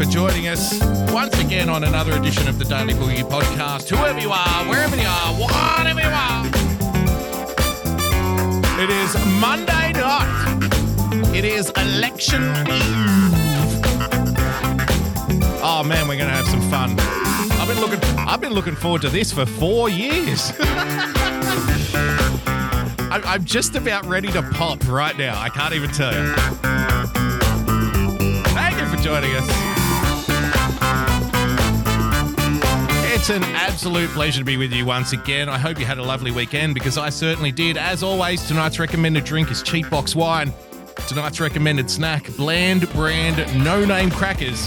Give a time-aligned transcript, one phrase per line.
[0.00, 0.80] For joining us
[1.12, 3.90] once again on another edition of the Daily Boogie Podcast.
[3.90, 6.46] Whoever you are, wherever you are, whatever you are.
[8.80, 11.36] It is Monday night.
[11.36, 13.44] It is election eve.
[15.62, 16.98] Oh man, we're gonna have some fun.
[17.60, 20.50] I've been looking I've been looking forward to this for four years.
[23.12, 25.38] I'm just about ready to pop right now.
[25.38, 26.34] I can't even tell you.
[28.54, 29.69] Thank you for joining us.
[33.20, 35.50] It's an absolute pleasure to be with you once again.
[35.50, 37.76] I hope you had a lovely weekend because I certainly did.
[37.76, 40.54] As always, tonight's recommended drink is Cheap Box Wine.
[41.06, 44.66] Tonight's recommended snack, bland brand no name crackers.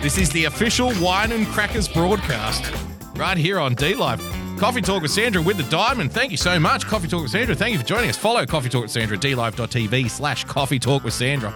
[0.00, 2.72] This is the official Wine and Crackers broadcast
[3.16, 4.20] right here on D Live.
[4.60, 6.12] Coffee Talk with Sandra with the Diamond.
[6.12, 7.56] Thank you so much, Coffee Talk with Sandra.
[7.56, 8.16] Thank you for joining us.
[8.16, 11.52] Follow Coffee Talk with Sandra, at dlive.tv slash Coffee Talk with Sandra.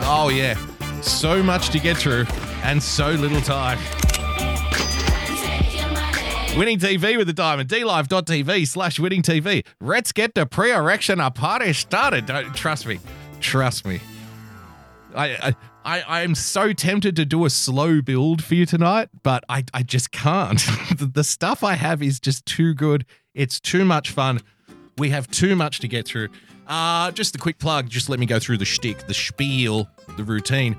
[0.00, 0.58] Oh, yeah.
[1.02, 2.26] So much to get through
[2.64, 3.78] and so little time.
[6.56, 9.64] Winning TV with the Diamond, dlive.tv slash winning TV.
[9.80, 12.26] Let's get the pre-erection a party started.
[12.26, 12.98] Don't trust me.
[13.38, 14.00] Trust me.
[15.14, 19.10] I, I I I am so tempted to do a slow build for you tonight,
[19.22, 20.58] but I I just can't.
[20.96, 23.06] the, the stuff I have is just too good.
[23.32, 24.40] It's too much fun.
[24.98, 26.28] We have too much to get through.
[26.66, 27.88] Uh, just a quick plug.
[27.88, 30.76] Just let me go through the shtick, the spiel, the routine.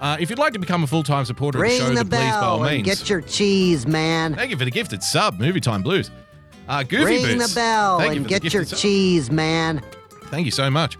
[0.00, 2.18] Uh, if you'd like to become a full-time supporter of the show, the then please,
[2.18, 2.84] by all means.
[2.84, 4.34] get your cheese, man.
[4.34, 6.10] Thank you for the gifted sub, Movie Time Blues.
[6.68, 7.52] Uh, Goofy Ring Boots.
[7.52, 8.78] the bell Thank you and for the get your sub.
[8.78, 9.82] cheese, man.
[10.24, 10.98] Thank you so much.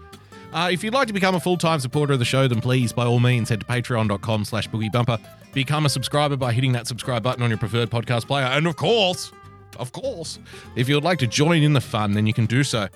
[0.53, 3.05] Uh, if you'd like to become a full-time supporter of the show, then please, by
[3.05, 5.19] all means, head to patreon.com slash boogiebumper.
[5.53, 8.45] Become a subscriber by hitting that subscribe button on your preferred podcast player.
[8.45, 9.31] And of course,
[9.77, 10.39] of course,
[10.75, 12.87] if you'd like to join in the fun, then you can do so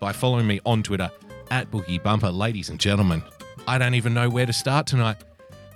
[0.00, 1.10] by following me on Twitter
[1.50, 2.32] at boogiebumper.
[2.36, 3.22] Ladies and gentlemen,
[3.66, 5.16] I don't even know where to start tonight.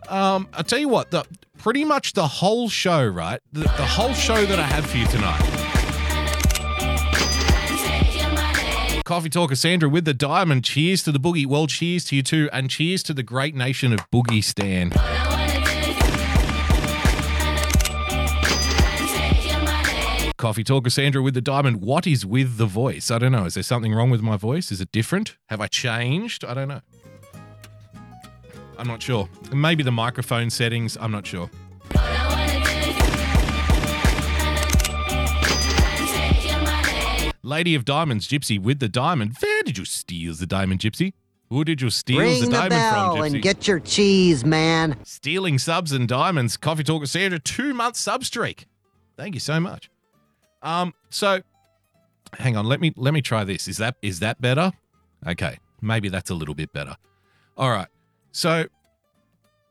[0.08, 1.24] Um, I'll tell you what, the
[1.58, 3.40] pretty much the whole show, right?
[3.52, 5.42] The, the whole show that I have for you tonight.
[9.04, 10.64] Coffee Talker Sandra with the diamond.
[10.64, 11.46] Cheers to the boogie.
[11.46, 14.90] Well, cheers to you too, and cheers to the great nation of Boogie Stan.
[20.36, 21.80] Coffee Talker Sandra with the diamond.
[21.80, 23.10] What is with the voice?
[23.10, 23.44] I don't know.
[23.44, 24.70] Is there something wrong with my voice?
[24.70, 25.36] Is it different?
[25.46, 26.44] Have I changed?
[26.44, 26.80] I don't know.
[28.78, 29.28] I'm not sure.
[29.52, 30.96] Maybe the microphone settings.
[31.00, 31.50] I'm not sure.
[37.42, 39.36] Lady of Diamonds, Gypsy with the diamond.
[39.38, 41.12] Where did you steal the diamond, Gypsy?
[41.48, 43.34] Who did you steal Ring the the diamond bell from, Gypsy?
[43.34, 44.96] and get your cheese, man.
[45.04, 46.56] Stealing subs and diamonds.
[46.56, 48.66] Coffee Talker Sandra, two month sub streak.
[49.16, 49.88] Thank you so much.
[50.60, 51.40] Um, so
[52.36, 53.68] hang on, let me let me try this.
[53.68, 54.72] Is that is that better?
[55.24, 56.96] Okay, maybe that's a little bit better.
[57.56, 57.86] All right.
[58.36, 58.66] So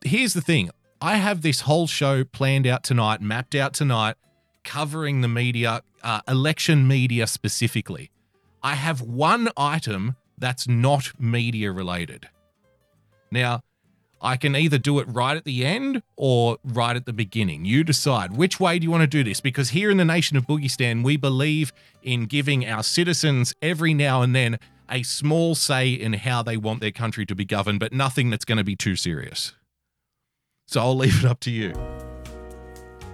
[0.02, 0.70] here's the thing.
[1.00, 4.16] I have this whole show planned out tonight, mapped out tonight,
[4.64, 8.10] covering the media, uh, election media specifically.
[8.64, 12.28] I have one item that's not media related.
[13.30, 13.62] Now,
[14.20, 17.64] I can either do it right at the end or right at the beginning.
[17.66, 18.36] You decide.
[18.36, 19.40] Which way do you want to do this?
[19.40, 21.72] Because here in the nation of Boogiestan, we believe
[22.02, 24.58] in giving our citizens every now and then
[24.90, 28.44] a small say in how they want their country to be governed, but nothing that's
[28.44, 29.54] going to be too serious.
[30.66, 31.72] So I'll leave it up to you.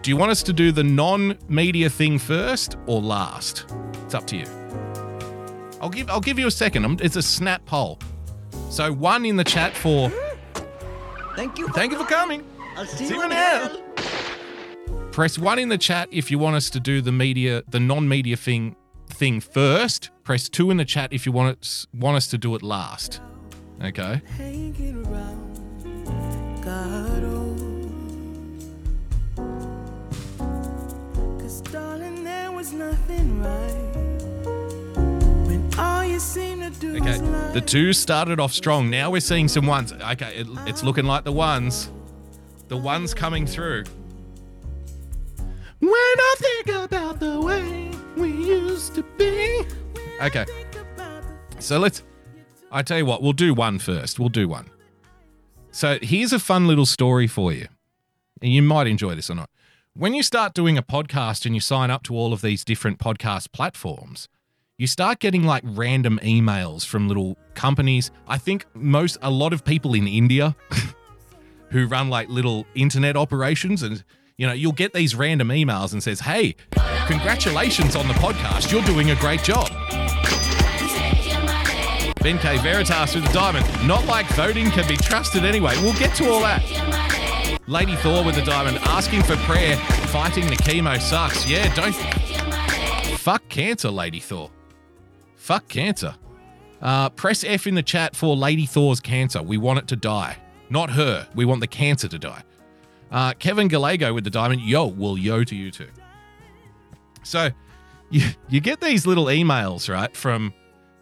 [0.03, 3.73] Do you want us to do the non media thing first or last?
[4.05, 4.47] It's up to you.
[5.81, 7.01] I'll give I'll give you a second.
[7.01, 7.99] It's a snap poll.
[8.71, 10.11] So one in the chat for
[11.37, 11.69] Thank you.
[11.69, 12.45] Thank you for coming.
[12.77, 13.81] I'll see, See you in hell.
[15.13, 18.37] Press one in the chat if you want us to do the media, the non-media
[18.37, 18.77] thing
[19.13, 20.11] thing first.
[20.25, 23.21] Press two in the chat if you want us want us to do it last.
[23.83, 24.21] Okay.
[24.37, 26.63] hanging around.
[26.63, 27.23] God.
[31.41, 33.93] Cause, darling, there was nothing right.
[35.47, 37.19] When all you seem to do Okay.
[37.53, 38.89] The two started off strong.
[38.89, 39.93] Now we're seeing some ones.
[39.93, 41.91] Okay, it, it's looking like the ones.
[42.69, 43.85] The ones coming through.
[45.83, 49.65] When I think about the way we used to be.
[50.21, 50.45] Okay.
[51.59, 52.05] So let's.
[52.71, 54.21] I tell you what, we'll do one first.
[54.21, 54.71] We'll do one.
[55.73, 57.67] So here's a fun little story for you.
[58.41, 59.51] and you might enjoy this or not.
[59.95, 62.99] When you start doing a podcast and you sign up to all of these different
[63.01, 64.29] podcast platforms,
[64.79, 68.13] you start getting like random emails from little companies.
[68.29, 70.55] I think most, a lot of people in India
[71.71, 74.03] who run like little internet operations and
[74.37, 76.57] you know you'll get these random emails and says hey
[77.07, 78.73] congratulations on the podcast.
[78.73, 79.69] You're doing a great job.
[82.23, 82.57] Ben k.
[82.59, 83.67] Veritas with the diamond.
[83.87, 85.75] Not like voting can be trusted anyway.
[85.83, 86.63] We'll get to all that.
[87.67, 89.77] Lady thor with the diamond asking for prayer
[90.09, 91.49] fighting the chemo sucks.
[91.49, 91.95] Yeah don't
[93.19, 94.51] fuck cancer lady thor.
[95.37, 96.15] Fuck cancer.
[96.81, 99.43] Uh, press f in the chat for lady thor's cancer.
[99.43, 100.37] We want it to die.
[100.71, 101.29] Not her.
[101.35, 102.43] We want the cancer to die.
[103.13, 104.63] Uh, Kevin Gallego with the diamond.
[104.63, 105.89] Yo, will yo to you too.
[107.23, 107.51] So
[108.11, 110.55] you, you get these little emails, right, from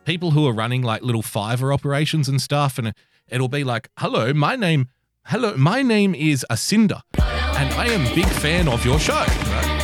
[0.05, 2.79] people who are running like little Fiverr operations and stuff.
[2.79, 2.93] And
[3.29, 4.89] it'll be like, hello, my name,
[5.27, 9.15] hello, my name is Asinda, and I am big fan of your show.
[9.15, 9.77] Right?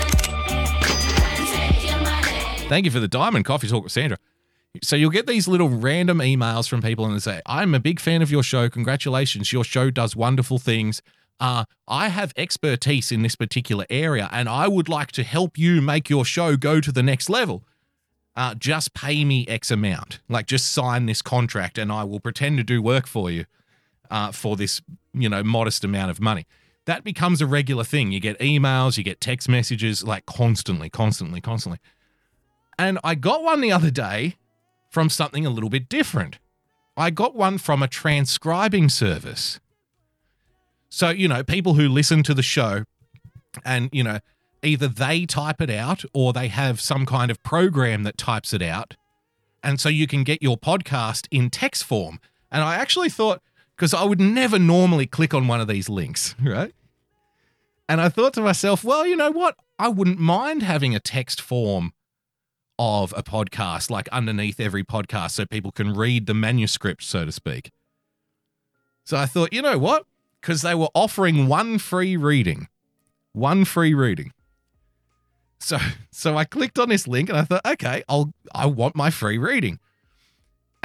[2.68, 4.18] Thank you for the diamond coffee talk with Sandra.
[4.82, 8.00] So you'll get these little random emails from people and they say, I'm a big
[8.00, 8.68] fan of your show.
[8.68, 9.52] Congratulations.
[9.52, 11.00] Your show does wonderful things.
[11.38, 15.82] Uh, I have expertise in this particular area and I would like to help you
[15.82, 17.64] make your show go to the next level.
[18.34, 20.20] Uh, just pay me X amount.
[20.28, 23.46] Like, just sign this contract and I will pretend to do work for you
[24.10, 24.82] uh, for this,
[25.14, 26.46] you know, modest amount of money.
[26.84, 28.12] That becomes a regular thing.
[28.12, 31.80] You get emails, you get text messages like constantly, constantly, constantly.
[32.78, 34.36] And I got one the other day
[34.90, 36.38] from something a little bit different.
[36.96, 39.60] I got one from a transcribing service.
[40.88, 42.84] So, you know, people who listen to the show
[43.64, 44.20] and, you know,
[44.62, 48.62] either they type it out or they have some kind of program that types it
[48.62, 48.94] out.
[49.62, 52.20] And so you can get your podcast in text form.
[52.50, 53.42] And I actually thought,
[53.76, 56.72] because I would never normally click on one of these links, right?
[57.88, 59.56] And I thought to myself, well, you know what?
[59.78, 61.92] I wouldn't mind having a text form
[62.78, 67.32] of a podcast, like underneath every podcast, so people can read the manuscript, so to
[67.32, 67.70] speak.
[69.04, 70.04] So I thought, you know what?
[70.46, 72.68] Because they were offering one free reading,
[73.32, 74.32] one free reading.
[75.58, 75.76] So,
[76.12, 79.38] so I clicked on this link and I thought, okay, I'll, I want my free
[79.38, 79.80] reading.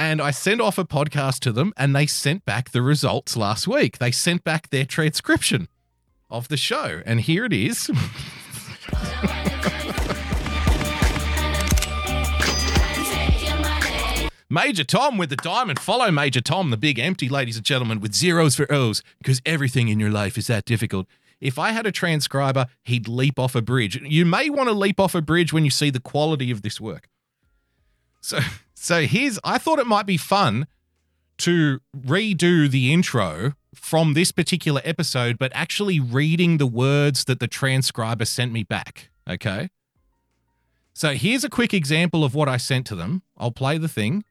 [0.00, 3.68] And I sent off a podcast to them and they sent back the results last
[3.68, 3.98] week.
[3.98, 5.68] They sent back their transcription
[6.28, 7.00] of the show.
[7.06, 7.88] And here it is.
[14.52, 15.78] Major Tom with the diamond.
[15.78, 19.88] Follow Major Tom, the big empty, ladies and gentlemen, with zeros for O's, because everything
[19.88, 21.06] in your life is that difficult.
[21.40, 23.98] If I had a transcriber, he'd leap off a bridge.
[24.02, 26.78] You may want to leap off a bridge when you see the quality of this
[26.78, 27.08] work.
[28.20, 28.40] So,
[28.74, 30.66] so here's, I thought it might be fun
[31.38, 37.48] to redo the intro from this particular episode, but actually reading the words that the
[37.48, 39.08] transcriber sent me back.
[39.26, 39.70] Okay.
[40.92, 43.22] So here's a quick example of what I sent to them.
[43.38, 44.24] I'll play the thing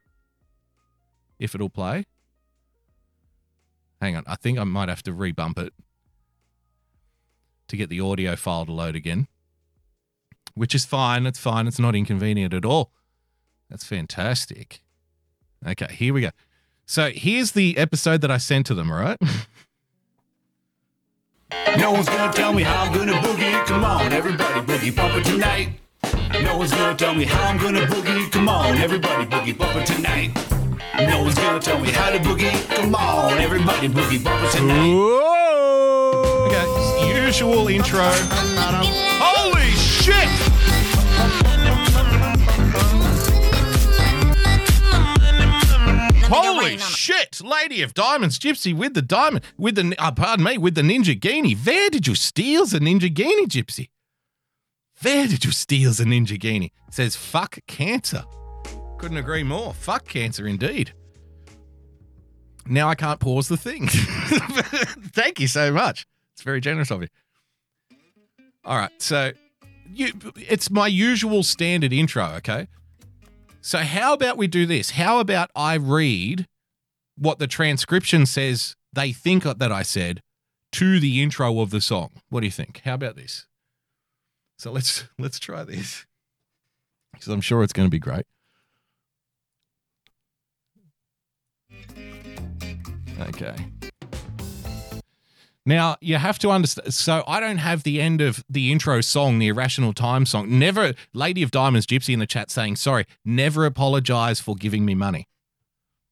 [1.41, 2.05] if it'll play.
[3.99, 5.73] Hang on, I think I might have to rebump it
[7.67, 9.27] to get the audio file to load again,
[10.55, 11.25] which is fine.
[11.25, 11.67] It's fine.
[11.67, 12.91] It's not inconvenient at all.
[13.69, 14.81] That's fantastic.
[15.65, 16.31] Okay, here we go.
[16.85, 19.17] So here's the episode that I sent to them, right?
[21.77, 23.65] No one's gonna tell me how I'm gonna boogie.
[23.65, 25.79] Come on, everybody, boogie bumper tonight.
[26.41, 28.31] No one's gonna tell me how I'm gonna boogie.
[28.31, 30.60] Come on, everybody, boogie bumper tonight.
[30.99, 32.51] No one's gonna tell me how to boogie.
[32.75, 34.93] Come on, everybody, boogie bumper tonight.
[34.93, 36.47] Whoa!
[36.47, 38.09] Okay, usual intro.
[39.19, 40.27] Holy shit!
[46.29, 47.41] Holy shit!
[47.41, 51.19] Lady of Diamonds, Gypsy with the diamond, with the, uh, pardon me, with the Ninja
[51.19, 51.53] Genie.
[51.53, 53.89] Where did you steal the Ninja Genie, Gypsy?
[55.01, 56.73] Where did you steal the Ninja Genie?
[56.89, 58.23] says, fuck cancer.
[59.01, 59.73] Couldn't agree more.
[59.73, 60.93] Fuck cancer indeed.
[62.67, 63.87] Now I can't pause the thing.
[63.89, 66.05] Thank you so much.
[66.33, 67.07] It's very generous of you.
[68.63, 69.31] All right, so
[69.91, 72.67] you, it's my usual standard intro, okay?
[73.61, 74.91] So how about we do this?
[74.91, 76.45] How about I read
[77.17, 80.21] what the transcription says they think that I said
[80.73, 82.11] to the intro of the song?
[82.29, 82.81] What do you think?
[82.85, 83.47] How about this?
[84.59, 86.05] So let's let's try this.
[87.13, 88.27] Because I'm sure it's going to be great.
[93.29, 93.55] Okay.
[95.65, 96.93] Now you have to understand.
[96.93, 100.57] So I don't have the end of the intro song, the Irrational Time song.
[100.57, 103.05] Never, Lady of Diamonds, Gypsy in the chat saying sorry.
[103.23, 105.27] Never apologize for giving me money.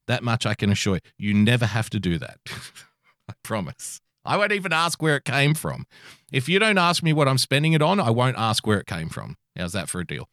[0.07, 1.29] That much I can assure you.
[1.29, 2.39] You never have to do that.
[3.29, 4.01] I promise.
[4.25, 5.85] I won't even ask where it came from.
[6.31, 8.85] If you don't ask me what I'm spending it on, I won't ask where it
[8.85, 9.37] came from.
[9.57, 10.27] How's that for a deal?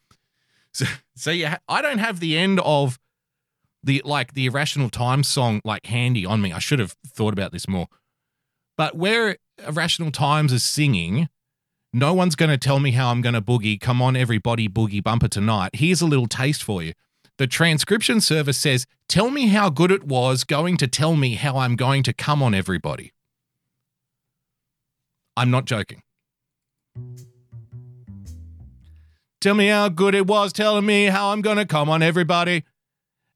[0.73, 2.99] So, so yeah, I don't have the end of
[3.87, 6.53] the like the irrational times song like handy on me.
[6.53, 7.87] I should have thought about this more.
[8.77, 11.29] But where irrational times is singing,
[11.93, 13.81] no one's going to tell me how I'm going to boogie.
[13.81, 15.71] Come on, everybody, boogie bumper tonight.
[15.75, 16.93] Here's a little taste for you.
[17.39, 21.57] The transcription service says, Tell me how good it was going to tell me how
[21.57, 23.13] I'm going to come on everybody.
[25.37, 26.03] I'm not joking.
[29.41, 32.65] Tell me how good it was telling me how I'm going to come on everybody.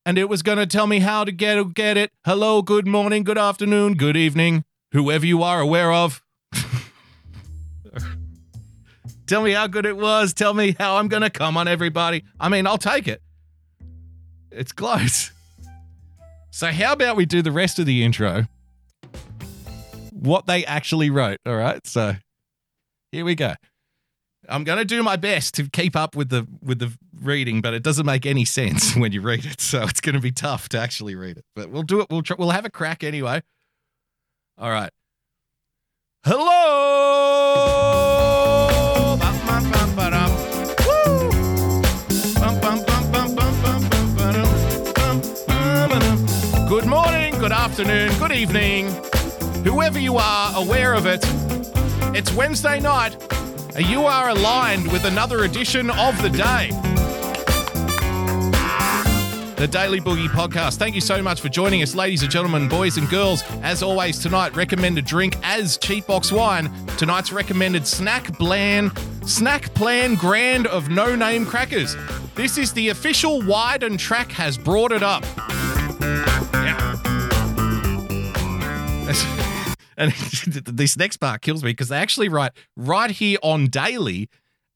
[0.06, 2.10] And it was going to tell me how to get get it.
[2.24, 6.22] Hello, good morning, good afternoon, good evening, whoever you are aware of.
[9.26, 10.32] tell me how good it was.
[10.32, 12.24] Tell me how I'm going to come on everybody.
[12.38, 13.20] I mean, I'll take it.
[14.50, 15.32] It's close.
[16.52, 18.48] So, how about we do the rest of the intro?
[20.10, 21.38] What they actually wrote.
[21.46, 21.86] All right.
[21.86, 22.16] So,
[23.12, 23.54] here we go.
[24.48, 26.92] I'm going to do my best to keep up with the with the
[27.22, 29.60] reading, but it doesn't make any sense when you read it.
[29.60, 31.44] So it's going to be tough to actually read it.
[31.54, 32.08] But we'll do it.
[32.10, 33.42] We'll try, we'll have a crack anyway.
[34.58, 34.90] All right.
[36.24, 36.60] Hello.
[46.68, 48.86] Good morning, good afternoon, good evening.
[49.64, 51.20] Whoever you are, aware of it.
[52.16, 53.16] It's Wednesday night.
[53.74, 56.70] and You are aligned with another edition of the day.
[59.60, 60.78] The Daily Boogie Podcast.
[60.78, 63.42] Thank you so much for joining us, ladies and gentlemen, boys and girls.
[63.60, 66.72] As always, tonight recommended drink as cheap box wine.
[66.96, 68.90] Tonight's recommended snack bland,
[69.26, 71.94] snack plan grand of no name crackers.
[72.34, 75.26] This is the official wide and track has brought it up.
[76.54, 76.96] Yeah.
[79.98, 80.12] And
[80.64, 84.30] this next part kills me because they actually write right here on daily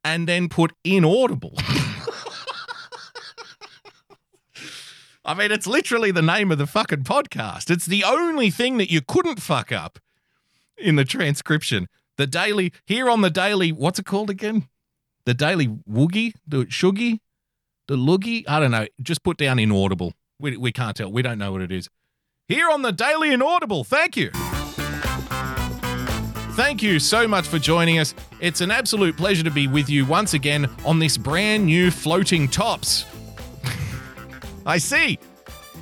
[0.05, 1.57] and then put inaudible.
[5.27, 7.71] I mean, it's literally the name of the fucking podcast.
[7.71, 9.99] It's the only thing that you couldn't fuck up
[10.77, 11.89] in the transcription.
[12.17, 14.69] The daily, here on the daily, what's it called again?
[15.25, 16.35] The daily woogie?
[16.47, 17.21] The shuggy?
[17.89, 18.45] The loogie?
[18.47, 18.87] I don't know.
[19.03, 20.13] Just put down inaudible.
[20.39, 21.11] We, we can't tell.
[21.11, 21.89] We don't know what it is.
[22.47, 23.85] Here on the daily inaudible.
[23.85, 24.31] Thank you.
[26.53, 28.15] Thank you so much for joining us.
[28.41, 32.47] It's an absolute pleasure to be with you once again on this brand new floating
[32.47, 33.07] tops.
[34.67, 35.19] I see.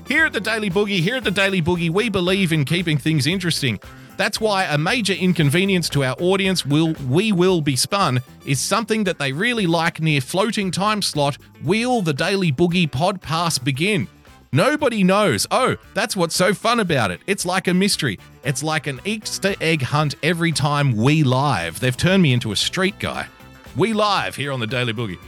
[0.09, 3.27] Here at the Daily Boogie, here at the Daily Boogie, we believe in keeping things
[3.27, 3.79] interesting.
[4.17, 9.05] That's why a major inconvenience to our audience will we will be spun is something
[9.05, 11.39] that they really like near floating time slot.
[11.63, 14.09] Will the Daily Boogie pod pass begin?
[14.53, 15.47] Nobody knows.
[15.51, 17.21] Oh, that's what's so fun about it.
[17.27, 18.19] It's like a mystery.
[18.45, 21.81] It's like an Easter egg hunt every time we live.
[21.81, 23.29] They've turned me into a street guy.
[23.77, 25.19] We live here on the Daily Boogie.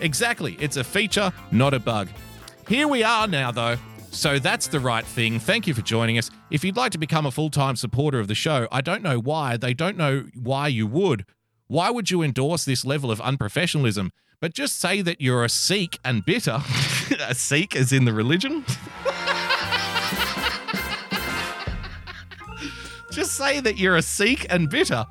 [0.00, 0.56] Exactly.
[0.60, 2.08] It's a feature, not a bug.
[2.72, 3.76] Here we are now, though.
[4.12, 5.38] So that's the right thing.
[5.38, 6.30] Thank you for joining us.
[6.50, 9.18] If you'd like to become a full time supporter of the show, I don't know
[9.18, 9.58] why.
[9.58, 11.26] They don't know why you would.
[11.66, 14.08] Why would you endorse this level of unprofessionalism?
[14.40, 16.62] But just say that you're a Sikh and bitter.
[17.20, 18.64] a Sikh as in the religion?
[23.10, 25.04] just say that you're a Sikh and bitter.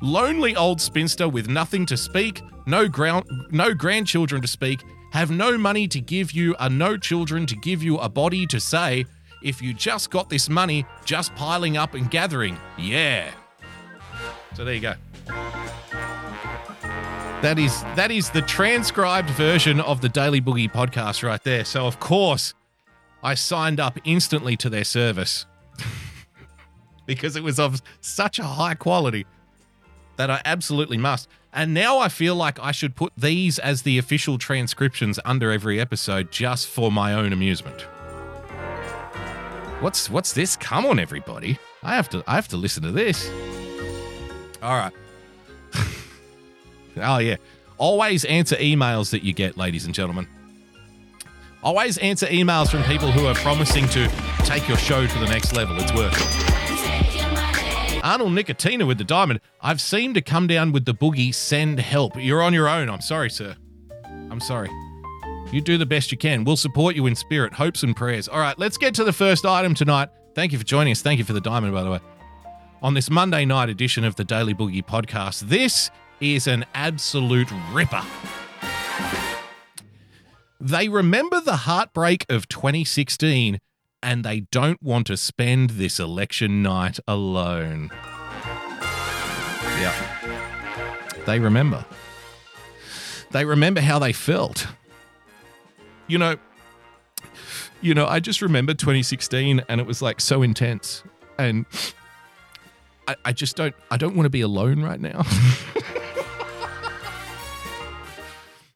[0.00, 4.82] Lonely old spinster with nothing to speak, no ground, no grandchildren to speak,
[5.12, 8.60] have no money to give you, are no children to give you a body to
[8.60, 9.06] say,
[9.42, 13.30] if you just got this money, just piling up and gathering, yeah.
[14.54, 14.94] So there you go.
[17.42, 21.64] That is that is the transcribed version of the Daily Boogie podcast right there.
[21.64, 22.54] So of course,
[23.22, 25.46] I signed up instantly to their service
[27.06, 29.26] because it was of such a high quality
[30.16, 31.28] that I absolutely must.
[31.56, 35.80] And now I feel like I should put these as the official transcriptions under every
[35.80, 37.80] episode just for my own amusement.
[39.80, 40.54] What's what's this?
[40.54, 41.58] Come on everybody.
[41.82, 43.30] I have to I have to listen to this.
[44.62, 44.92] All right.
[46.98, 47.36] oh yeah.
[47.78, 50.28] Always answer emails that you get, ladies and gentlemen.
[51.62, 54.08] Always answer emails from people who are promising to
[54.40, 55.76] take your show to the next level.
[55.78, 56.65] It's worth it.
[58.06, 59.40] Arnold Nicotina with the diamond.
[59.60, 61.34] I've seemed to come down with the boogie.
[61.34, 62.12] Send help.
[62.16, 62.88] You're on your own.
[62.88, 63.56] I'm sorry, sir.
[64.30, 64.70] I'm sorry.
[65.50, 66.44] You do the best you can.
[66.44, 68.28] We'll support you in spirit, hopes, and prayers.
[68.28, 70.10] All right, let's get to the first item tonight.
[70.36, 71.02] Thank you for joining us.
[71.02, 72.00] Thank you for the diamond, by the way.
[72.80, 78.04] On this Monday night edition of the Daily Boogie podcast, this is an absolute ripper.
[80.60, 83.58] They remember the heartbreak of 2016
[84.06, 87.90] and they don't want to spend this election night alone.
[89.80, 89.92] Yeah.
[91.26, 91.84] They remember.
[93.32, 94.68] They remember how they felt.
[96.06, 96.36] You know,
[97.80, 101.02] you know, I just remember 2016 and it was like so intense.
[101.36, 101.66] And
[103.08, 105.22] I, I just don't I don't want to be alone right now.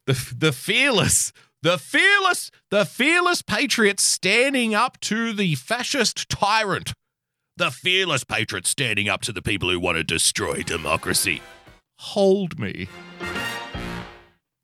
[0.07, 1.31] the the fearless,
[1.61, 6.93] the fearless, the fearless patriots standing up to the fascist tyrant.
[7.57, 11.41] The fearless patriots standing up to the people who want to destroy democracy.
[11.99, 12.87] Hold me.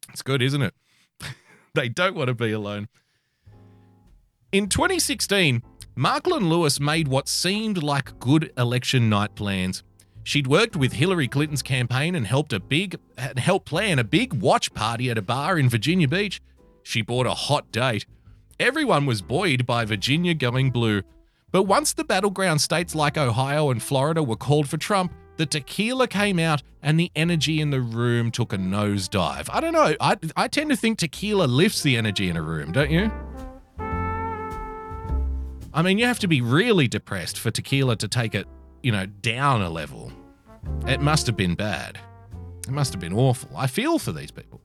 [0.10, 0.74] It's good, isn't it?
[1.76, 2.88] they don't want to be alone.
[4.52, 5.62] In 2016,
[5.96, 9.84] Marklyn Lewis made what seemed like good election night plans.
[10.24, 12.98] She'd worked with Hillary Clinton's campaign and helped a big
[13.38, 16.42] helped plan a big watch party at a bar in Virginia Beach.
[16.88, 18.06] She bought a hot date.
[18.62, 21.02] Everyone was buoyed by Virginia going blue.
[21.52, 26.08] But once the battleground states like Ohio and Florida were called for Trump, the tequila
[26.08, 29.50] came out and the energy in the room took a nosedive.
[29.52, 29.96] I don't know.
[30.00, 33.12] I, I tend to think tequila lifts the energy in a room, don't you?
[35.74, 38.48] I mean, you have to be really depressed for tequila to take it,
[38.82, 40.14] you know, down a level.
[40.88, 42.00] It must have been bad.
[42.66, 43.50] It must have been awful.
[43.58, 44.57] I feel for these people.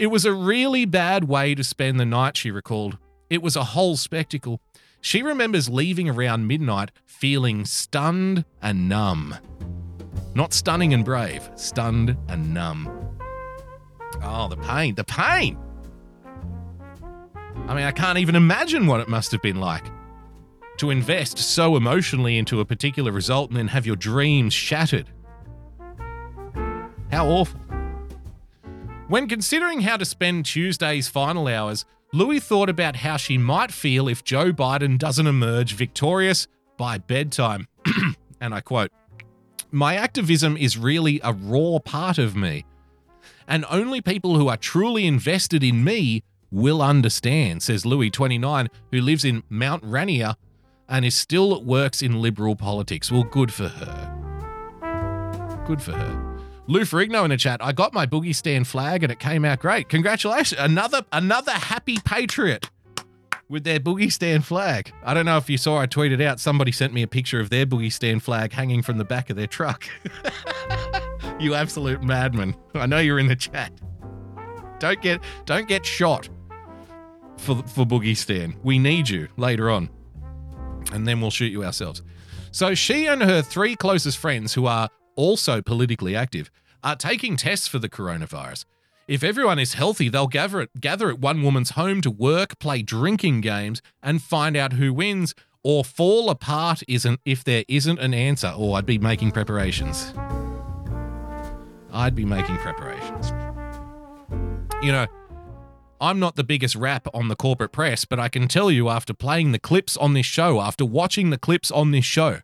[0.00, 2.96] It was a really bad way to spend the night, she recalled.
[3.28, 4.58] It was a whole spectacle.
[5.02, 9.36] She remembers leaving around midnight feeling stunned and numb.
[10.34, 12.88] Not stunning and brave, stunned and numb.
[14.22, 15.58] Oh, the pain, the pain!
[17.68, 19.84] I mean, I can't even imagine what it must have been like
[20.78, 25.10] to invest so emotionally into a particular result and then have your dreams shattered.
[27.10, 27.60] How awful.
[29.10, 34.06] When considering how to spend Tuesday's final hours, Louis thought about how she might feel
[34.06, 37.66] if Joe Biden doesn't emerge victorious by bedtime.
[38.40, 38.92] and I quote
[39.72, 42.64] My activism is really a raw part of me.
[43.48, 49.00] And only people who are truly invested in me will understand, says Louis, 29, who
[49.00, 50.36] lives in Mount Rainier
[50.88, 53.10] and is still works in liberal politics.
[53.10, 54.06] Well, good for her.
[55.66, 56.29] Good for her.
[56.70, 57.60] Lou Ferrigno in the chat.
[57.60, 59.88] I got my Boogiestan flag and it came out great.
[59.88, 60.60] Congratulations.
[60.60, 62.70] Another another happy patriot
[63.48, 64.92] with their Boogiestan flag.
[65.02, 67.50] I don't know if you saw I tweeted out somebody sent me a picture of
[67.50, 69.84] their Boogiestan flag hanging from the back of their truck.
[71.40, 72.54] you absolute madman.
[72.74, 73.72] I know you're in the chat.
[74.78, 76.28] Don't get don't get shot
[77.36, 78.54] for for boogie stand.
[78.62, 79.90] We need you later on.
[80.92, 82.02] And then we'll shoot you ourselves.
[82.52, 86.48] So she and her three closest friends who are also politically active
[86.82, 88.64] are taking tests for the coronavirus.
[89.08, 92.82] If everyone is healthy, they'll gather at, gather at one woman's home to work, play
[92.82, 98.14] drinking games, and find out who wins, or fall apart isn't if there isn't an
[98.14, 98.54] answer.
[98.56, 100.14] Or I'd be making preparations.
[101.92, 103.32] I'd be making preparations.
[104.82, 105.06] You know,
[106.00, 109.12] I'm not the biggest rap on the corporate press, but I can tell you after
[109.12, 112.38] playing the clips on this show, after watching the clips on this show,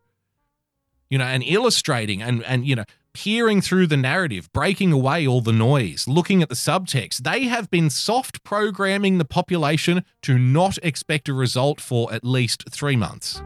[1.09, 2.85] you know, and illustrating and and you know,
[3.17, 7.23] peering through the narrative, breaking away all the noise, looking at the subtext.
[7.23, 12.65] They have been soft programming the population to not expect a result for at least
[12.71, 13.43] 3 months.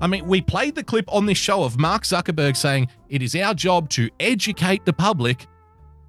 [0.00, 3.36] I mean, we played the clip on this show of Mark Zuckerberg saying it is
[3.36, 5.46] our job to educate the public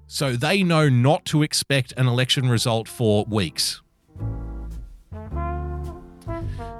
[0.06, 3.82] so they know not to expect an election result for weeks.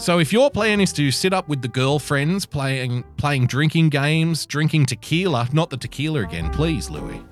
[0.00, 4.46] So if your plan is to sit up with the girlfriends playing playing drinking games,
[4.46, 7.22] drinking tequila, not the tequila again, please, Louis.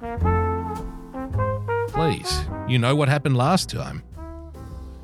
[1.88, 2.44] Please.
[2.68, 4.02] You know what happened last time.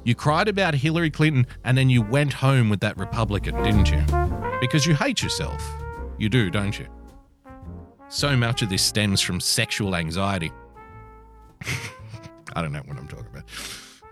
[0.04, 4.04] You cried about Hillary Clinton and then you went home with that Republican, didn't you?
[4.60, 5.66] Because you hate yourself.
[6.18, 6.86] You do, don't you?
[8.10, 10.52] So much of this stems from sexual anxiety.
[12.54, 13.44] I don't know what I'm talking about.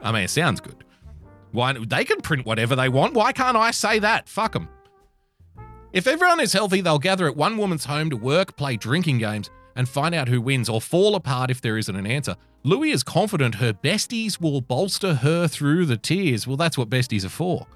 [0.00, 0.84] I mean, it sounds good.
[1.52, 3.14] Why they can print whatever they want.
[3.14, 4.28] Why can't I say that?
[4.28, 4.68] Fuck them.
[5.92, 9.50] If everyone is healthy, they'll gather at one woman's home to work, play drinking games,
[9.76, 12.34] and find out who wins or fall apart if there isn't an answer.
[12.64, 16.46] Louis is confident her besties will bolster her through the tears.
[16.46, 17.66] Well, that's what besties are for.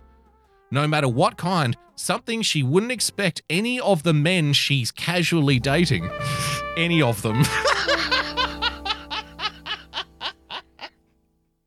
[0.70, 6.08] No matter what kind, something she wouldn't expect any of the men she's casually dating.
[6.76, 7.42] any of them.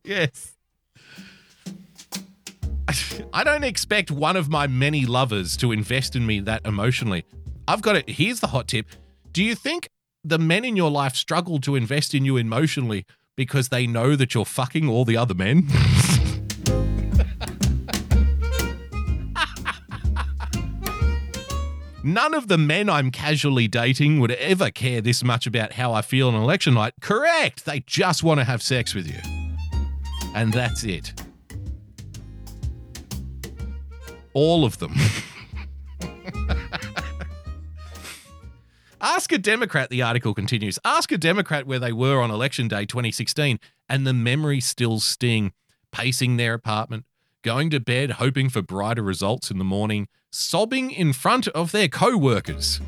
[0.03, 0.58] yes.
[3.33, 7.25] I don't expect one of my many lovers to invest in me that emotionally.
[7.67, 8.09] I've got it.
[8.09, 8.87] Here's the hot tip.
[9.31, 9.89] Do you think
[10.23, 13.05] the men in your life struggle to invest in you emotionally
[13.37, 15.67] because they know that you're fucking all the other men?
[22.03, 26.01] None of the men I'm casually dating would ever care this much about how I
[26.01, 26.93] feel on election night.
[27.01, 27.65] Correct.
[27.65, 29.19] They just want to have sex with you.
[30.33, 31.13] And that's it.
[34.41, 34.95] All of them.
[39.01, 40.79] Ask a Democrat, the article continues.
[40.85, 45.51] Ask a Democrat where they were on election day 2016, and the memories still sting.
[45.91, 47.03] Pacing their apartment,
[47.43, 51.89] going to bed hoping for brighter results in the morning, sobbing in front of their
[51.89, 52.79] co workers.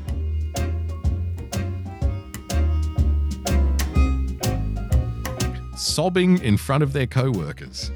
[5.76, 7.90] Sobbing in front of their co workers.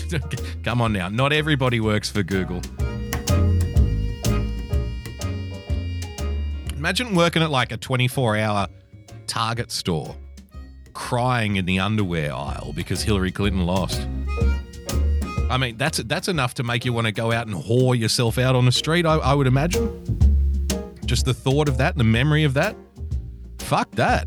[0.64, 2.60] Come on now, not everybody works for Google.
[6.76, 8.66] Imagine working at like a 24 hour
[9.26, 10.16] Target store,
[10.92, 14.06] crying in the underwear aisle because Hillary Clinton lost.
[15.48, 18.36] I mean, that's that's enough to make you want to go out and whore yourself
[18.36, 19.06] out on the street.
[19.06, 20.18] I, I would imagine.
[21.04, 22.74] Just the thought of that, the memory of that.
[23.58, 24.26] Fuck that.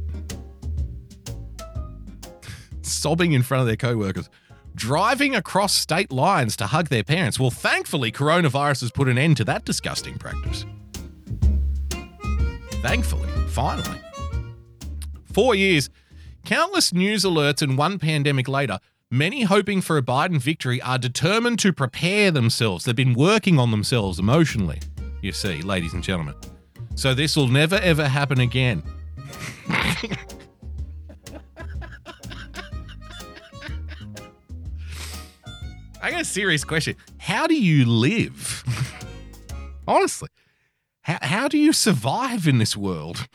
[2.83, 4.29] Sobbing in front of their co-workers,
[4.75, 7.39] driving across state lines to hug their parents.
[7.39, 10.65] Well, thankfully, coronavirus has put an end to that disgusting practice.
[12.81, 13.99] Thankfully, finally.
[15.33, 15.89] Four years,
[16.45, 21.59] countless news alerts, and one pandemic later, many hoping for a Biden victory are determined
[21.59, 22.85] to prepare themselves.
[22.85, 24.79] They've been working on themselves emotionally,
[25.21, 26.35] you see, ladies and gentlemen.
[26.95, 28.83] So this will never ever happen again.
[36.05, 36.95] I got a serious question.
[37.17, 38.63] How do you live?
[39.87, 40.29] Honestly,
[41.01, 43.27] how, how do you survive in this world?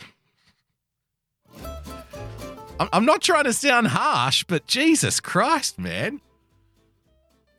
[1.64, 6.20] I'm, I'm not trying to sound harsh, but Jesus Christ, man.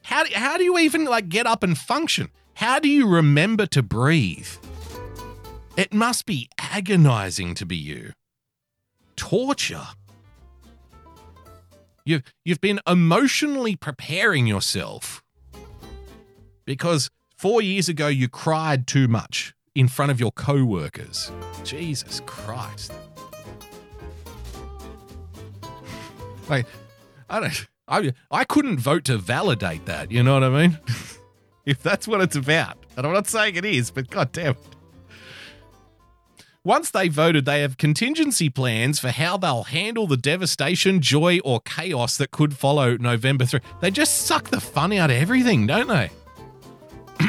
[0.04, 2.30] How do, how do you even like get up and function?
[2.54, 4.47] How do you remember to breathe?
[5.76, 8.13] It must be agonizing to be you.
[9.17, 9.88] Torture.
[12.06, 15.24] You've, you've been emotionally preparing yourself
[16.66, 21.32] because four years ago you cried too much in front of your co workers.
[21.64, 22.92] Jesus Christ.
[26.50, 26.66] Like,
[27.30, 27.68] I don't.
[27.88, 30.12] I I couldn't vote to validate that.
[30.12, 30.80] You know what I mean?
[31.66, 34.58] if that's what it's about, and I'm not saying it is, but god damn it.
[36.63, 41.60] Once they voted, they have contingency plans for how they'll handle the devastation, joy, or
[41.62, 43.60] chaos that could follow November 3.
[43.80, 46.12] They just suck the fun out of everything, don't they?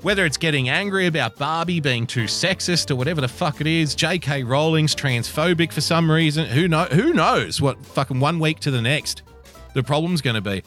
[0.00, 3.94] Whether it's getting angry about Barbie being too sexist or whatever the fuck it is,
[3.94, 4.42] J.K.
[4.42, 8.80] Rowling's transphobic for some reason, who know who knows what fucking one week to the
[8.80, 9.22] next
[9.74, 10.62] the problem's going to be.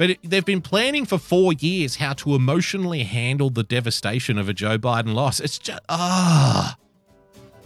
[0.00, 4.48] But it, they've been planning for four years how to emotionally handle the devastation of
[4.48, 5.40] a Joe Biden loss.
[5.40, 6.74] It's just ah,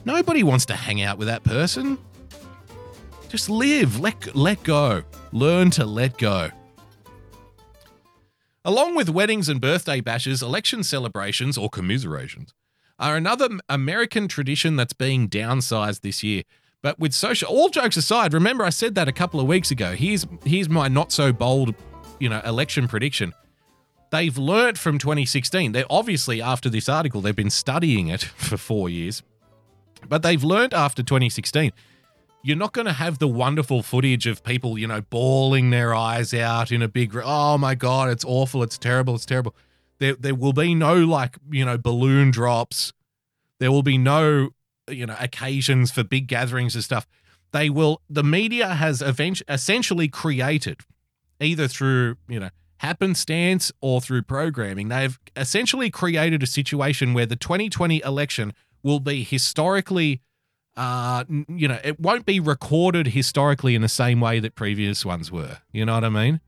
[0.04, 1.96] nobody wants to hang out with that person.
[3.28, 6.50] Just live, let let go, learn to let go.
[8.64, 12.52] Along with weddings and birthday bashes, election celebrations or commiserations
[12.98, 16.42] are another American tradition that's being downsized this year.
[16.82, 19.92] But with social, all jokes aside, remember I said that a couple of weeks ago.
[19.92, 21.76] Here's here's my not so bold,
[22.18, 23.32] you know, election prediction.
[24.10, 25.72] They've learnt from 2016.
[25.72, 29.22] They're obviously after this article, they've been studying it for four years,
[30.08, 31.72] but they've learnt after 2016
[32.44, 36.34] you're not going to have the wonderful footage of people, you know, bawling their eyes
[36.34, 39.56] out in a big, oh my God, it's awful, it's terrible, it's terrible.
[39.98, 42.92] There, there will be no like, you know, balloon drops.
[43.60, 44.50] There will be no,
[44.90, 47.06] you know, occasions for big gatherings and stuff.
[47.52, 50.82] They will, the media has essentially created,
[51.44, 57.36] either through, you know, happenstance or through programming, they've essentially created a situation where the
[57.36, 58.52] 2020 election
[58.82, 60.20] will be historically
[60.76, 65.30] uh, you know, it won't be recorded historically in the same way that previous ones
[65.30, 65.58] were.
[65.72, 66.40] You know what I mean?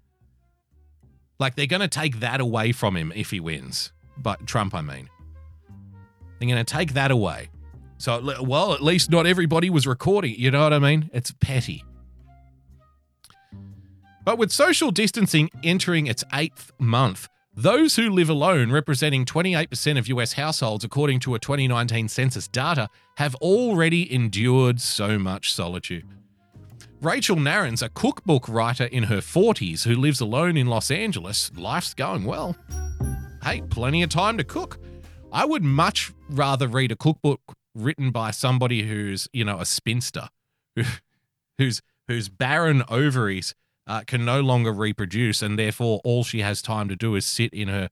[1.38, 3.92] Like they're going to take that away from him if he wins.
[4.18, 5.08] But Trump, I mean.
[6.38, 7.50] They're going to take that away.
[7.98, 10.34] So, well, at least not everybody was recording.
[10.36, 11.08] You know what I mean?
[11.12, 11.84] It's petty.
[14.26, 20.08] But with social distancing entering its eighth month, those who live alone, representing 28% of
[20.08, 26.04] US households according to a 2019 census data, have already endured so much solitude.
[27.00, 31.52] Rachel Narins a cookbook writer in her 40s who lives alone in Los Angeles.
[31.56, 32.56] Life's going well.
[33.44, 34.80] Hey, plenty of time to cook.
[35.32, 37.40] I would much rather read a cookbook
[37.76, 40.30] written by somebody who's, you know, a spinster,
[41.58, 43.54] who's whose barren ovaries
[43.86, 47.52] uh, can no longer reproduce, and therefore all she has time to do is sit
[47.52, 47.88] in her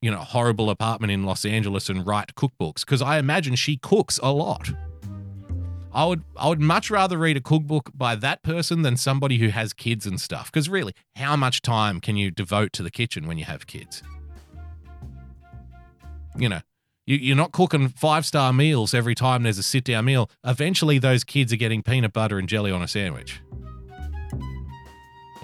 [0.00, 4.18] you know, horrible apartment in Los Angeles and write cookbooks because I imagine she cooks
[4.22, 4.70] a lot.
[5.92, 9.48] I would I would much rather read a cookbook by that person than somebody who
[9.48, 10.52] has kids and stuff.
[10.52, 14.02] Because really, how much time can you devote to the kitchen when you have kids?
[16.36, 16.60] You know,
[17.06, 20.30] you, you're not cooking five star meals every time there's a sit down meal.
[20.44, 23.40] Eventually, those kids are getting peanut butter and jelly on a sandwich.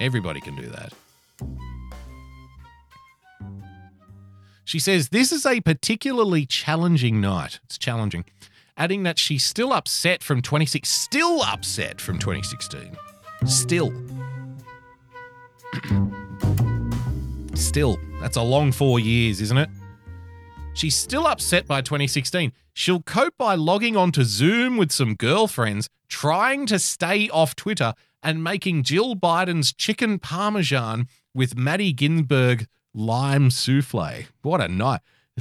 [0.00, 0.92] Everybody can do that.
[4.64, 7.60] She says, This is a particularly challenging night.
[7.64, 8.24] It's challenging.
[8.76, 12.96] Adding that she's still upset from 26, still upset from 2016.
[13.46, 13.92] Still.
[17.54, 18.00] still.
[18.20, 19.68] That's a long four years, isn't it?
[20.72, 22.52] She's still upset by 2016.
[22.72, 28.42] She'll cope by logging onto Zoom with some girlfriends, trying to stay off Twitter, and
[28.42, 34.24] making Jill Biden's chicken parmesan with Marty Ginsburg lime souffle.
[34.42, 35.00] What a night.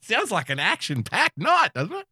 [0.00, 2.06] Sounds like an action packed night, doesn't it?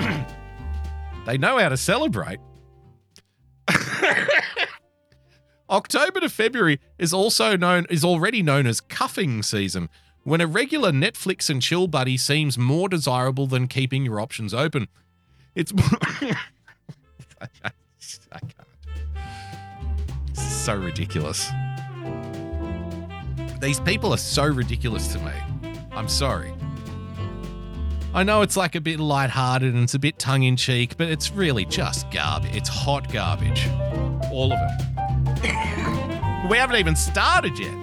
[1.26, 2.40] they know how to celebrate.
[5.70, 9.88] October to February is also known is already known as cuffing season,
[10.24, 14.88] when a regular Netflix and chill buddy seems more desirable than keeping your options open.
[15.54, 15.72] It's
[18.32, 20.36] I can't.
[20.36, 21.50] So ridiculous.
[23.60, 25.32] These people are so ridiculous to me.
[25.92, 26.52] I'm sorry.
[28.12, 31.08] I know it's like a bit lighthearted and it's a bit tongue in cheek, but
[31.08, 32.54] it's really just garbage.
[32.54, 33.68] It's hot garbage.
[34.30, 34.80] All of it.
[36.50, 37.74] we haven't even started yet.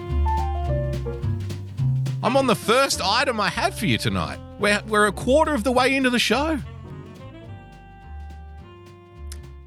[2.22, 4.38] I'm on the first item I have for you tonight.
[4.58, 6.60] We're, we're a quarter of the way into the show.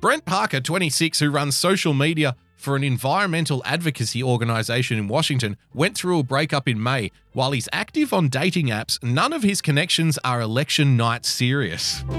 [0.06, 5.98] Brent Parker, 26, who runs social media for an environmental advocacy organization in Washington, went
[5.98, 7.10] through a breakup in May.
[7.34, 12.04] While he's active on dating apps, none of his connections are election night serious.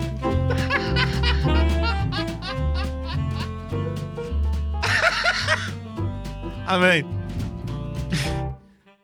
[6.66, 7.04] I mean,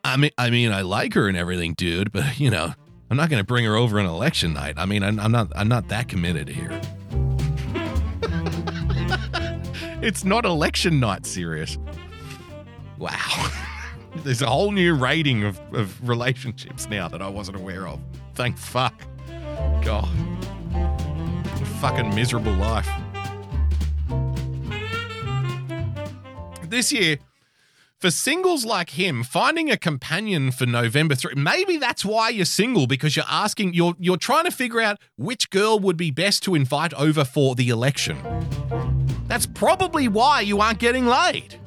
[0.03, 2.11] I mean, I mean, I like her and everything, dude.
[2.11, 2.75] But you know,
[3.09, 4.75] I'm not going to bring her over on election night.
[4.77, 6.81] I mean, I'm, I'm not, I'm not that committed here.
[10.03, 11.79] It's not election night serious.
[12.99, 13.51] Wow.
[14.17, 18.01] There's a whole new rating of, of relationships now that I wasn't aware of.
[18.35, 18.95] Thank fuck.
[19.83, 20.07] God.
[20.73, 22.89] What a Fucking miserable life.
[26.69, 27.19] This year,
[27.99, 32.87] for singles like him, finding a companion for November 3, maybe that's why you're single
[32.87, 36.55] because you're asking you're you're trying to figure out which girl would be best to
[36.55, 38.19] invite over for the election.
[39.27, 41.59] That's probably why you aren't getting laid.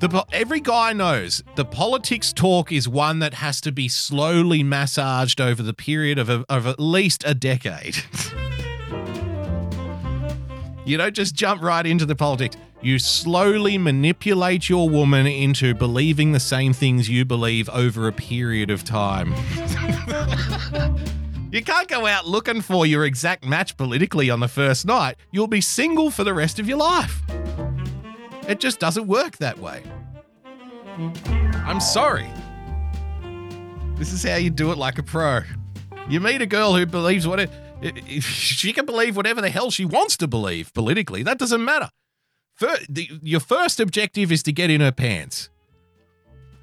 [0.00, 5.40] The, every guy knows the politics talk is one that has to be slowly massaged
[5.40, 7.96] over the period of, a, of at least a decade.
[10.84, 12.56] you don't just jump right into the politics.
[12.82, 18.70] You slowly manipulate your woman into believing the same things you believe over a period
[18.70, 19.32] of time.
[21.54, 25.14] you can't go out looking for your exact match politically on the first night.
[25.30, 27.22] You'll be single for the rest of your life.
[28.48, 29.84] It just doesn't work that way.
[31.64, 32.28] I'm sorry.
[33.94, 35.42] This is how you do it like a pro.
[36.08, 37.50] You meet a girl who believes what it,
[38.22, 41.22] she can believe whatever the hell she wants to believe politically.
[41.22, 41.90] That doesn't matter.
[42.88, 45.50] the, your first objective is to get in her pants.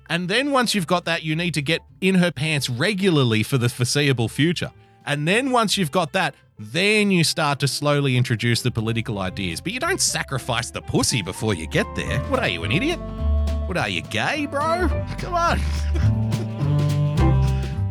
[0.10, 3.58] And then once you've got that, you need to get in her pants regularly for
[3.58, 4.72] the foreseeable future.
[5.06, 9.62] And then once you've got that, then you start to slowly introduce the political ideas.
[9.62, 12.20] But you don't sacrifice the pussy before you get there.
[12.24, 13.00] What are you, an idiot?
[13.68, 14.88] What are you, gay, bro?
[15.18, 15.60] Come on.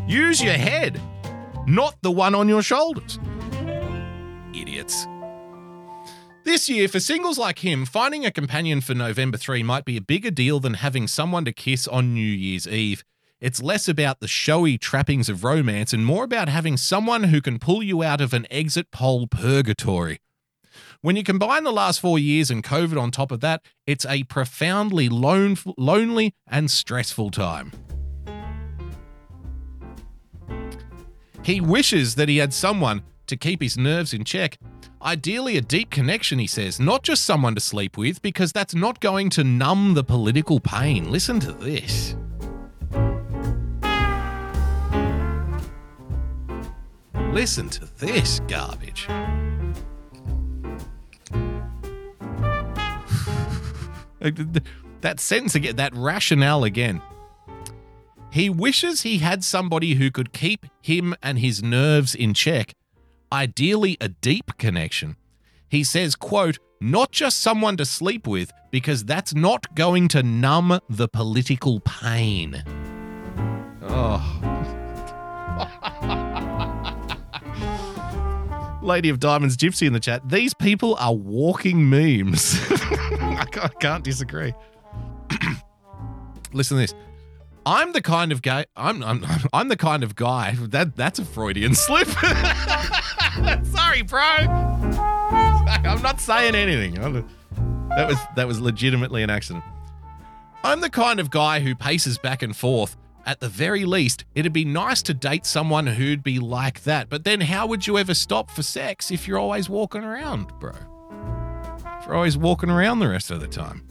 [0.08, 1.00] Use your head,
[1.66, 3.18] not the one on your shoulders.
[4.54, 5.06] Idiots.
[6.44, 10.00] This year, for singles like him, finding a companion for November 3 might be a
[10.00, 13.04] bigger deal than having someone to kiss on New Year's Eve.
[13.40, 17.59] It's less about the showy trappings of romance and more about having someone who can
[17.59, 20.20] pull you out of an exit poll purgatory.
[21.00, 24.24] When you combine the last four years and COVID on top of that, it's a
[24.24, 27.72] profoundly lone, lonely and stressful time.
[31.42, 34.59] He wishes that he had someone to keep his nerves in check.
[35.00, 39.00] Ideally, a deep connection, he says, not just someone to sleep with, because that's not
[39.00, 41.11] going to numb the political pain.
[41.11, 42.14] Listen to this.
[47.32, 49.06] Listen to this garbage.
[55.00, 57.00] that sentence again, that rationale again.
[58.32, 62.74] He wishes he had somebody who could keep him and his nerves in check,
[63.32, 65.16] ideally a deep connection.
[65.68, 70.80] He says, quote, not just someone to sleep with, because that's not going to numb
[70.88, 72.64] the political pain.
[73.82, 74.56] Oh.
[78.82, 80.28] Lady of Diamonds Gypsy in the chat.
[80.28, 82.58] These people are walking memes.
[82.70, 83.46] I,
[83.80, 84.54] can't, disagree.
[86.52, 86.94] Listen to this.
[87.66, 88.66] I'm the kind of guy.
[88.76, 92.08] I'm, I'm I'm the kind of guy that that's a Freudian slip.
[93.64, 94.20] Sorry, bro.
[94.20, 96.94] I'm not saying anything.
[96.94, 99.64] That was that was legitimately an accident.
[100.64, 102.96] I'm the kind of guy who paces back and forth.
[103.26, 107.09] At the very least, it'd be nice to date someone who'd be like that.
[107.09, 110.72] But then, how would you ever stop for sex if you're always walking around, bro?
[112.00, 113.87] If you're always walking around the rest of the time.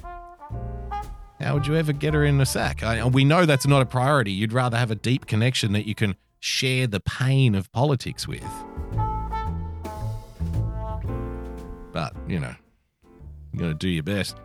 [1.39, 2.84] How would you ever get her in a sack?
[2.84, 4.32] I, we know that's not a priority.
[4.32, 8.44] You'd rather have a deep connection that you can share the pain of politics with.
[11.94, 12.56] But, you know,
[13.54, 14.36] you gotta do your best.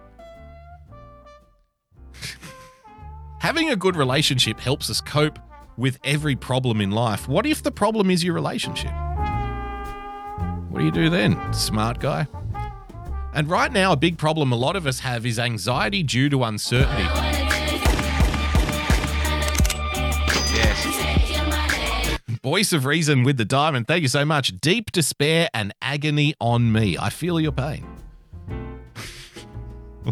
[3.44, 5.38] Having a good relationship helps us cope
[5.76, 7.28] with every problem in life.
[7.28, 8.90] What if the problem is your relationship?
[10.70, 12.26] What do you do then, smart guy?
[13.34, 16.42] And right now, a big problem a lot of us have is anxiety due to
[16.42, 17.02] uncertainty.
[20.54, 22.16] Yes.
[22.42, 23.86] Voice of reason with the diamond.
[23.86, 24.58] Thank you so much.
[24.58, 26.96] Deep despair and agony on me.
[26.96, 27.86] I feel your pain.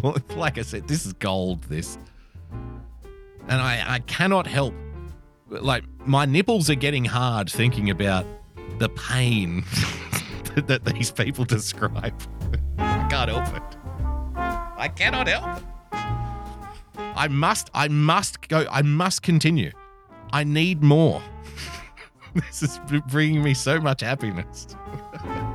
[0.03, 1.97] well, like I said, this is gold, this.
[3.47, 4.73] And I, I cannot help.
[5.49, 8.25] Like, my nipples are getting hard thinking about
[8.79, 9.63] the pain
[10.55, 12.13] that these people describe.
[12.77, 13.77] I can't help it.
[14.35, 15.63] I cannot help.
[17.15, 19.71] I must, I must go, I must continue.
[20.31, 21.21] I need more.
[22.33, 24.75] this is bringing me so much happiness.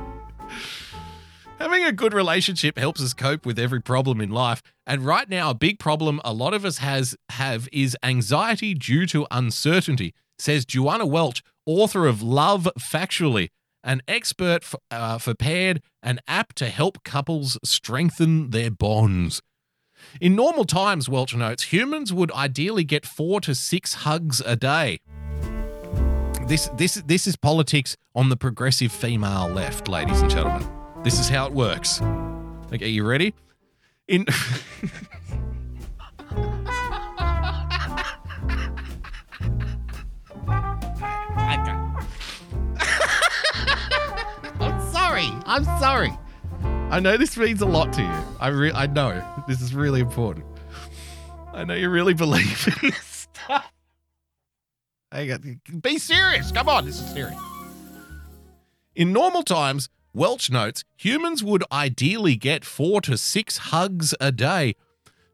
[1.59, 4.61] Having a good relationship helps us cope with every problem in life.
[4.87, 9.05] And right now, a big problem a lot of us has have is anxiety due
[9.07, 13.49] to uncertainty, says Joanna Welch, author of Love Factually,
[13.83, 19.41] an expert for, uh, for paired, an app to help couples strengthen their bonds.
[20.21, 24.99] In normal times, Welch notes, humans would ideally get four to six hugs a day.
[26.47, 30.78] This, this, this is politics on the progressive female left, ladies and gentlemen.
[31.03, 32.01] This is how it works.
[32.73, 33.33] Okay, you ready?
[34.07, 34.25] In.
[44.59, 45.29] I'm sorry.
[45.45, 46.11] I'm sorry.
[46.91, 48.23] I know this means a lot to you.
[48.41, 50.45] I re- I know this is really important.
[51.53, 53.71] I know you really believe in this stuff.
[55.11, 55.41] I got,
[55.81, 56.51] be serious.
[56.51, 57.39] Come on, this is serious.
[58.95, 64.75] In normal times, Welch notes humans would ideally get four to six hugs a day.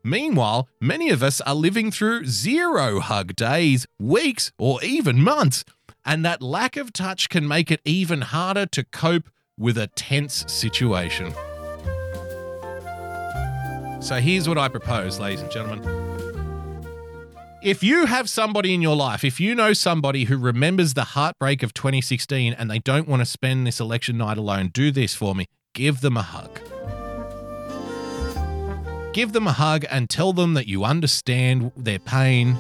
[0.04, 5.64] Meanwhile, many of us are living through zero hug days, weeks, or even months,
[6.04, 10.44] and that lack of touch can make it even harder to cope with a tense
[10.48, 11.34] situation.
[14.02, 16.05] So here's what I propose, ladies and gentlemen.
[17.66, 21.64] If you have somebody in your life, if you know somebody who remembers the heartbreak
[21.64, 25.34] of 2016 and they don't want to spend this election night alone, do this for
[25.34, 25.48] me.
[25.74, 26.60] Give them a hug.
[29.16, 32.56] Give them a hug and tell them that you understand their pain.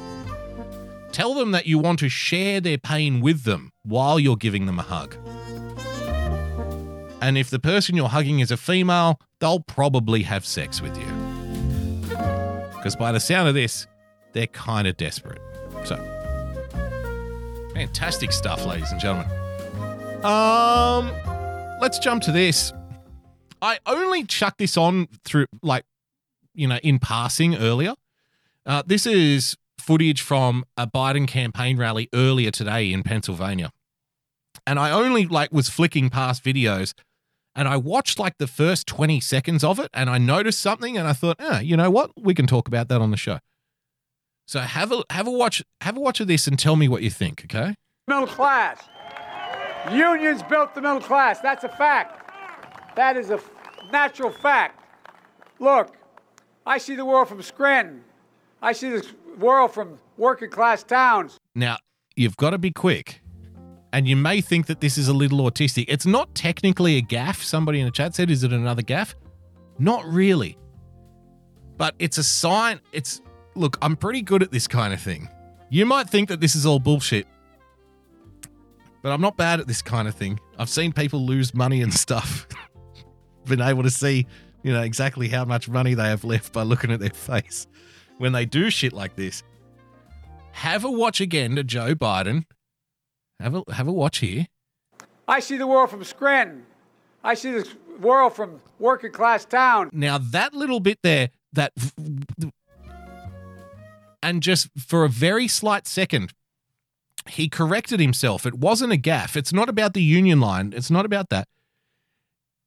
[1.12, 4.80] Tell them that you want to share their pain with them while you're giving them
[4.80, 5.16] a hug.
[7.22, 11.06] And if the person you're hugging is a female, they'll probably have sex with you.
[12.76, 13.86] Because by the sound of this,
[14.36, 15.42] they're kind of desperate.
[15.86, 15.96] So,
[17.74, 19.32] fantastic stuff, ladies and gentlemen.
[20.24, 21.12] Um,
[21.82, 22.72] let's jump to this.
[23.62, 25.86] I only chucked this on through, like,
[26.54, 27.96] you know, in passing earlier.
[28.66, 33.72] Uh, this is footage from a Biden campaign rally earlier today in Pennsylvania.
[34.68, 36.94] And I only like was flicking past videos
[37.56, 41.08] and I watched like the first 20 seconds of it and I noticed something and
[41.08, 42.12] I thought, ah, you know what?
[42.20, 43.40] We can talk about that on the show.
[44.48, 47.02] So have a have a watch have a watch of this and tell me what
[47.02, 47.76] you think, okay?
[48.08, 48.80] Middle class.
[49.92, 51.40] Unions built the middle class.
[51.40, 52.96] That's a fact.
[52.96, 53.50] That is a f-
[53.92, 54.82] natural fact.
[55.60, 55.96] Look,
[56.66, 58.04] I see the world from Scranton.
[58.62, 59.06] I see the
[59.38, 61.38] world from working class towns.
[61.54, 61.78] Now,
[62.16, 63.22] you've got to be quick.
[63.94, 65.86] And you may think that this is a little autistic.
[65.88, 67.42] It's not technically a gaffe.
[67.42, 69.16] Somebody in the chat said, is it another gaffe?
[69.80, 70.58] Not really.
[71.78, 72.82] But it's a sign.
[72.92, 73.22] It's
[73.56, 75.30] look, I'm pretty good at this kind of thing.
[75.70, 77.28] You might think that this is all bullshit,
[79.02, 80.40] but I'm not bad at this kind of thing.
[80.58, 82.48] I've seen people lose money and stuff.
[83.46, 84.26] Been able to see,
[84.64, 87.68] you know, exactly how much money they have left by looking at their face
[88.18, 89.44] when they do shit like this.
[90.54, 92.46] Have a watch again to Joe Biden.
[93.40, 94.48] Have a have a watch here.
[95.28, 96.66] I see the world from Scranton.
[97.24, 97.68] I see the
[98.00, 99.90] world from working class town.
[99.92, 101.74] Now that little bit there, that
[104.26, 106.34] and just for a very slight second,
[107.30, 108.46] he corrected himself.
[108.48, 109.36] It wasn't a gaffe.
[109.36, 110.74] It's not about the union line.
[110.76, 111.48] It's not about that.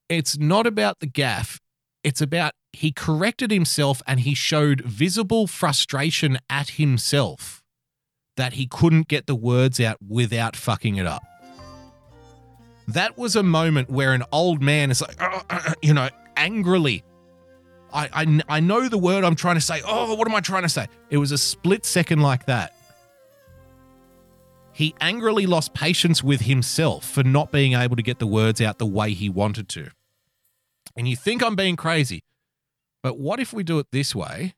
[0.09, 1.59] It's not about the gaffe.
[2.05, 7.61] It's about he corrected himself and he showed visible frustration at himself
[8.37, 11.25] that he couldn't get the words out without fucking it up.
[12.87, 16.09] That was a moment where an old man is like, "Uh, uh, uh," you know,
[16.37, 17.03] angrily.
[17.93, 19.81] I, I, I know the word I'm trying to say.
[19.85, 20.89] Oh, what am I trying to say?
[21.11, 22.75] It was a split second like that.
[24.73, 28.79] He angrily lost patience with himself for not being able to get the words out
[28.79, 29.91] the way he wanted to.
[30.97, 32.23] And you think I'm being crazy,
[33.03, 34.55] but what if we do it this way?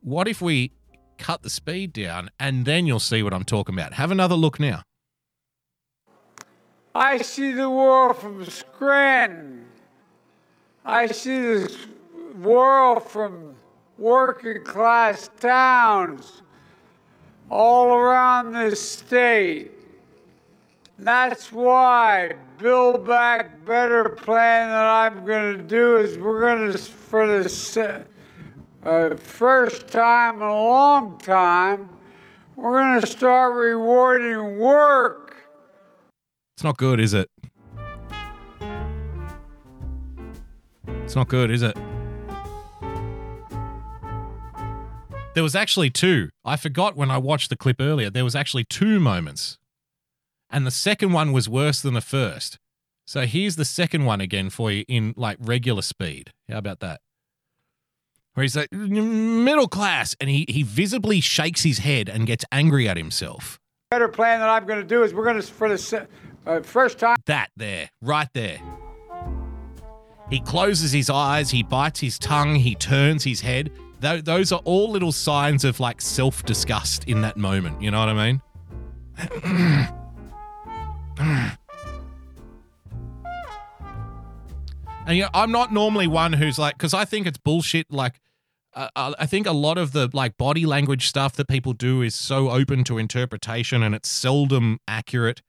[0.00, 0.70] What if we
[1.18, 3.94] cut the speed down and then you'll see what I'm talking about?
[3.94, 4.82] Have another look now.
[6.94, 9.66] I see the world from Scranton.
[10.88, 11.76] I see this
[12.40, 13.56] world from
[13.98, 16.42] working class towns
[17.50, 19.72] all around this state.
[20.96, 26.78] That's why Build Back Better plan that I'm going to do is we're going to,
[26.78, 28.06] for the
[28.84, 31.88] uh, first time in a long time,
[32.54, 35.36] we're going to start rewarding work.
[36.56, 37.28] It's not good, is it?
[41.16, 41.76] Not good, is it?
[45.34, 46.30] There was actually two.
[46.44, 48.08] I forgot when I watched the clip earlier.
[48.08, 49.58] There was actually two moments.
[50.48, 52.58] And the second one was worse than the first.
[53.06, 56.32] So here's the second one again for you in like regular speed.
[56.48, 57.00] How about that?
[58.34, 60.16] Where he's like, middle class.
[60.20, 63.58] And he, he visibly shakes his head and gets angry at himself.
[63.90, 66.08] Better plan that I'm going to do is we're going to, for the
[66.46, 67.16] uh, first time.
[67.26, 68.58] That there, right there.
[70.30, 73.70] He closes his eyes, he bites his tongue, he turns his head.
[74.00, 77.80] Tho- those are all little signs of like self disgust in that moment.
[77.80, 78.42] You know what I mean?
[85.06, 87.90] and you know, I'm not normally one who's like, because I think it's bullshit.
[87.92, 88.20] Like,
[88.74, 92.02] uh, uh, I think a lot of the like body language stuff that people do
[92.02, 95.40] is so open to interpretation and it's seldom accurate.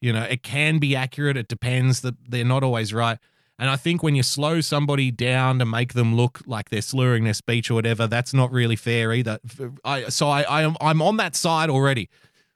[0.00, 1.38] You know, it can be accurate.
[1.38, 3.18] It depends that they're not always right.
[3.58, 7.24] And I think when you slow somebody down to make them look like they're slurring
[7.24, 9.38] their speech or whatever, that's not really fair either.
[9.84, 12.10] I, so I, I am I'm on that side already.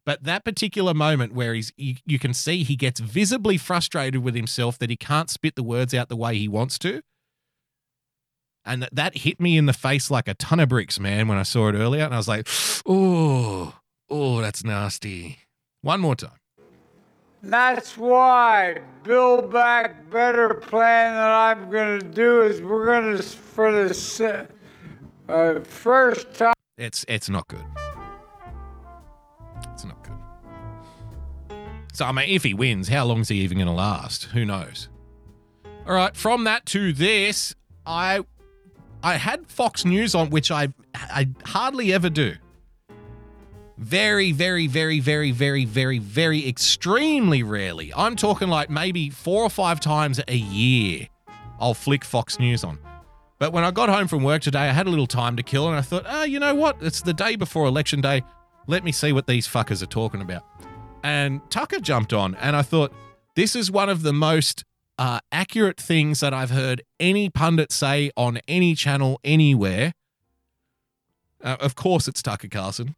[0.05, 4.34] But that particular moment where he's you, you can see he gets visibly frustrated with
[4.34, 7.03] himself that he can't spit the words out the way he wants to.
[8.64, 11.38] And that, that hit me in the face like a ton of bricks, man, when
[11.38, 12.05] I saw it earlier.
[12.05, 12.46] And I was like,
[12.84, 13.74] oh,
[14.11, 15.38] oh, that's nasty.
[15.80, 16.39] One more time.
[17.43, 23.22] That's why Build Back Better plan that I'm going to do is we're going to,
[23.22, 24.49] for the
[25.28, 26.55] uh, first time.
[26.76, 27.64] It's it's not good.
[29.72, 31.57] It's not good.
[31.93, 34.24] So I mean, if he wins, how long is he even going to last?
[34.24, 34.88] Who knows?
[35.86, 37.55] All right, from that to this,
[37.86, 38.24] I
[39.03, 42.34] I had Fox News on, which I I hardly ever do.
[43.81, 47.91] Very, very, very, very, very, very, very extremely rarely.
[47.97, 51.09] I'm talking like maybe four or five times a year.
[51.59, 52.78] I'll flick Fox News on.
[53.39, 55.66] But when I got home from work today, I had a little time to kill,
[55.66, 56.76] and I thought, oh, you know what?
[56.83, 58.22] It's the day before election day.
[58.66, 60.45] Let me see what these fuckers are talking about.
[61.03, 62.93] And Tucker jumped on, and I thought,
[63.35, 64.62] this is one of the most
[64.99, 69.95] uh, accurate things that I've heard any pundit say on any channel anywhere.
[71.43, 72.95] Uh, of course, it's Tucker Carlson.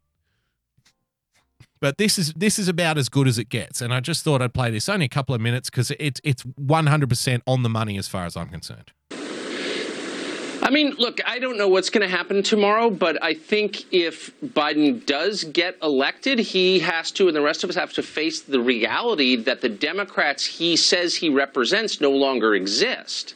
[1.83, 4.41] But this is this is about as good as it gets, and I just thought
[4.41, 7.97] I'd play this only a couple of minutes because it's it's 100% on the money
[7.97, 8.93] as far as I'm concerned.
[9.11, 14.31] I mean, look, I don't know what's going to happen tomorrow, but I think if
[14.39, 18.39] Biden does get elected, he has to, and the rest of us have to face
[18.39, 23.35] the reality that the Democrats he says he represents no longer exist.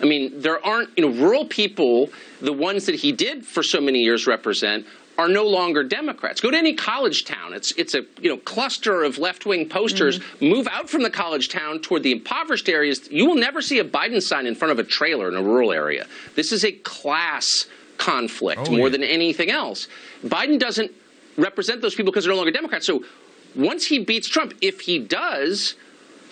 [0.00, 2.08] I mean, there aren't, you know, rural people,
[2.40, 4.86] the ones that he did for so many years represent,
[5.22, 6.40] are no longer Democrats.
[6.40, 7.52] Go to any college town.
[7.54, 10.18] It's it's a you know cluster of left wing posters.
[10.18, 10.46] Mm-hmm.
[10.48, 13.08] Move out from the college town toward the impoverished areas.
[13.10, 15.72] You will never see a Biden sign in front of a trailer in a rural
[15.72, 16.06] area.
[16.34, 17.66] This is a class
[17.98, 18.92] conflict Oh, more yeah.
[18.92, 19.86] than anything else.
[20.24, 20.90] Biden doesn't
[21.36, 22.84] represent those people because they're no longer Democrats.
[22.86, 23.04] So
[23.54, 25.74] once he beats Trump, if he does,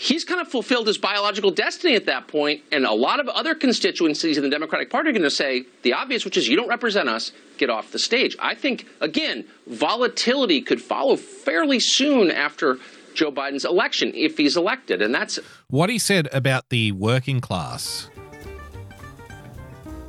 [0.01, 3.55] he's kind of fulfilled his biological destiny at that point, and a lot of other
[3.55, 6.69] constituencies in the Democratic Party are going to say the obvious, which is you don't
[6.69, 8.35] represent us, get off the stage.
[8.41, 12.79] I think, again, volatility could follow fairly soon after
[13.13, 15.39] Joe Biden's election if he's elected, and that's
[15.69, 18.09] what he said about the working class.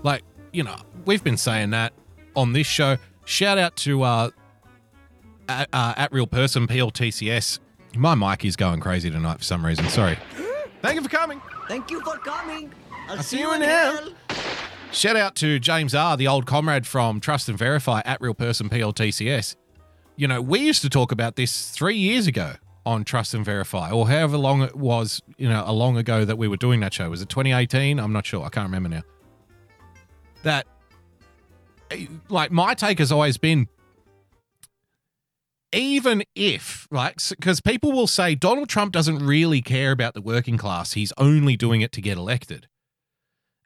[0.04, 0.24] Like,
[0.54, 1.92] you know, we've been saying that
[2.34, 2.98] on this show.
[3.26, 4.30] Shout out to uh,
[5.50, 7.60] at, uh, at real person PLTCS.
[7.96, 9.88] My mic is going crazy tonight for some reason.
[9.90, 10.18] Sorry.
[10.82, 11.42] Thank you for coming.
[11.68, 12.72] Thank you for coming.
[13.10, 14.14] I'll, see you in hell.
[14.92, 18.70] Shout out to James R, the old comrade from Trust and Verify at Real Person
[18.70, 19.56] PLTCS.
[20.16, 22.54] You know, we used to talk about this three years ago
[22.86, 26.38] on Trust and Verify, or however long it was, you know, a long ago that
[26.38, 27.10] we were doing that show.
[27.10, 28.00] Was it 2018?
[28.00, 28.44] I'm not sure.
[28.44, 29.04] I can't remember now.
[30.44, 30.66] That,
[31.92, 33.68] eh, like, my take has always been
[35.74, 40.58] even if, like, because people will say Donald Trump doesn't really care about the working
[40.58, 42.68] class, he's only doing it to get elected.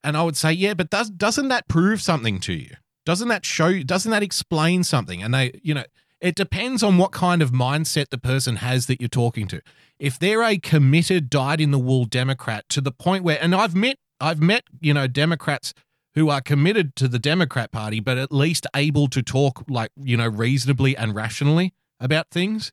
[0.03, 2.75] And I would say, yeah, but does doesn't that prove something to you?
[3.05, 5.23] Doesn't that show doesn't that explain something?
[5.23, 5.85] And they, you know,
[6.21, 9.61] it depends on what kind of mindset the person has that you're talking to.
[9.99, 13.75] If they're a committed, dyed in the wool Democrat to the point where, and I've
[13.75, 15.73] met, I've met, you know, Democrats
[16.13, 20.17] who are committed to the Democrat Party, but at least able to talk like, you
[20.17, 22.71] know, reasonably and rationally about things.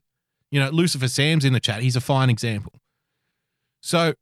[0.51, 1.81] You know, Lucifer Sam's in the chat.
[1.81, 2.73] He's a fine example.
[3.81, 4.13] So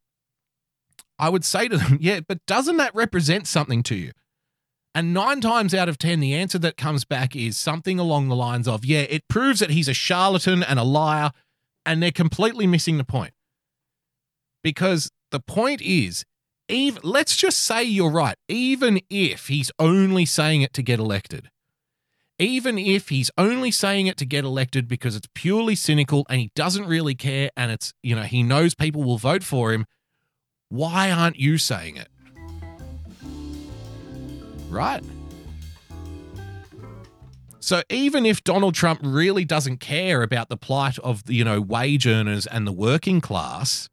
[1.20, 4.12] I would say to them, yeah, but doesn't that represent something to you?
[4.94, 8.36] And nine times out of 10, the answer that comes back is something along the
[8.36, 11.32] lines of, yeah, it proves that he's a charlatan and a liar,
[11.86, 13.34] and they're completely missing the point.
[14.64, 16.26] Because the point is,
[16.68, 21.50] even, let's just say you're right, even if he's only saying it to get elected,
[22.42, 26.52] even if he's only saying it to get elected because it's purely cynical and he
[26.56, 29.86] doesn't really care and it's, you know, he knows people will vote for him,
[30.70, 32.08] why aren't you saying it?
[34.70, 35.04] Right?
[37.60, 42.08] So even if Donald Trump really doesn't care about the plight of you know, wage
[42.08, 43.88] earners and the working class,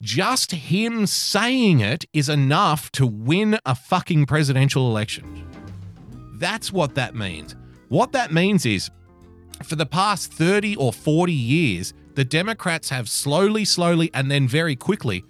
[0.00, 5.46] just him saying it is enough to win a fucking presidential election.
[6.42, 7.54] That's what that means.
[7.88, 8.90] What that means is
[9.62, 14.74] for the past 30 or 40 years, the Democrats have slowly, slowly, and then very
[14.74, 15.24] quickly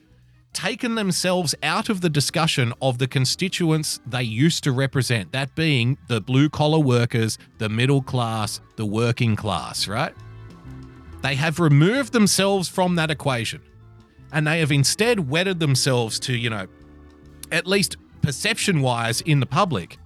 [0.55, 5.99] taken themselves out of the discussion of the constituents they used to represent, that being
[6.09, 10.15] the blue collar workers, the middle class, the working class, right?
[11.21, 13.61] They have removed themselves from that equation
[14.33, 16.69] and they have instead wedded themselves to, you know,
[17.51, 19.99] at least perception wise in the public.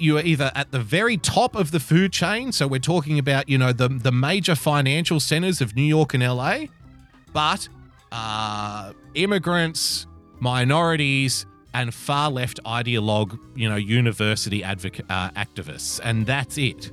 [0.00, 3.50] You are either at the very top of the food chain, so we're talking about,
[3.50, 6.60] you know, the, the major financial centers of New York and LA,
[7.34, 7.68] but
[8.10, 10.06] uh, immigrants,
[10.40, 11.44] minorities,
[11.74, 16.90] and far left ideologue, you know, university uh, activists, and that's it.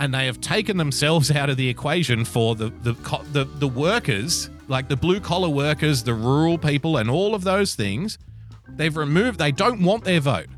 [0.00, 2.94] And they have taken themselves out of the equation for the the
[3.30, 7.76] the, the workers, like the blue collar workers, the rural people, and all of those
[7.76, 8.18] things.
[8.66, 9.38] They've removed.
[9.38, 10.48] They don't want their vote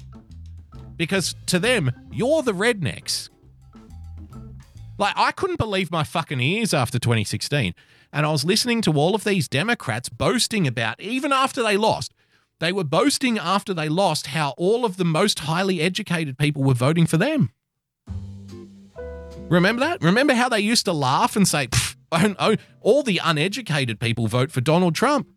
[0.97, 3.29] because to them, you're the rednecks.
[4.99, 7.75] Like, I couldn't believe my fucking ears after 2016.
[8.13, 12.15] And I was listening to all of these Democrats boasting about, even after they lost,
[12.61, 16.73] they were boasting after they lost how all of the most highly educated people were
[16.73, 17.51] voting for them.
[19.51, 20.03] Remember that?
[20.03, 21.69] Remember how they used to laugh and say,
[22.81, 25.29] all the uneducated people vote for Donald Trump.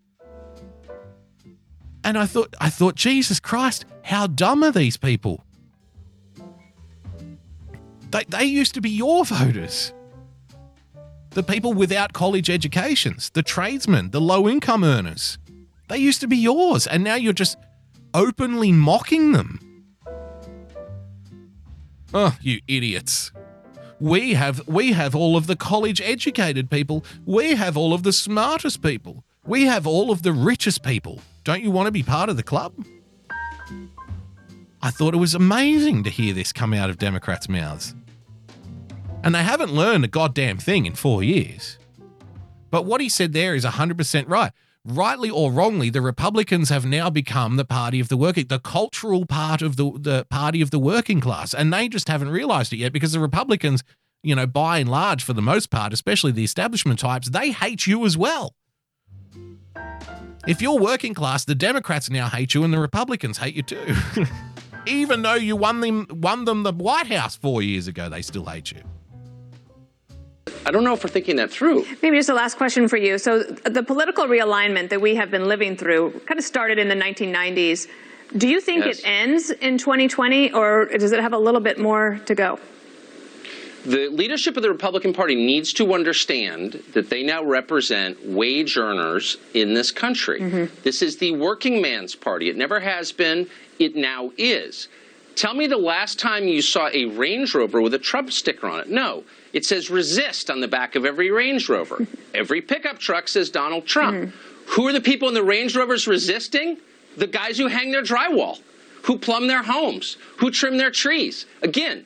[2.05, 5.43] And I thought, I thought, Jesus Christ, how dumb are these people?
[8.12, 9.93] They, they used to be your voters.
[11.32, 15.38] The people without college educations, the tradesmen, the low income earners.
[15.88, 17.57] They used to be yours, and now you're just
[18.14, 19.60] openly mocking them.
[22.14, 23.32] Oh, you idiots.
[23.99, 27.03] We have we have all of the college educated people.
[27.26, 29.24] We have all of the smartest people.
[29.45, 31.22] We have all of the richest people.
[31.43, 32.74] Don't you want to be part of the club?
[34.82, 37.93] I thought it was amazing to hear this come out of Democrats' mouths.
[39.24, 41.78] And they haven't learned a goddamn thing in four years.
[42.72, 44.51] But what he said there is 100% right.
[44.86, 49.26] Rightly or wrongly, the Republicans have now become the party of the working, the cultural
[49.26, 51.53] part of the, the party of the working class.
[51.53, 53.84] And they just haven't realized it yet because the Republicans,
[54.24, 57.88] you know, by and large, for the most part, especially the establishment types, they hate
[57.88, 58.55] you as well.
[60.47, 63.95] If you're working class, the Democrats now hate you and the Republicans hate you too.
[64.86, 68.45] Even though you won them won them the White House 4 years ago, they still
[68.45, 68.82] hate you.
[70.66, 71.86] I don't know if we're thinking that through.
[72.01, 73.18] Maybe just a last question for you.
[73.18, 76.95] So, the political realignment that we have been living through kind of started in the
[76.95, 77.88] 1990s.
[78.38, 78.99] Do you think Yes.
[78.99, 82.60] it ends in 2020, or does it have a little bit more to go?
[83.86, 89.38] The leadership of the Republican Party needs to understand that they now represent wage earners
[89.53, 90.41] in this country.
[90.41, 90.82] Mm-hmm.
[90.84, 92.49] This is the working man's party.
[92.49, 93.47] It never has been,
[93.80, 94.89] it now is.
[95.39, 98.81] Tell me the last time you saw a Range Rover with a Trump sticker on
[98.81, 98.89] it.
[98.89, 99.23] No.
[99.53, 102.05] It says resist on the back of every Range Rover.
[102.33, 104.17] every pickup truck says Donald Trump.
[104.17, 104.71] Mm-hmm.
[104.71, 106.77] Who are the people in the Range Rovers resisting?
[107.15, 108.59] The guys who hang their drywall,
[109.03, 111.45] who plumb their homes, who trim their trees.
[111.61, 112.05] Again,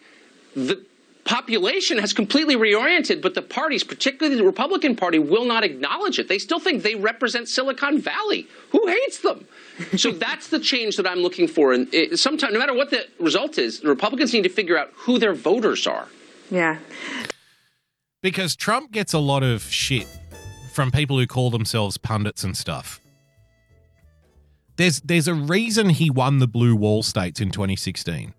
[0.56, 0.86] the
[1.26, 6.28] population has completely reoriented, but the parties, particularly the Republican Party, will not acknowledge it.
[6.28, 8.48] They still think they represent Silicon Valley.
[8.74, 9.48] Who hates them?
[9.96, 11.74] So that's the change that I'm looking for.
[11.74, 14.92] And it, sometime, no matter what the result is, the Republicans need to figure out
[14.96, 16.08] who their voters are.
[16.52, 16.78] Yeah.
[18.22, 20.08] because Trump gets a lot of shit
[20.74, 23.00] from people who call themselves pundits and stuff.
[24.76, 28.34] There's there's a reason he won the blue wall states in 2016.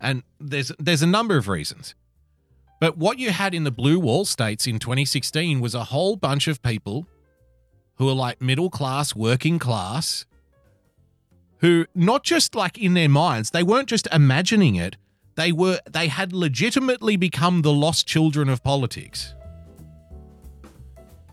[0.00, 1.94] And there's there's a number of reasons.
[2.80, 6.48] But what you had in the blue wall states in 2016 was a whole bunch
[6.48, 7.06] of people
[8.00, 10.24] who are like middle class, working class,
[11.58, 14.96] who not just like in their minds, they weren't just imagining it,
[15.36, 19.34] they were they had legitimately become the lost children of politics.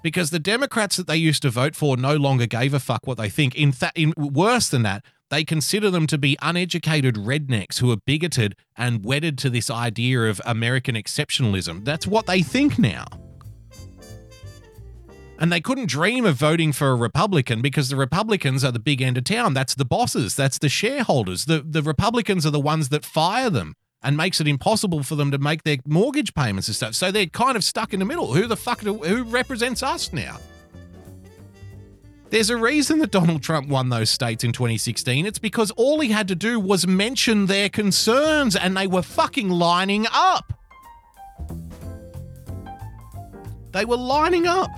[0.03, 3.17] Because the Democrats that they used to vote for no longer gave a fuck what
[3.17, 3.55] they think.
[3.55, 7.97] In fact, in worse than that, they consider them to be uneducated rednecks who are
[8.05, 11.85] bigoted and wedded to this idea of American exceptionalism.
[11.85, 13.05] That's what they think now.
[15.39, 19.01] And they couldn't dream of voting for a Republican because the Republicans are the big
[19.01, 19.53] end of town.
[19.53, 20.35] That's the bosses.
[20.35, 21.45] That's the shareholders.
[21.45, 25.31] The the Republicans are the ones that fire them and makes it impossible for them
[25.31, 26.95] to make their mortgage payments and stuff.
[26.95, 28.33] So they're kind of stuck in the middle.
[28.33, 30.39] Who the fuck do, who represents us now?
[32.29, 35.25] There's a reason that Donald Trump won those states in 2016.
[35.25, 39.49] It's because all he had to do was mention their concerns and they were fucking
[39.49, 40.53] lining up.
[43.71, 44.69] They were lining up.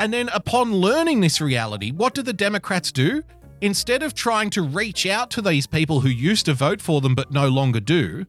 [0.00, 3.22] And then, upon learning this reality, what do the Democrats do?
[3.60, 7.14] Instead of trying to reach out to these people who used to vote for them
[7.14, 8.24] but no longer do,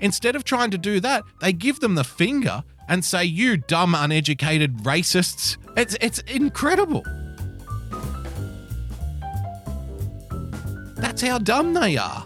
[0.00, 3.94] instead of trying to do that, they give them the finger and say, You dumb,
[3.94, 5.56] uneducated racists.
[5.78, 7.02] It's, it's incredible.
[10.96, 12.22] That's how dumb they are.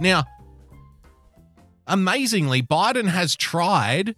[0.00, 0.24] Now,
[1.86, 4.16] amazingly, Biden has tried,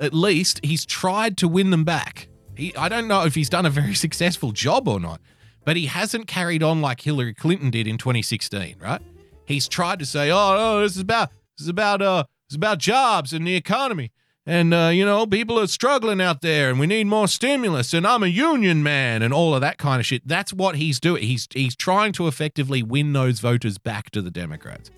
[0.00, 2.28] at least, he's tried to win them back.
[2.56, 5.20] He, I don't know if he's done a very successful job or not,
[5.64, 9.02] but he hasn't carried on like Hillary Clinton did in 2016, right?
[9.44, 12.78] He's tried to say, "Oh, no, this is about this is about uh is about
[12.78, 14.12] jobs and the economy."
[14.44, 17.92] And uh, you know, people are struggling out there, and we need more stimulus.
[17.92, 20.26] And I'm a union man, and all of that kind of shit.
[20.26, 21.22] That's what he's doing.
[21.22, 24.90] He's he's trying to effectively win those voters back to the Democrats.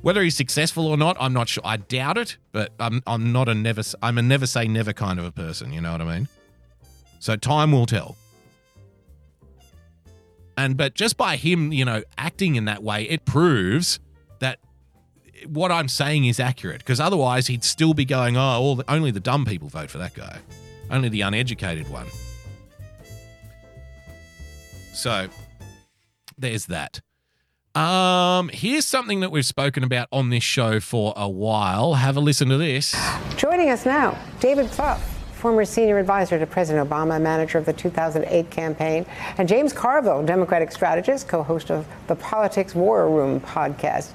[0.00, 1.62] Whether he's successful or not, I'm not sure.
[1.66, 5.18] I doubt it, but I'm I'm not a never I'm a never say never kind
[5.18, 5.72] of a person.
[5.72, 6.28] You know what I mean?
[7.18, 8.16] So time will tell.
[10.56, 14.00] And but just by him, you know, acting in that way, it proves
[14.38, 14.58] that
[15.46, 16.78] what I'm saying is accurate.
[16.78, 19.98] Because otherwise, he'd still be going, "Oh, all the, only the dumb people vote for
[19.98, 20.38] that guy,
[20.90, 22.06] only the uneducated one."
[24.92, 25.28] So
[26.36, 27.00] there's that.
[27.74, 31.94] Um, Um, here's something that we've spoken about on this show for a while.
[31.94, 32.94] Have a listen to this.
[33.36, 35.00] Joining us now, David Plouffe,
[35.32, 39.04] former senior advisor to President Obama, manager of the 2008 campaign,
[39.38, 44.12] and James Carville, Democratic strategist, co host of the Politics War Room podcast.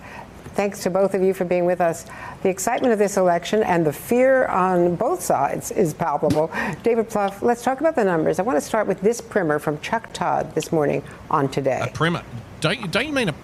[0.55, 2.05] Thanks to both of you for being with us.
[2.43, 6.49] The excitement of this election and the fear on both sides is palpable.
[6.81, 8.39] David Plouffe, let's talk about the numbers.
[8.39, 11.81] I want to start with this primer from Chuck Todd this morning on Today.
[11.81, 12.23] A primer.
[12.61, 13.35] Don't you don't you mean a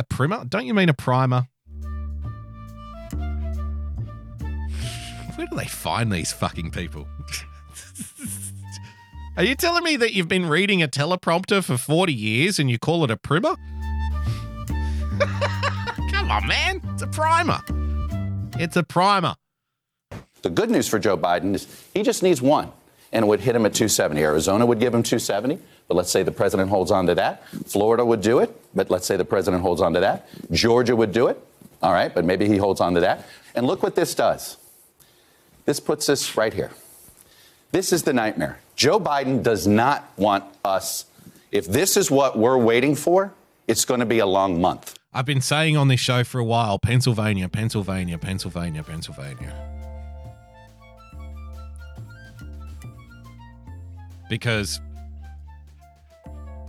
[0.00, 0.44] a primer?
[0.44, 1.46] Don't you mean a primer?
[5.36, 7.06] Where do they find these fucking people?
[9.36, 12.78] Are you telling me that you've been reading a teleprompter for 40 years and you
[12.78, 13.56] call it a primer?
[16.10, 16.80] Come on, man.
[16.92, 17.60] It's a primer.
[18.58, 19.34] It's a primer.
[20.42, 22.70] The good news for Joe Biden is he just needs one,
[23.12, 24.22] and it would hit him at 270.
[24.22, 25.58] Arizona would give him 270,
[25.90, 27.48] but let's say the president holds on to that.
[27.66, 30.28] Florida would do it, but let's say the president holds on to that.
[30.52, 31.44] Georgia would do it,
[31.82, 33.26] all right, but maybe he holds on to that.
[33.56, 34.56] And look what this does.
[35.64, 36.70] This puts us right here.
[37.72, 38.60] This is the nightmare.
[38.76, 41.06] Joe Biden does not want us.
[41.50, 43.34] If this is what we're waiting for,
[43.66, 44.96] it's going to be a long month.
[45.12, 49.56] I've been saying on this show for a while Pennsylvania, Pennsylvania, Pennsylvania, Pennsylvania.
[54.28, 54.80] Because,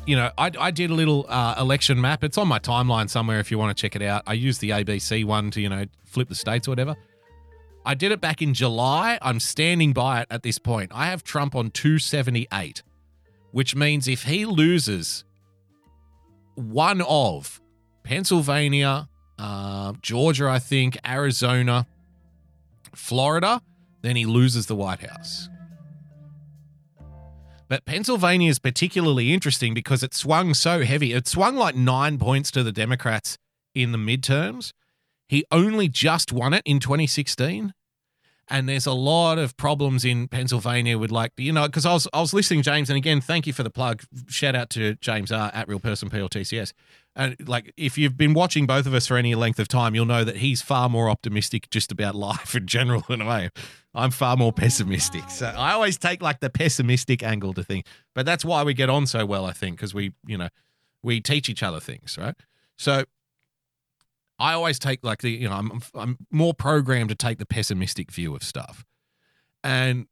[0.05, 2.23] you know, I, I did a little uh, election map.
[2.23, 4.23] It's on my timeline somewhere if you want to check it out.
[4.25, 6.95] I used the ABC one to, you know, flip the states or whatever.
[7.85, 9.17] I did it back in July.
[9.21, 10.91] I'm standing by it at this point.
[10.93, 12.83] I have Trump on 278,
[13.51, 15.23] which means if he loses
[16.55, 17.59] one of
[18.03, 21.87] Pennsylvania, uh, Georgia, I think, Arizona,
[22.93, 23.61] Florida,
[24.01, 25.49] then he loses the White House.
[27.71, 31.13] But Pennsylvania is particularly interesting because it swung so heavy.
[31.13, 33.37] It swung like nine points to the Democrats
[33.73, 34.73] in the midterms.
[35.29, 37.73] He only just won it in 2016.
[38.49, 42.09] And there's a lot of problems in Pennsylvania with like, you know, because I was
[42.11, 44.03] I was listening, James, and again, thank you for the plug.
[44.27, 46.73] Shout out to James R at Real Person PLTCS.
[47.15, 50.05] And like, if you've been watching both of us for any length of time, you'll
[50.05, 53.49] know that he's far more optimistic just about life in general than I am.
[53.93, 55.29] I'm far more pessimistic.
[55.29, 57.83] So I always take like the pessimistic angle to things.
[58.15, 60.47] But that's why we get on so well, I think, because we, you know,
[61.03, 62.35] we teach each other things, right?
[62.77, 63.03] So
[64.39, 68.11] I always take like the, you know, I'm I'm more programmed to take the pessimistic
[68.11, 68.85] view of stuff.
[69.63, 70.07] And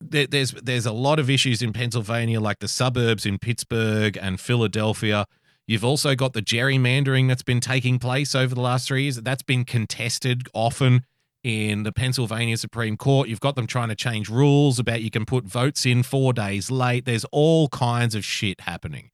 [0.00, 4.40] there, there's there's a lot of issues in Pennsylvania, like the suburbs in Pittsburgh and
[4.40, 5.26] Philadelphia.
[5.66, 9.16] You've also got the gerrymandering that's been taking place over the last three years.
[9.16, 11.04] That's been contested often
[11.42, 13.28] in the Pennsylvania Supreme Court.
[13.28, 16.70] You've got them trying to change rules about you can put votes in four days
[16.70, 17.06] late.
[17.06, 19.10] There's all kinds of shit happening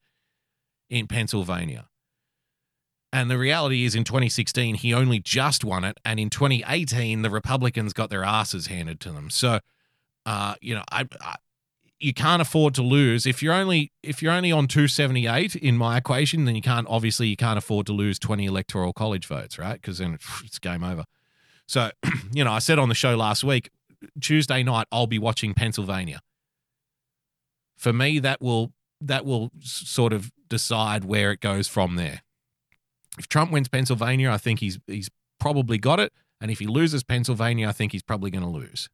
[0.89, 1.87] in Pennsylvania.
[3.13, 5.97] And the reality is, in 2016, he only just won it.
[6.05, 9.29] And in 2018, the Republicans got their asses handed to them.
[9.29, 9.59] So,
[10.25, 11.35] uh, you know, I, I
[12.01, 13.25] you can't afford to lose.
[13.25, 17.27] If you're only if you're only on 278 in my equation then you can't obviously
[17.27, 19.73] you can't afford to lose 20 electoral college votes right?
[19.73, 21.05] Because then it's game over.
[21.67, 21.91] So
[22.33, 23.69] you know i said on the show last week
[24.19, 26.21] tuesday night i'll be watching pennsylvania.
[27.77, 32.21] For me that will that will sort of decide where it goes from there.
[33.19, 36.11] If trump wins pennsylvania i think he's he's probably got it.
[36.39, 38.89] And if he loses pennsylvania i think he's probably going to lose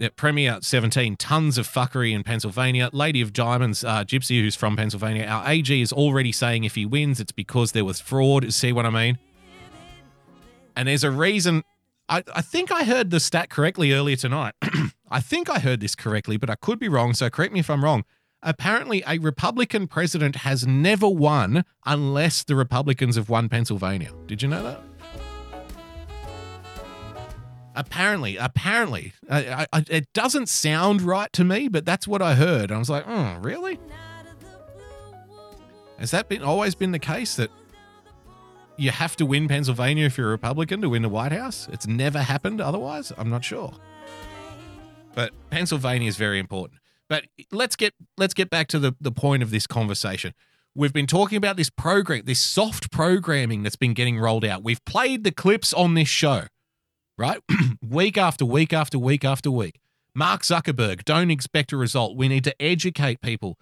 [0.00, 2.90] at Premier 17, tons of fuckery in Pennsylvania.
[2.92, 6.86] Lady of Diamonds, uh, Gypsy, who's from Pennsylvania, our AG is already saying if he
[6.86, 8.52] wins, it's because there was fraud.
[8.52, 9.18] See what I mean?
[10.76, 11.64] And there's a reason.
[12.08, 14.54] I, I think I heard the stat correctly earlier tonight.
[15.10, 17.14] I think I heard this correctly, but I could be wrong.
[17.14, 18.04] So correct me if I'm wrong.
[18.42, 24.12] Apparently, a Republican president has never won unless the Republicans have won Pennsylvania.
[24.26, 24.80] Did you know that?
[27.78, 32.34] Apparently, apparently, uh, I, I, it doesn't sound right to me, but that's what I
[32.34, 32.72] heard.
[32.72, 33.78] I was like, oh, really?
[35.96, 37.52] Has that been always been the case that
[38.76, 41.68] you have to win Pennsylvania if you're a Republican to win the White House?
[41.70, 43.12] It's never happened otherwise.
[43.16, 43.72] I'm not sure,
[45.14, 46.80] but Pennsylvania is very important.
[47.08, 50.34] But let's get let's get back to the the point of this conversation.
[50.74, 54.64] We've been talking about this program, this soft programming that's been getting rolled out.
[54.64, 56.46] We've played the clips on this show
[57.18, 57.40] right?
[57.86, 59.80] week after week after week after week.
[60.14, 62.16] Mark Zuckerberg, don't expect a result.
[62.16, 63.58] We need to educate people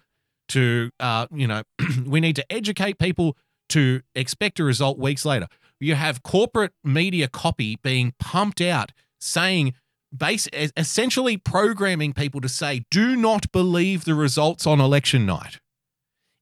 [0.49, 1.63] to, uh, you know,
[2.05, 3.35] we need to educate people
[3.69, 5.47] to expect a result weeks later.
[5.79, 9.73] You have corporate media copy being pumped out saying,
[10.15, 15.59] base essentially programming people to say, do not believe the results on election night.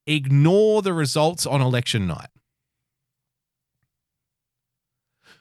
[0.06, 2.28] Ignore the results on election night.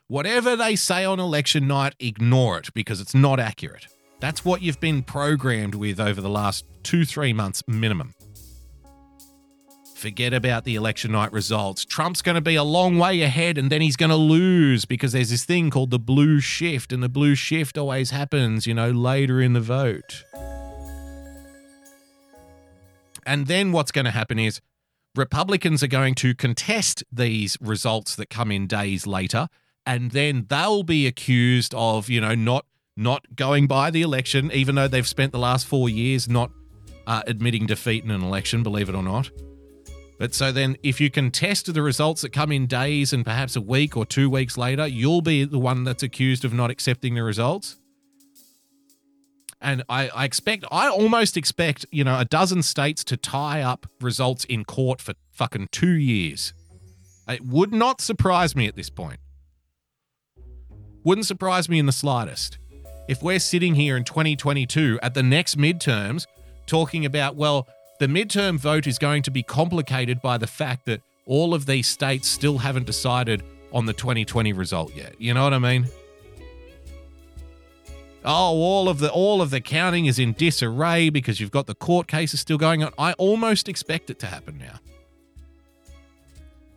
[0.07, 3.87] Whatever they say on election night, ignore it because it's not accurate.
[4.19, 8.13] That's what you've been programmed with over the last two, three months minimum.
[9.95, 11.83] Forget about the election night results.
[11.85, 15.13] Trump's going to be a long way ahead and then he's going to lose because
[15.13, 18.91] there's this thing called the blue shift, and the blue shift always happens, you know,
[18.91, 20.23] later in the vote.
[23.25, 24.61] And then what's going to happen is
[25.15, 29.47] Republicans are going to contest these results that come in days later
[29.85, 32.65] and then they'll be accused of you know not
[32.97, 36.51] not going by the election, even though they've spent the last four years not
[37.07, 39.29] uh, admitting defeat in an election, believe it or not.
[40.17, 43.61] But so then, if you contest the results that come in days and perhaps a
[43.61, 47.23] week or two weeks later, you'll be the one that's accused of not accepting the
[47.23, 47.77] results.
[49.59, 53.87] And I, I expect, I almost expect, you know, a dozen states to tie up
[53.99, 56.53] results in court for fucking two years.
[57.27, 59.19] It would not surprise me at this point.
[61.05, 62.57] Wouldn't surprise me in the slightest.
[63.07, 66.25] if we're sitting here in 2022 at the next midterms
[66.65, 67.67] talking about, well,
[67.99, 71.85] the midterm vote is going to be complicated by the fact that all of these
[71.85, 75.13] states still haven't decided on the 2020 result yet.
[75.21, 75.85] You know what I mean?
[78.23, 81.75] Oh, all of the all of the counting is in disarray because you've got the
[81.75, 82.91] court cases still going on.
[82.97, 84.79] I almost expect it to happen now.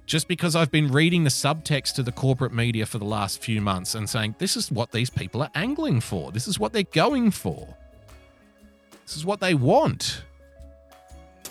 [0.08, 3.60] Just because I've been reading the subtext to the corporate media for the last few
[3.60, 6.32] months and saying this is what these people are angling for.
[6.32, 7.76] This is what they're going for.
[9.04, 10.22] This is what they want.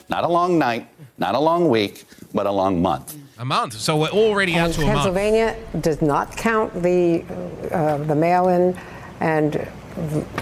[0.09, 0.87] Not a long night,
[1.19, 3.15] not a long week, but a long month.
[3.37, 3.73] A month.
[3.73, 4.97] So we're already out And to a month.
[4.97, 7.23] Pennsylvania does not count the
[7.71, 8.75] uh, the mail-in
[9.19, 9.67] and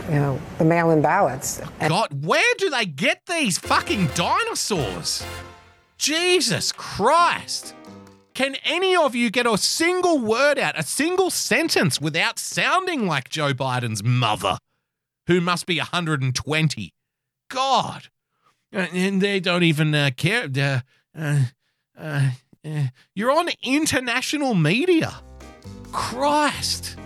[0.10, 1.60] you know the mail-in ballots.
[1.86, 5.26] God, where do they get these fucking dinosaurs?
[5.98, 7.74] Jesus Christ.
[8.36, 13.30] Can any of you get a single word out, a single sentence without sounding like
[13.30, 14.58] Joe Biden's mother,
[15.28, 16.94] who must be 120?
[17.50, 18.10] God.
[18.74, 20.50] And they don't even uh, care.
[20.54, 20.80] Uh,
[21.18, 21.44] uh,
[21.98, 22.30] uh,
[22.66, 25.14] uh, you're on international media.
[25.94, 26.98] Christ.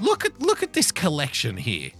[0.00, 1.92] Look at look at this collection here.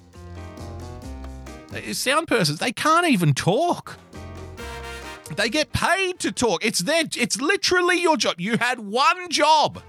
[1.72, 3.98] Uh, Sound persons, they can't even talk.
[5.36, 6.64] They get paid to talk.
[6.64, 8.40] It's their it's literally your job.
[8.40, 9.80] You had one job.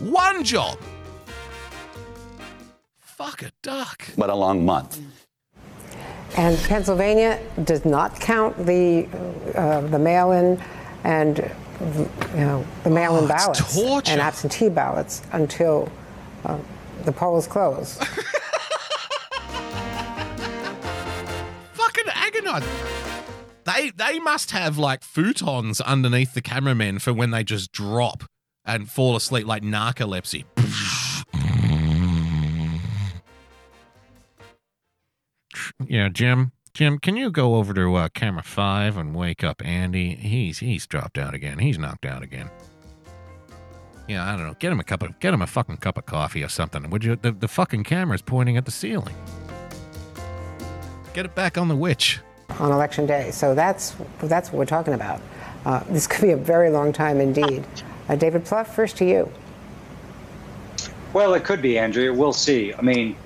[0.00, 0.78] One job.
[2.98, 4.08] Fuck a duck.
[4.16, 5.00] But a long month.
[6.36, 9.06] And Pennsylvania does not count the
[9.54, 10.60] uh, the mail-in
[11.04, 11.38] and
[12.34, 14.12] you know the mail-in Oh, ballots torture.
[14.12, 15.90] and absentee ballots until
[16.44, 16.58] uh,
[17.04, 17.98] the polls close.
[21.74, 22.68] Fucking agonizing.
[23.68, 28.24] They they must have like futons underneath the cameramen for when they just drop
[28.64, 30.44] and fall asleep like narcolepsy.
[35.86, 36.52] Yeah, Jim.
[36.72, 40.14] Jim, can you go over to uh, camera five and wake up Andy?
[40.14, 41.58] He's he's dropped out again.
[41.58, 42.50] He's knocked out again.
[44.06, 44.54] Yeah, I don't know.
[44.58, 46.88] Get him a cup of get him a fucking cup of coffee or something.
[46.88, 47.16] Would you?
[47.16, 49.14] The, the fucking camera's pointing at the ceiling.
[51.12, 52.20] Get it back on the witch.
[52.58, 53.30] On election day.
[53.30, 55.20] So that's that's what we're talking about.
[55.64, 57.64] Uh, this could be a very long time indeed.
[58.08, 59.30] Uh, David Plouffe, first to you.
[61.12, 62.12] Well, it could be, Andrea.
[62.12, 62.74] We'll see.
[62.74, 63.16] I mean,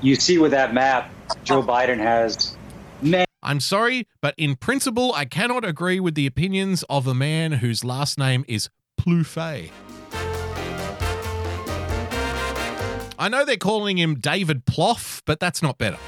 [0.00, 1.10] you see with that map,
[1.44, 2.56] Joe Biden has
[3.02, 3.26] many.
[3.42, 7.84] I'm sorry, but in principle, I cannot agree with the opinions of a man whose
[7.84, 8.68] last name is
[9.00, 9.70] Plouffe.
[13.18, 15.98] I know they're calling him David Ploff, but that's not better.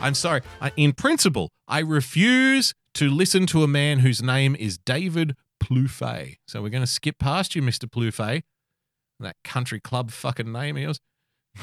[0.00, 0.42] I'm sorry.
[0.60, 6.36] I, in principle, I refuse to listen to a man whose name is David Plouffe.
[6.46, 7.90] So we're going to skip past you, Mr.
[7.90, 8.42] Plouffe.
[9.20, 11.00] That country club fucking name of yours.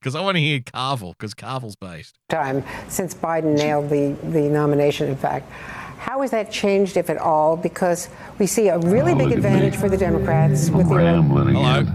[0.00, 2.18] Because I want to hear Carville, because Carville's based.
[2.28, 5.48] Time since Biden nailed the, the nomination, in fact.
[5.98, 7.56] How has that changed, if at all?
[7.56, 8.08] Because
[8.40, 11.86] we see a really big advantage for the Democrats with the Hello.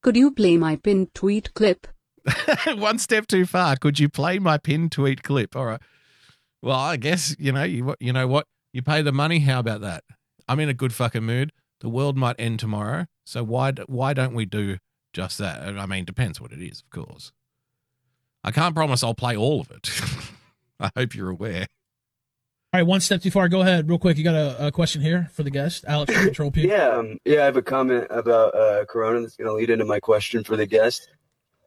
[0.00, 1.88] Could you play my pinned tweet clip?
[2.76, 3.76] One step too far.
[3.76, 5.56] Could you play my pin tweet clip?
[5.56, 5.80] All right.
[6.60, 9.40] Well, I guess you know you you know what you pay the money.
[9.40, 10.04] How about that?
[10.48, 11.52] I'm in a good fucking mood.
[11.80, 14.78] The world might end tomorrow, so why why don't we do
[15.12, 15.62] just that?
[15.62, 17.32] I mean, depends what it is, of course.
[18.44, 19.90] I can't promise I'll play all of it.
[20.80, 21.66] I hope you're aware.
[22.74, 23.48] All right, one step too far.
[23.48, 24.16] Go ahead, real quick.
[24.16, 26.66] You got a, a question here for the guest, Alex from Control P.
[26.66, 29.84] Yeah, um, yeah, I have a comment about uh, Corona that's going to lead into
[29.84, 31.10] my question for the guest.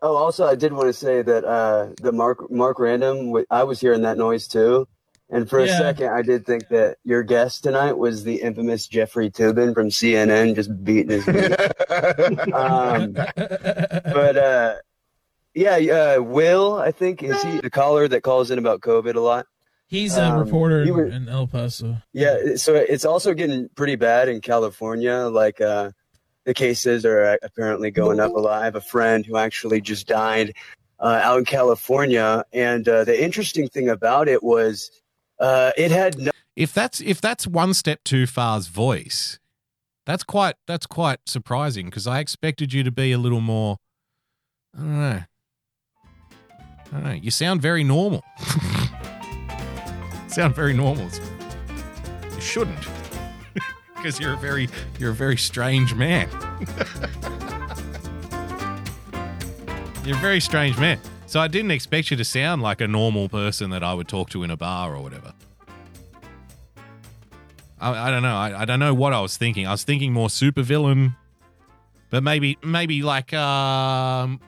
[0.01, 3.79] Oh, also, I did want to say that uh, the Mark Mark Random, I was
[3.79, 4.87] hearing that noise too,
[5.29, 5.77] and for a Yeah.
[5.79, 10.53] second, I did think that your guest tonight was the infamous Jeffrey Toobin from CNN,
[10.55, 12.53] just beating his meat.
[12.53, 14.75] um, but uh,
[15.53, 15.77] yeah,
[16.17, 19.45] uh, Will, I think is he the caller that calls in about COVID a lot.
[19.87, 21.97] He's a Um, reporter were- in El Paso.
[22.11, 25.27] yeah, so it's also getting pretty bad in California.
[25.31, 25.91] Like uh,
[26.45, 28.61] the cases are apparently going up a lot.
[28.61, 30.53] I have a friend who actually just died
[30.99, 34.91] uh, out in California, and uh, the interesting thing about it was
[35.39, 36.31] uh, it had no.
[36.55, 39.39] If that's if that's one step too far's voice,
[40.05, 43.77] that's quite that's quite surprising because I expected you to be a little more.
[44.73, 45.23] I don't know.
[46.85, 47.11] I don't know.
[47.11, 48.23] You sound very normal.
[50.27, 51.09] sound very normal.
[52.33, 52.85] You shouldn't,
[54.05, 56.29] because you're a very you're a very strange man.
[60.05, 60.99] you're a very strange man.
[61.25, 64.29] So I didn't expect you to sound like a normal person that I would talk
[64.29, 65.33] to in a bar or whatever.
[67.79, 68.35] I, I don't know.
[68.35, 69.65] I, I don't know what I was thinking.
[69.65, 71.15] I was thinking more supervillain.
[72.11, 74.39] but maybe maybe like um,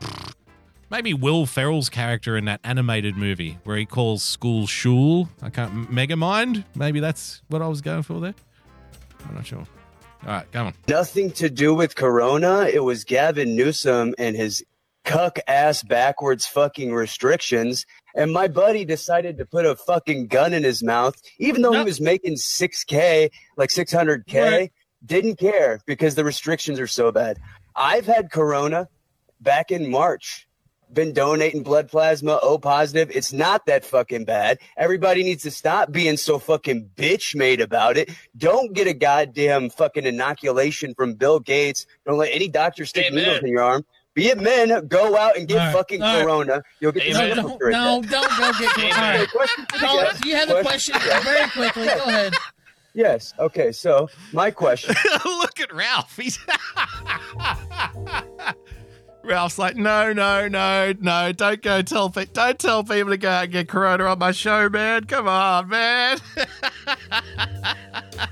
[0.92, 5.30] maybe Will Ferrell's character in that animated movie where he calls school shul.
[5.42, 6.64] I can't Megamind.
[6.76, 8.36] Maybe that's what I was going for there.
[9.28, 9.60] I'm not sure.
[9.60, 9.66] All
[10.26, 10.74] right, come on.
[10.88, 12.64] Nothing to do with Corona.
[12.72, 14.64] It was Gavin Newsom and his
[15.06, 17.86] cuck ass backwards fucking restrictions.
[18.16, 21.84] And my buddy decided to put a fucking gun in his mouth, even though he
[21.84, 24.72] was making 6K, like 600K, Right.
[25.06, 27.38] didn't care because the restrictions are so bad.
[27.76, 28.90] I've had Corona
[29.40, 30.47] back in March.
[30.94, 33.12] Been donating blood plasma, O positive.
[33.14, 34.60] It's not that fucking bad.
[34.78, 38.10] Everybody needs to stop being so fucking bitch made about it.
[38.38, 41.86] Don't get a goddamn fucking inoculation from Bill Gates.
[42.06, 43.86] Don't let any doctor stick needles in your arm.
[44.14, 46.24] Be it men, go out and get All right, fucking all right.
[46.24, 46.64] corona.
[46.80, 48.10] You'll get the No, don't, no, again.
[48.10, 49.30] don't go get Okay, All right.
[49.30, 50.26] question for the Call- guest.
[50.26, 51.86] You have a question very quickly.
[51.86, 52.34] Go ahead.
[52.96, 53.34] Yes.
[53.38, 53.72] Okay.
[53.72, 54.96] So my question.
[55.26, 56.16] Look at Ralph.
[56.18, 56.40] He's
[59.28, 63.30] Ralph's like, no, no, no, no, don't go tell pe- don't tell people to go
[63.30, 65.04] out and get corona on my show, man.
[65.06, 66.20] Come on, man.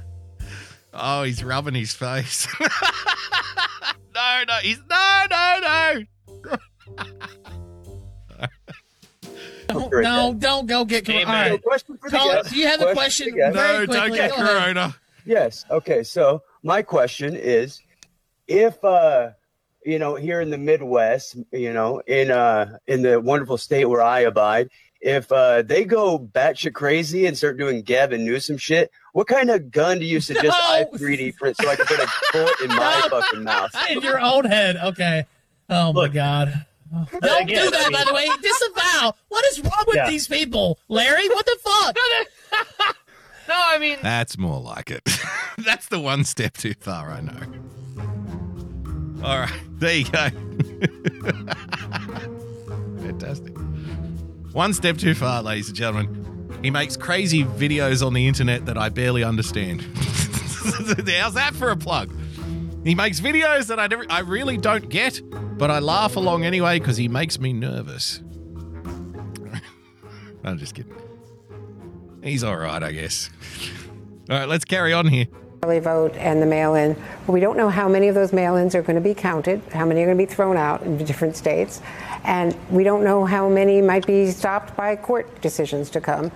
[0.94, 2.48] oh, he's rubbing his face.
[2.60, 6.04] no, no, he's no, no, no.
[9.68, 11.26] Don't, no, don't go get corona.
[11.26, 11.62] All right.
[11.64, 12.50] question for the Call- guest.
[12.52, 13.26] do you have a Question question?
[13.32, 13.56] for the guest.
[13.56, 14.18] Very quickly.
[14.18, 14.94] Go ahead.
[15.26, 15.66] Yes.
[15.72, 16.04] Okay.
[16.04, 17.82] So my question is,
[18.48, 19.32] if uh,
[19.86, 24.02] you know, here in the Midwest, you know, in uh, in the wonderful state where
[24.02, 24.70] I abide,
[25.00, 29.70] if uh, they go batshit crazy and start doing Gavin Newsom shit, what kind of
[29.72, 33.08] gun do you suggest I 3D print so I can put a bullet in my
[33.10, 33.72] fucking mouth?
[33.92, 34.76] In your own head.
[34.78, 35.26] Okay.
[35.70, 36.66] Oh my God.
[37.22, 38.28] Don't Again, do that, I mean- by the way.
[38.42, 39.14] Disavow.
[39.30, 40.10] What is wrong with Yeah.
[40.10, 41.28] these people, Larry?
[41.30, 41.98] What the fuck?
[43.48, 45.08] No, I mean, That's more like it.
[45.60, 47.40] That's the one step too far, I know.
[49.26, 50.30] All right, there you go.
[53.02, 53.58] Fantastic.
[54.54, 56.60] One step too far, ladies and gentlemen.
[56.62, 59.82] He makes crazy videos on the internet that I barely understand.
[59.82, 62.14] How's that for a plug?
[62.84, 65.20] He makes videos that I never, I really don't get,
[65.58, 68.20] but I laugh along anyway because he makes me nervous.
[70.44, 70.94] I'm just kidding.
[72.24, 73.32] He's all right, I guess.
[74.30, 75.26] All right, let's carry on here.
[75.66, 76.96] Early vote and the mail-in.
[77.26, 80.04] We don't know how many of those mail-ins are going to be counted, how many
[80.04, 81.82] are going to be thrown out in different states,
[82.24, 86.32] and we don't know how many might be stopped by court decisions to come.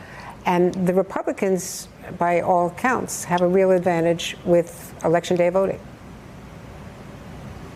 [0.47, 5.79] And the Republicans, by all counts, have a real advantage with election day voting.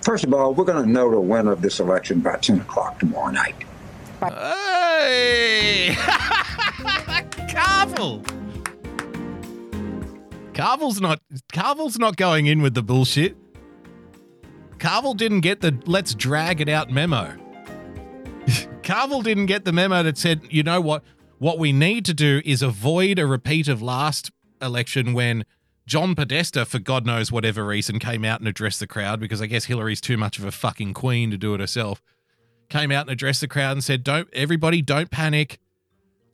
[0.02, 2.98] First of all, we're going to know the winner of this election by 10 o'clock
[2.98, 3.56] tomorrow night.
[4.22, 5.96] Hey!
[7.48, 8.24] Carville!
[10.54, 13.36] Carville's not Carville's not going in with the bullshit.
[14.80, 17.36] Carville didn't get the let's drag it out memo.
[18.84, 21.04] Carville didn't get the memo that said, you know what?
[21.40, 24.32] What we need to do is avoid a repeat of last
[24.62, 25.46] election when
[25.86, 29.48] John Podesta, for God knows whatever reason, came out and addressed the crowd because I
[29.48, 32.02] guess Hillary's too much of a fucking queen to do it herself.
[32.70, 35.60] Came out and addressed the crowd and said, "Don't everybody, don't panic,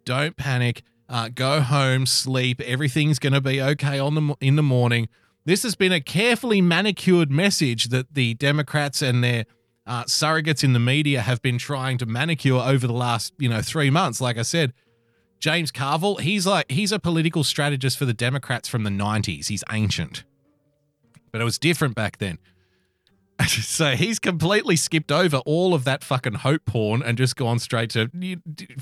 [0.06, 0.84] don't panic.
[1.10, 2.62] Uh, go home, sleep.
[2.62, 5.10] Everything's going to be okay on the in the morning."
[5.46, 9.46] This has been a carefully manicured message that the Democrats and their
[9.88, 13.62] uh, surrogates in the media have been trying to manicure over the last, you know,
[13.62, 14.22] three months.
[14.22, 14.74] Like I said,
[15.40, 19.48] James Carville, he's like he's a political strategist for the Democrats from the '90s.
[19.48, 20.24] He's ancient,
[21.32, 22.38] but it was different back then.
[23.48, 27.90] so he's completely skipped over all of that fucking hope porn and just gone straight
[27.92, 28.10] to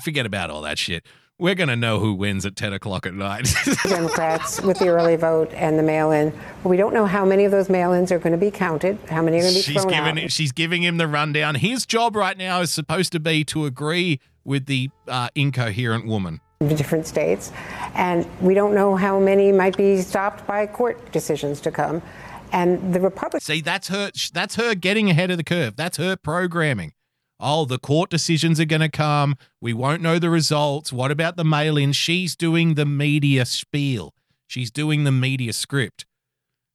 [0.02, 1.06] forget about all that shit.
[1.40, 3.48] We're gonna know who wins at ten o'clock at night.
[3.84, 6.32] Democrats with the early vote and the mail-in.
[6.64, 9.38] We don't know how many of those mail-ins are going to be counted, how many
[9.38, 10.32] are going to be she's thrown giving out.
[10.32, 11.54] she's giving him the rundown.
[11.54, 16.40] His job right now is supposed to be to agree with the uh, incoherent woman.
[16.60, 17.52] in different states,
[17.94, 22.02] and we don't know how many might be stopped by court decisions to come.
[22.50, 23.44] And the Republicans.
[23.44, 24.10] See, that's her.
[24.32, 25.76] That's her getting ahead of the curve.
[25.76, 26.94] That's her programming.
[27.40, 29.36] Oh, the court decisions are going to come.
[29.60, 30.92] We won't know the results.
[30.92, 31.92] What about the mail-in?
[31.92, 34.12] She's doing the media spiel.
[34.48, 36.04] She's doing the media script.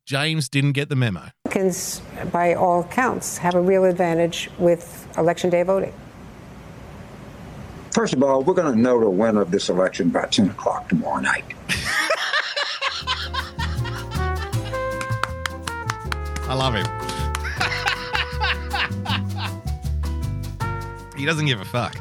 [0.06, 1.32] James didn't get the memo.
[1.46, 2.02] Republicans,
[2.32, 5.94] by all counts, have a real advantage with election day voting.
[7.92, 10.88] First of all, we're going to know the winner of this election by 10 o'clock
[10.88, 11.46] tomorrow night.
[16.48, 16.86] I love him.
[21.24, 21.96] he doesn't give a fuck.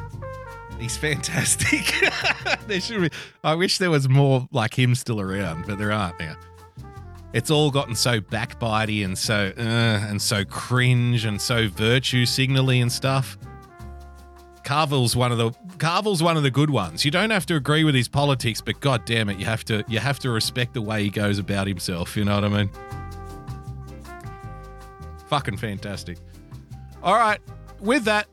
[0.77, 1.93] He's fantastic.
[2.67, 3.09] there should be.
[3.41, 6.35] I wish there was more like him still around, but there aren't now.
[7.31, 12.81] it's all gotten so backbitey and so uh, and so cringe and so virtue signally
[12.81, 13.37] and stuff.
[14.65, 17.05] Carville's one of the Carville's one of the good ones.
[17.05, 19.85] You don't have to agree with his politics, but god damn it, you have to
[19.87, 22.69] you have to respect the way he goes about himself, you know what I mean?
[25.29, 26.17] Fucking fantastic.
[27.01, 27.39] All right,
[27.79, 28.27] with that,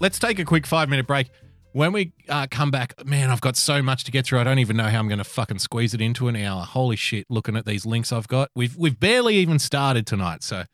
[0.00, 1.30] let's take a quick 5-minute break.
[1.72, 4.38] When we uh, come back, man, I've got so much to get through.
[4.38, 6.62] I don't even know how I'm going to fucking squeeze it into an hour.
[6.62, 7.26] Holy shit!
[7.28, 10.64] Looking at these links I've got, we've we've barely even started tonight, so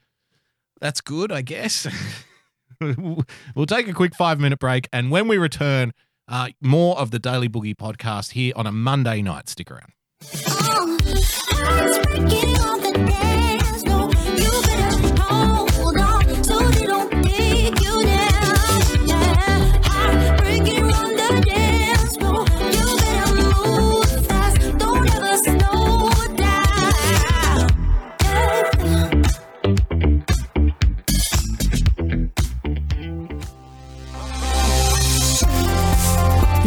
[0.79, 1.87] that's good, I guess.
[2.81, 5.95] we'll take a quick five minute break, and when we return,
[6.29, 9.49] uh, more of the Daily Boogie podcast here on a Monday night.
[9.49, 9.93] Stick around.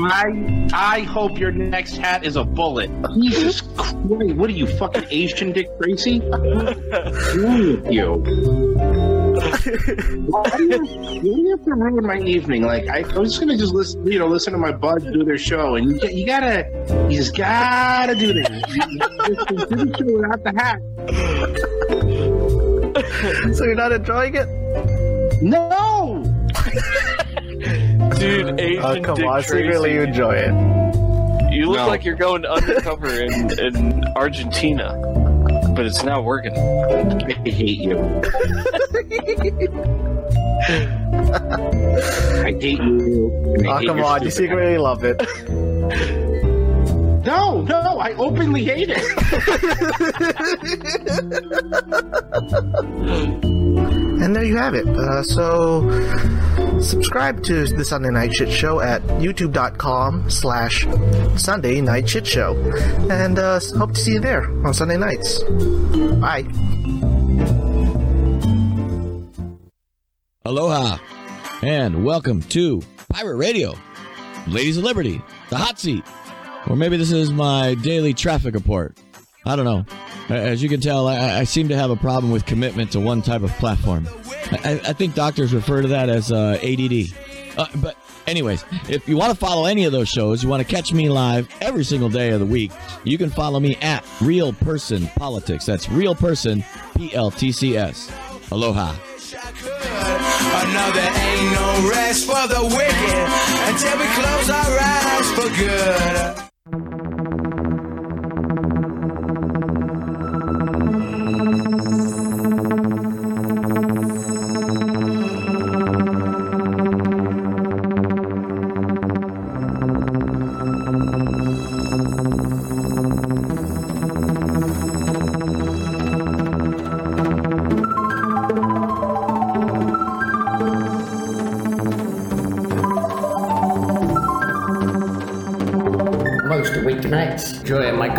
[0.00, 2.90] I I hope your next hat is a bullet.
[3.14, 3.96] Jesus Christ!
[4.36, 6.20] What are you fucking Asian Dick Tracy?
[6.20, 8.14] With you?
[9.38, 12.62] Why do you, why do you have to ruin my evening?
[12.62, 15.24] Like I, I was just gonna just listen, you know, listen to my buds do
[15.24, 16.66] their show, and you, you gotta,
[17.08, 18.48] you just gotta do this.
[18.48, 20.80] You, you just do the show without the hat.
[23.56, 24.48] so you're not enjoying it?
[25.42, 25.97] No.
[28.16, 29.62] Dude, oh, Asian Oh, come Dick on, Tracy.
[29.64, 31.52] secretly you enjoy it.
[31.52, 31.86] You look No.
[31.88, 34.94] like you're going undercover in, in Argentina,
[35.74, 36.52] but it's not working.
[36.56, 37.98] I hate you.
[42.44, 43.54] I hate you.
[43.56, 45.20] and I Oh, hate come on, you stupid secretly love it.
[47.24, 49.02] No, no, I openly hate it.
[54.20, 54.86] And there you have it.
[54.88, 55.88] Uh, so,
[56.80, 60.86] subscribe to the Sunday Night Shit Show at youtube.com slash
[61.36, 62.56] Sunday Night Shit Show.
[63.10, 65.42] And uh, hope to see you there on Sunday nights.
[66.20, 66.44] Bye.
[70.44, 70.98] Aloha,
[71.62, 73.74] and welcome to Pirate Radio,
[74.46, 76.04] Ladies of Liberty, the hot seat.
[76.66, 78.98] Or maybe this is my daily traffic report.
[79.48, 79.86] I don't know.
[80.28, 83.22] As you can tell, I, I seem to have a problem with commitment to one
[83.22, 84.06] type of platform.
[84.52, 87.06] I, I think doctors refer to that as uh, ADD.
[87.56, 87.96] Uh, but,
[88.26, 91.08] anyways, if you want to follow any of those shows, you want to catch me
[91.08, 92.72] live every single day of the week,
[93.04, 95.64] you can follow me at Real Person Politics.
[95.64, 96.62] That's Real Person
[96.94, 98.12] P L T C S.
[98.50, 98.94] Aloha.
[100.60, 103.28] Ain't no rest for the wicked
[103.68, 106.48] until we close our eyes for good.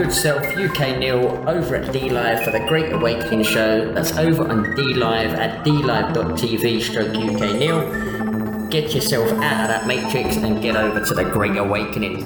[0.04, 3.92] Good self, UK Neil, over at DLive for the Great Awakening show.
[3.92, 8.70] That's over on DLive at dlive.tv stroke UK Neil.
[8.70, 12.24] Get yourself out of that matrix and get over to the Great Awakening.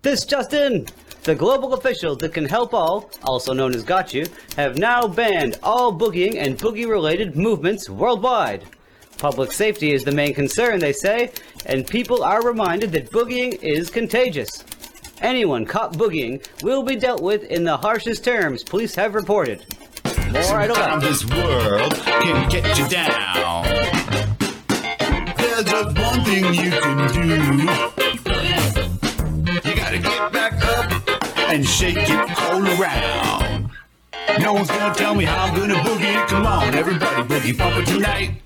[0.00, 0.86] This just in!
[1.24, 4.24] The global officials that can help all, also known as Got You,
[4.56, 8.64] have now banned all boogieing and boogie related movements worldwide.
[9.18, 11.32] Public safety is the main concern, they say,
[11.66, 14.64] and people are reminded that boogieing is contagious.
[15.20, 19.64] Anyone caught boogieing will be dealt with in the harshest terms police have reported.
[20.30, 21.00] More at 11.
[21.00, 23.64] This world can get you down.
[25.36, 27.64] There's just one thing you can do.
[29.68, 30.92] You gotta get back up
[31.50, 33.70] and shake it all around.
[34.38, 36.22] No one's gonna tell me how I'm gonna boogie.
[36.22, 36.28] It.
[36.28, 38.40] Come on, everybody boogie bumper tonight.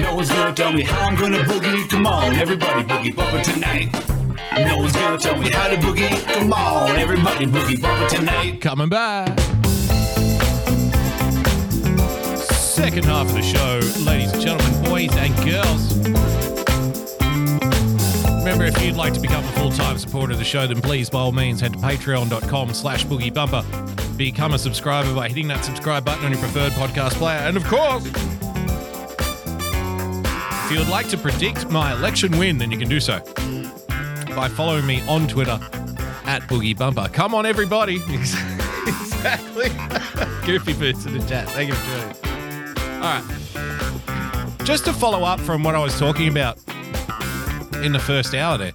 [0.00, 1.84] No one's gonna tell me how I'm gonna boogie.
[1.84, 1.90] It.
[1.90, 4.23] Come on, everybody boogie bumper tonight.
[4.56, 6.24] No one's gonna tell me how to boogie.
[6.32, 8.60] Come on, everybody boogie bumper tonight.
[8.60, 9.36] Coming back.
[12.46, 15.98] Second half of the show, ladies and gentlemen, boys and girls.
[18.38, 21.18] Remember, if you'd like to become a full-time supporter of the show, then please, by
[21.18, 24.16] all means, head to patreon.com slash boogiebumper.
[24.16, 27.38] Become a subscriber by hitting that subscribe button on your preferred podcast player.
[27.38, 28.06] And of course,
[30.64, 33.20] if you would like to predict my election win, then you can do so
[34.34, 35.60] by following me on Twitter
[36.24, 37.08] at Boogie Bumper.
[37.08, 37.96] Come on, everybody.
[38.86, 39.68] exactly.
[40.46, 41.48] Goofy boots in the chat.
[41.50, 42.94] Thank you for joining.
[42.96, 44.64] All right.
[44.64, 46.58] Just to follow up from what I was talking about
[47.82, 48.72] in the first hour there.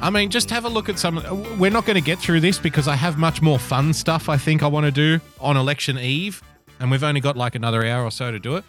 [0.00, 1.16] I mean, just have a look at some.
[1.58, 4.36] We're not going to get through this because I have much more fun stuff I
[4.36, 6.42] think I want to do on election eve,
[6.78, 8.64] and we've only got like another hour or so to do it.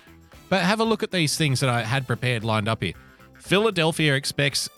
[0.49, 2.93] But have a look at these things that I had prepared lined up here.
[3.37, 4.69] Philadelphia expects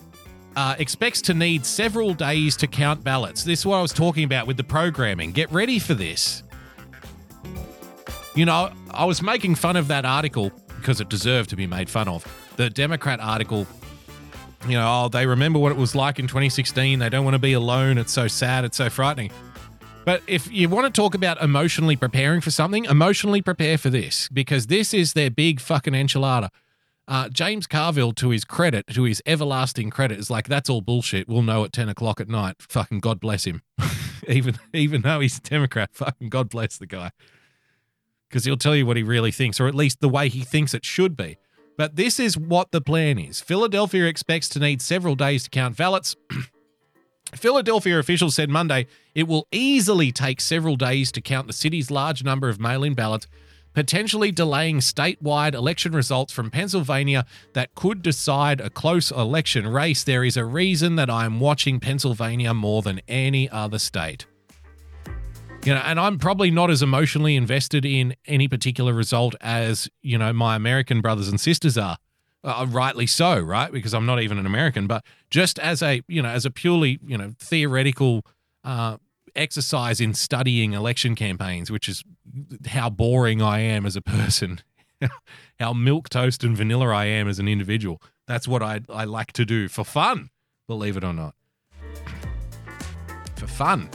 [0.58, 3.44] uh, expects to need several days to count ballots.
[3.44, 5.30] This is what I was talking about with the programming.
[5.30, 6.42] Get ready for this.
[8.34, 11.88] You know, I was making fun of that article because it deserved to be made
[11.88, 12.26] fun of.
[12.56, 13.68] The Democrat article,
[14.66, 16.98] you know, oh, they remember what it was like in 2016.
[16.98, 17.96] They don't want to be alone.
[17.96, 18.64] It's so sad.
[18.64, 19.30] It's so frightening.
[20.04, 24.28] But if you want to talk about emotionally preparing for something, emotionally prepare for this
[24.32, 26.48] because this is their big fucking enchilada.
[27.08, 31.26] Uh, James Carville, to his credit, to his everlasting credit, is like, that's all bullshit.
[31.26, 32.56] We'll know at 10 o'clock at night.
[32.58, 33.62] Fucking God bless him.
[34.28, 37.12] even, even though he's a Democrat, fucking God bless the guy.
[38.28, 40.74] Because he'll tell you what he really thinks, or at least the way he thinks
[40.74, 41.38] it should be.
[41.78, 43.40] But this is what the plan is.
[43.40, 46.14] Philadelphia expects to need several days to count ballots.
[47.34, 52.22] Philadelphia officials said Monday it will easily take several days to count the city's large
[52.22, 53.28] number of mail in ballots,
[53.78, 60.02] potentially delaying statewide election results from Pennsylvania that could decide a close election race.
[60.02, 64.26] There is a reason that I am watching Pennsylvania more than any other state.
[65.64, 70.18] You know, and I'm probably not as emotionally invested in any particular result as, you
[70.18, 71.98] know, my American brothers and sisters are.
[72.42, 73.70] Uh, rightly so, right?
[73.70, 76.98] Because I'm not even an American, but just as a, you know, as a purely,
[77.06, 78.24] you know, theoretical
[78.64, 78.96] uh,
[79.38, 82.04] exercise in studying election campaigns, which is
[82.66, 84.60] how boring I am as a person,
[85.60, 88.02] how milk toast and vanilla I am as an individual.
[88.26, 90.30] That's what I I like to do for fun,
[90.66, 91.34] believe it or not.
[93.36, 93.88] For fun.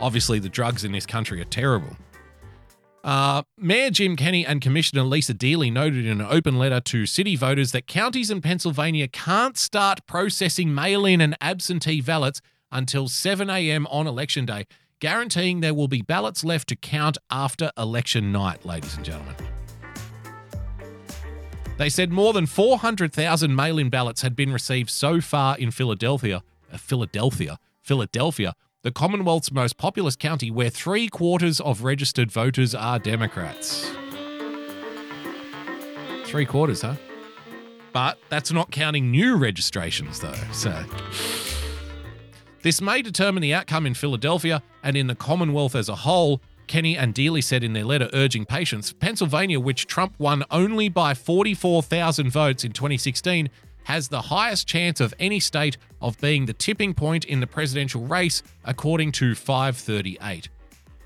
[0.00, 1.96] Obviously, the drugs in this country are terrible.
[3.02, 7.34] Uh, Mayor Jim Kenney and Commissioner Lisa Deeley noted in an open letter to city
[7.34, 12.42] voters that counties in Pennsylvania can't start processing mail in and absentee ballots
[12.72, 13.86] until 7 a.m.
[13.88, 14.66] on election day,
[15.00, 19.34] guaranteeing there will be ballots left to count after election night, ladies and gentlemen.
[21.78, 26.42] They said more than 400,000 mail in ballots had been received so far in Philadelphia.
[26.70, 27.58] Uh, Philadelphia.
[27.80, 33.90] Philadelphia, the Commonwealth's most populous county, where three quarters of registered voters are Democrats.
[36.24, 36.96] Three quarters, huh?
[37.92, 40.34] But that's not counting new registrations, though.
[40.52, 40.84] So.
[42.62, 46.96] This may determine the outcome in Philadelphia and in the Commonwealth as a whole, Kenney
[46.96, 48.92] and Deeley said in their letter urging patience.
[48.92, 53.48] Pennsylvania, which Trump won only by 44,000 votes in 2016,
[53.84, 58.02] has the highest chance of any state of being the tipping point in the presidential
[58.02, 60.48] race, according to 538.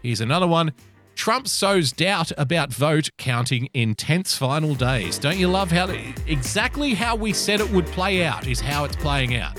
[0.02, 0.72] Here's another one.
[1.14, 5.18] Trump sows doubt about vote counting in tense final days.
[5.18, 5.88] Don't you love how
[6.26, 9.56] exactly how we said it would play out is how it's playing out?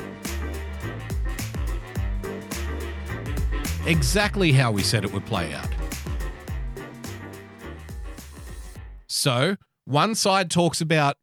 [3.86, 5.70] Exactly how we said it would play out.
[9.08, 11.18] So, one side talks about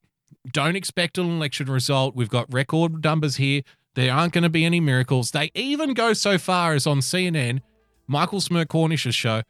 [0.51, 2.15] don't expect an election result.
[2.17, 3.63] We've got record numbers here.
[3.95, 5.33] There aren't going to be any miracles.
[5.33, 7.61] They even go so far as on CNN,
[8.07, 9.43] Michael Smerconish's show,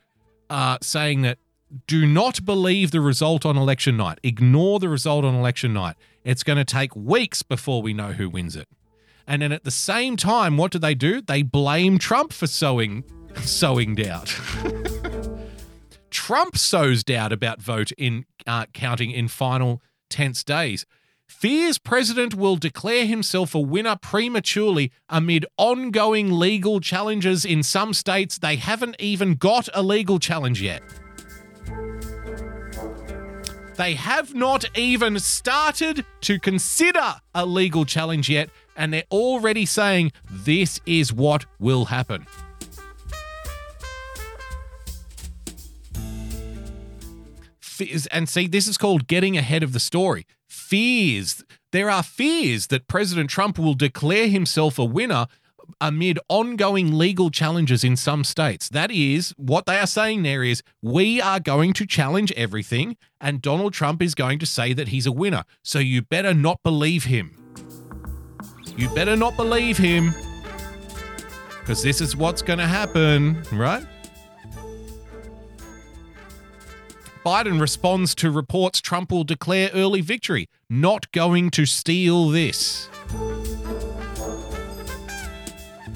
[0.50, 1.38] uh, saying that
[1.86, 4.18] do not believe the result on election night.
[4.22, 5.96] Ignore the result on election night.
[6.24, 8.68] It's going to take weeks before we know who wins it.
[9.26, 11.20] And then at the same time, what do they do?
[11.22, 13.04] They blame Trump for sowing
[13.40, 14.34] sowing doubt.
[16.10, 20.84] Trump sows doubt about vote in uh, counting in final tense days.
[21.26, 28.38] fears president will declare himself a winner prematurely amid ongoing legal challenges in some states.
[28.38, 30.82] They haven't even got a legal challenge yet.
[33.76, 40.12] They have not even started to consider a legal challenge yet, and they're already saying
[40.30, 42.26] this is what will happen.
[48.12, 50.26] And see, this is called getting ahead of the story.
[50.48, 51.44] Fears.
[51.72, 55.26] There are fears that President Trump will declare himself a winner
[55.80, 58.68] amid ongoing legal challenges in some states.
[58.68, 63.42] That is what they are saying there is we are going to challenge everything and
[63.42, 65.44] Donald Trump is going to say that he's a winner.
[65.62, 67.41] So you better not believe him.
[68.76, 70.14] You better not believe him
[71.60, 73.86] because this is what's going to happen, right?
[77.24, 80.48] Biden responds to reports Trump will declare early victory.
[80.68, 82.88] Not going to steal this.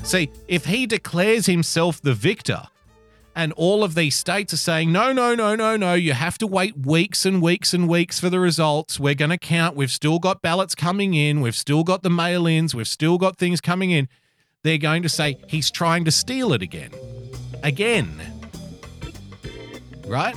[0.05, 2.63] See, if he declares himself the victor,
[3.37, 6.47] and all of these states are saying, no, no, no, no, no, you have to
[6.47, 8.99] wait weeks and weeks and weeks for the results.
[8.99, 9.77] We're going to count.
[9.77, 11.43] We've still got ballots coming in.
[11.43, 12.75] We've still got the mail ins.
[12.75, 14.09] We've still got things coming in.
[14.63, 16.91] They're going to say he's trying to steal it again.
[17.63, 18.23] Again.
[20.07, 20.35] Right?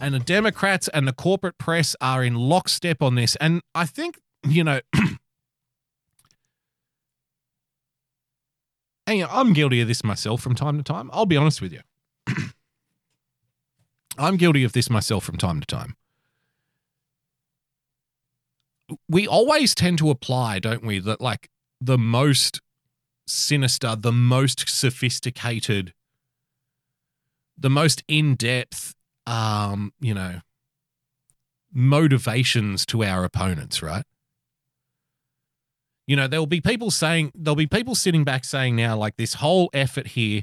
[0.00, 3.36] And the Democrats and the corporate press are in lockstep on this.
[3.36, 4.80] And I think, you know,
[9.06, 11.10] And, you know, I'm guilty of this myself from time to time.
[11.12, 11.80] I'll be honest with you.
[14.18, 15.96] I'm guilty of this myself from time to time.
[19.08, 21.50] We always tend to apply, don't we, that like
[21.80, 22.60] the most
[23.26, 25.92] sinister, the most sophisticated,
[27.58, 28.94] the most in depth,
[29.26, 30.40] um, you know,
[31.72, 34.04] motivations to our opponents, right?
[36.06, 39.34] You know, there'll be people saying, there'll be people sitting back saying now, like, this
[39.34, 40.42] whole effort here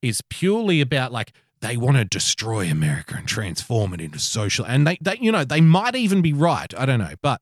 [0.00, 4.64] is purely about, like, they want to destroy America and transform it into social.
[4.64, 6.72] And they, they, you know, they might even be right.
[6.76, 7.14] I don't know.
[7.22, 7.40] But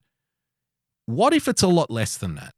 [1.06, 2.54] what if it's a lot less than that?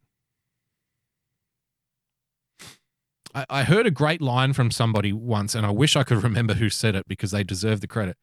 [3.35, 6.55] I, I heard a great line from somebody once, and I wish I could remember
[6.55, 8.16] who said it because they deserve the credit.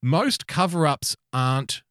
[0.00, 1.82] Most cover ups aren't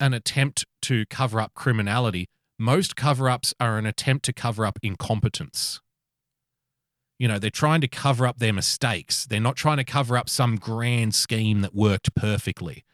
[0.00, 2.28] an attempt to cover up criminality
[2.62, 5.80] most cover ups are an attempt to cover up incompetence.
[7.18, 9.26] You know, they're trying to cover up their mistakes.
[9.26, 12.84] They're not trying to cover up some grand scheme that worked perfectly.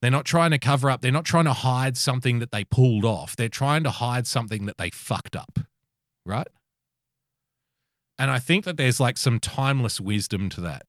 [0.00, 3.04] They're not trying to cover up, they're not trying to hide something that they pulled
[3.04, 3.36] off.
[3.36, 5.58] They're trying to hide something that they fucked up.
[6.24, 6.48] Right?
[8.18, 10.86] And I think that there's like some timeless wisdom to that.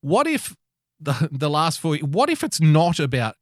[0.00, 0.56] What if
[1.00, 3.36] the the last four what if it's not about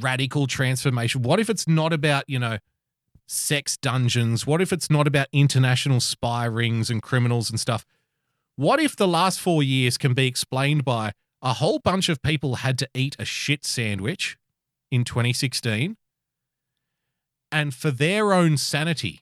[0.00, 1.22] radical transformation?
[1.22, 2.58] What if it's not about, you know,
[3.26, 4.46] sex dungeons?
[4.46, 7.84] What if it's not about international spy rings and criminals and stuff?
[8.56, 11.12] What if the last four years can be explained by
[11.42, 14.36] a whole bunch of people had to eat a shit sandwich
[14.90, 15.96] in 2016?
[17.52, 19.20] And for their own sanity,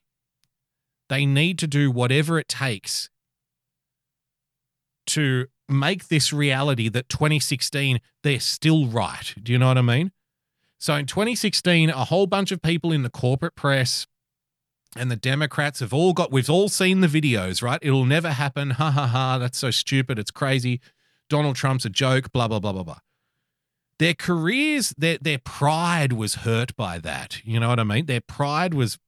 [1.09, 3.11] they need to do whatever it takes
[5.07, 9.35] to make this reality that 2016 they're still right.
[9.43, 10.13] Do you know what I mean?
[10.85, 14.07] So in 2016, a whole bunch of people in the corporate press
[14.95, 17.79] and the Democrats have all got, we've all seen the videos, right?
[17.81, 18.73] It'll never happen.
[18.73, 19.39] Ha ha ha.
[19.39, 20.19] That's so stupid.
[20.19, 20.83] It's crazy.
[21.31, 22.99] Donald Trump's a joke, blah, blah, blah, blah, blah.
[23.99, 27.41] Their careers, their, their pride was hurt by that.
[27.47, 28.05] You know what I mean?
[28.05, 28.99] Their pride was,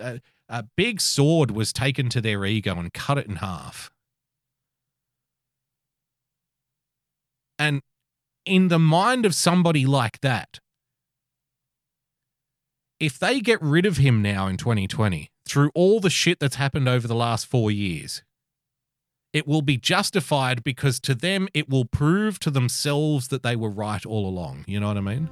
[0.00, 3.90] a, a big sword was taken to their ego and cut it in half.
[7.58, 7.82] And
[8.46, 10.60] in the mind of somebody like that,
[12.98, 16.88] if they get rid of him now in 2020 through all the shit that's happened
[16.88, 18.22] over the last four years,
[19.32, 23.68] it will be justified because to them it will prove to themselves that they were
[23.68, 24.64] right all along.
[24.66, 25.30] You know what I mean?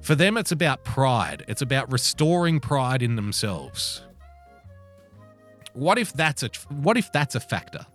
[0.00, 1.44] For them, it's about pride.
[1.46, 4.02] It's about restoring pride in themselves.
[5.74, 7.86] What if that's a what if that's a factor?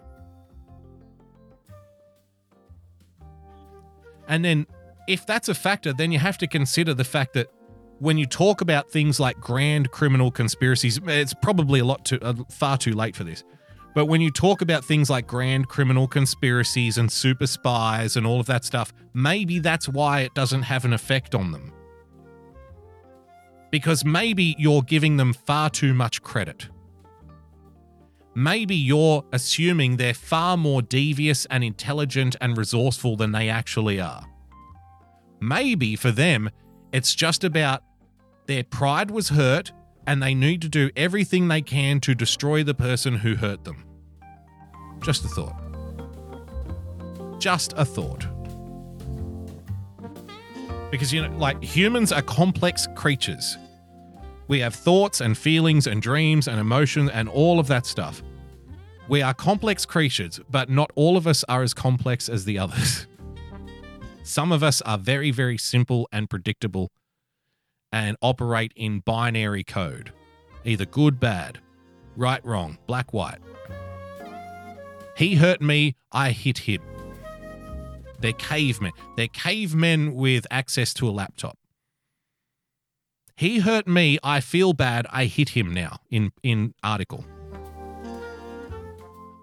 [4.28, 4.68] And then
[5.08, 7.48] if that's a factor, then you have to consider the fact that
[8.00, 12.34] when you talk about things like grand criminal conspiracies, it's probably a lot too uh,
[12.50, 13.44] far too late for this.
[13.94, 18.42] But when you talk about things like grand criminal conspiracies and super spies and all
[18.42, 21.72] of that stuff, maybe that's why it doesn't have an effect on them.
[23.72, 26.68] Because maybe you're giving them far too much credit.
[28.36, 34.26] maybe you're assuming they're far more devious and intelligent and resourceful than they actually are.
[35.40, 36.50] Maybe for them,
[36.92, 37.84] it's just about
[38.48, 39.72] their pride was hurt
[40.08, 43.84] and they need to do everything they can to destroy the person who hurt them.
[45.02, 45.56] Just a thought.
[47.40, 48.26] Just a thought.
[50.92, 53.58] Because, you know, like humans are complex creatures.
[54.48, 58.22] We have thoughts and feelings and dreams and emotions and all of that stuff.
[59.08, 63.08] We are complex creatures, but not all of us are as complex as the others.
[64.26, 66.92] Some of us are very, very simple and predictable
[67.92, 70.12] and operate in binary code
[70.66, 71.60] either good, bad,
[72.18, 73.38] right, wrong, black, white.
[75.16, 76.82] He hurt me, I hit him.
[78.20, 78.94] They're cavemen.
[79.16, 81.60] They're cavemen with access to a laptop.
[83.36, 87.26] He hurt me, I feel bad, I hit him now in, in article.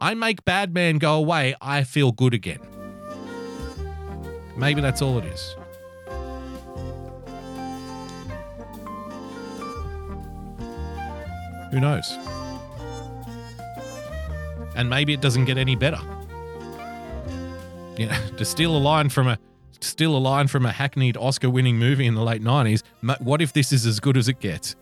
[0.00, 2.71] I make bad man go away, I feel good again.
[4.56, 5.56] Maybe that's all it is.
[11.70, 12.18] Who knows?
[14.76, 15.98] And maybe it doesn't get any better.
[17.96, 19.38] Yeah, to steal a line from a
[19.80, 22.82] steal a line from a hackneyed Oscar-winning movie in the late '90s.
[23.20, 24.76] What if this is as good as it gets?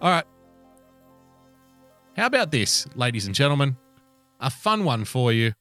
[0.00, 0.24] All right.
[2.16, 3.76] How about this, ladies and gentlemen?
[4.40, 5.52] A fun one for you.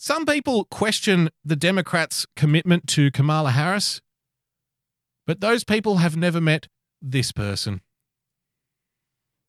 [0.00, 4.00] Some people question the Democrats' commitment to Kamala Harris,
[5.26, 6.68] but those people have never met
[7.02, 7.80] this person.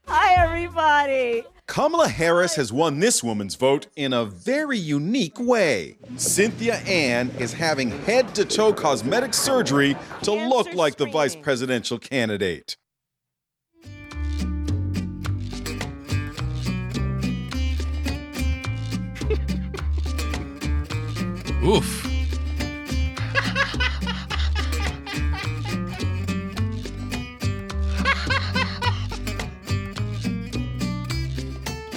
[0.07, 1.43] Hi, everybody.
[1.67, 5.99] Kamala Harris has won this woman's vote in a very unique way.
[6.15, 11.99] Cynthia Ann is having head to toe cosmetic surgery to look like the vice presidential
[11.99, 12.75] candidate.
[21.63, 22.05] Oof.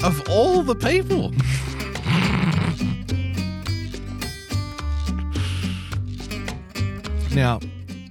[0.04, 1.32] of all the people.
[7.34, 7.60] now,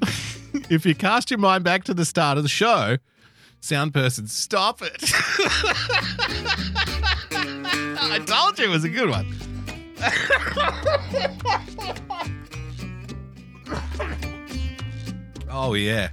[0.70, 2.98] if you cast your mind back to the start of the show,
[3.60, 5.04] sound person, stop it.
[7.34, 9.51] I told you it was a good one.
[15.50, 16.10] oh, yeah.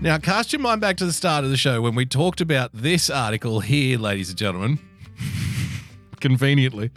[0.00, 2.70] Now, cast your mind back to the start of the show when we talked about
[2.72, 4.80] this article here, ladies and gentlemen.
[6.20, 6.90] Conveniently.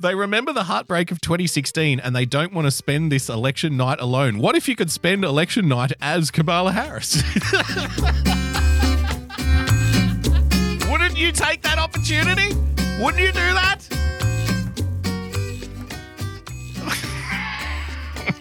[0.00, 4.00] They remember the heartbreak of 2016 and they don't want to spend this election night
[4.00, 4.38] alone.
[4.38, 7.16] What if you could spend election night as Kamala Harris?
[10.90, 12.48] Wouldn't you take that opportunity?
[13.00, 13.78] Wouldn't you do that?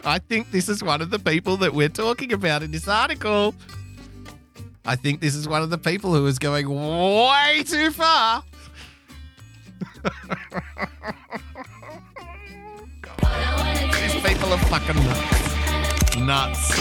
[0.03, 3.53] I think this is one of the people that we're talking about in this article.
[4.83, 8.43] I think this is one of the people who is going way too far.
[13.93, 16.17] These people are fucking nuts.
[16.17, 16.71] Nuts.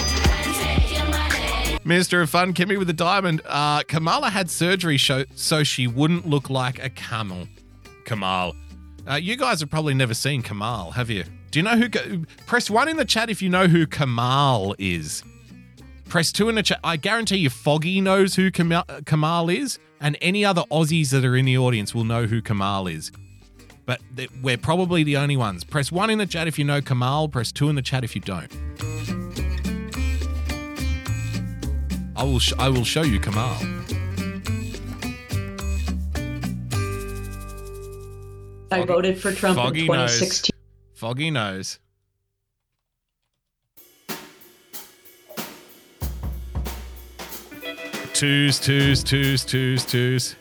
[1.84, 3.42] Minister of Fun, Kimmy with the diamond.
[3.46, 7.48] Uh, Kamala had surgery show, so she wouldn't look like a camel.
[8.04, 8.54] Kamahl.
[9.08, 11.24] Uh, you guys have probably never seen Kamahl, have you?
[11.50, 12.26] Do you know who?
[12.46, 15.24] Press one in the chat if you know who Kamahl is.
[16.08, 16.78] Press two in the chat.
[16.84, 21.44] I guarantee you, Foggy knows who Kamahl, is, and any other Aussies that are in
[21.44, 23.10] the audience will know who Kamahl is.
[23.84, 24.00] But
[24.42, 25.64] we're probably the only ones.
[25.64, 27.30] Press one in the chat if you know Kamahl.
[27.30, 28.52] Press two in the chat if you don't.
[32.16, 32.38] I will.
[32.38, 33.78] Sh- I will show you Kamahl.
[38.70, 40.59] I voted for Trump in Foggy 2016.
[41.00, 41.78] Foggy knows.
[48.12, 50.39] Twos, twos, twos, twos, twos.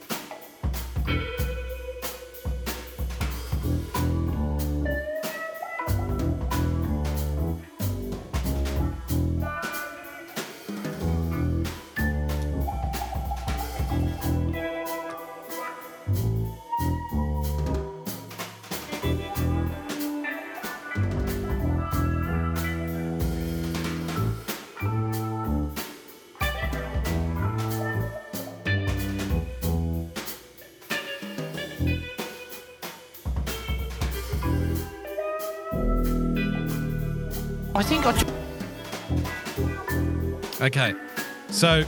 [41.59, 41.83] So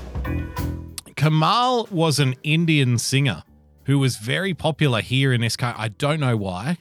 [1.16, 3.44] Kamahl was an Indian singer
[3.86, 5.82] who was very popular here in this country.
[5.82, 6.78] I don't know why.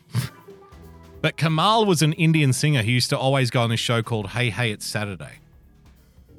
[1.23, 4.31] but Kamahl was an Indian singer who used to always go on this show called
[4.31, 5.35] Hey Hey It's Saturday.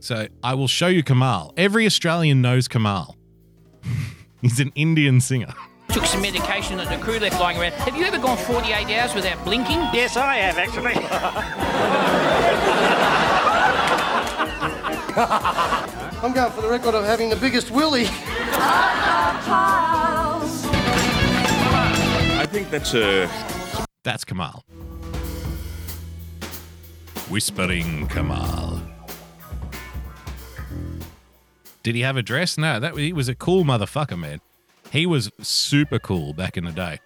[0.02, 1.54] So I will show you Kamahl.
[1.56, 3.16] Every Australian knows Kamahl.
[4.42, 5.54] He's an Indian singer.
[5.88, 7.72] Took some medication that the crew left lying around.
[7.76, 9.80] Have you ever gone 48 hours without blinking?
[9.94, 10.96] Yes, I have actually.
[16.24, 18.06] I'm going for the record of having the biggest willy.
[22.38, 23.28] I think that's a.
[24.04, 24.62] That's Kamahl.
[27.28, 28.88] Whispering Kamahl.
[31.82, 32.56] Did he have a dress?
[32.56, 34.42] No, that he was a cool motherfucker, man.
[34.92, 37.00] He was super cool back in the day.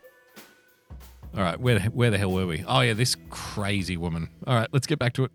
[1.34, 2.66] All right, where where the hell were we?
[2.68, 4.30] Oh yeah, this crazy woman.
[4.46, 5.32] All right, let's get back to it.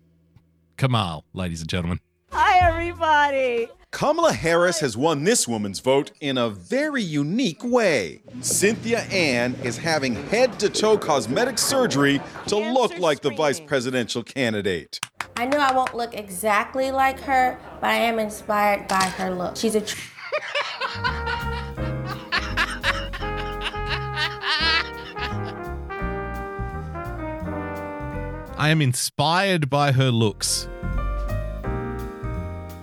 [0.77, 1.99] Kamahl, ladies and gentlemen.
[2.31, 3.67] Hi, everybody.
[3.91, 8.21] Kamala Harris has won this woman's vote in a very unique way.
[8.39, 14.23] Cynthia Ann is having head to toe cosmetic surgery to look like the vice presidential
[14.23, 14.99] candidate.
[15.35, 19.57] I know I won't look exactly like her, but I am inspired by her look.
[19.57, 19.81] She's a.
[19.81, 19.99] Tr-
[28.57, 30.67] I am inspired by her looks.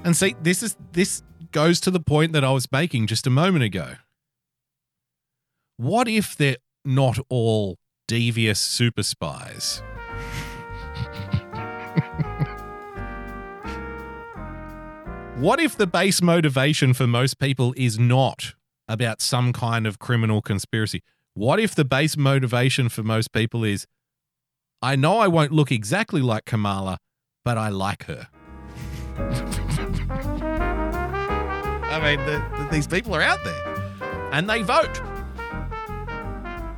[0.09, 1.23] And see, this is this
[1.53, 3.97] goes to the point that I was making just a moment ago.
[5.77, 7.77] What if they're not all
[8.07, 9.83] devious super spies?
[15.37, 18.55] what if the base motivation for most people is not
[18.89, 21.03] about some kind of criminal conspiracy?
[21.35, 23.87] What if the base motivation for most people is
[24.81, 26.97] I know I won't look exactly like Kamala,
[27.45, 28.29] but I like her?
[31.99, 34.97] I mean, the, the, these people are out there and they vote.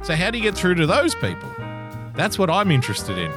[0.02, 1.50] So, how do you get through to those people?
[2.14, 3.30] That's what I'm interested in.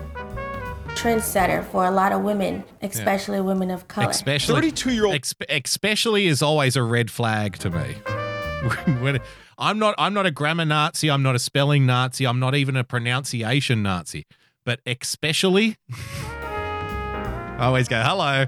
[0.95, 4.09] trendsetter for a lot of women, especially women of color.
[4.09, 5.19] Especially 32 year old.
[5.49, 7.95] especially is always a red flag to me.
[9.01, 9.19] When-
[9.57, 9.93] I'm not.
[9.97, 11.11] I'm not a grammar Nazi.
[11.11, 12.25] I'm not a spelling Nazi.
[12.25, 14.25] I'm not even a pronunciation Nazi.
[14.65, 18.45] But especially, I always go hello.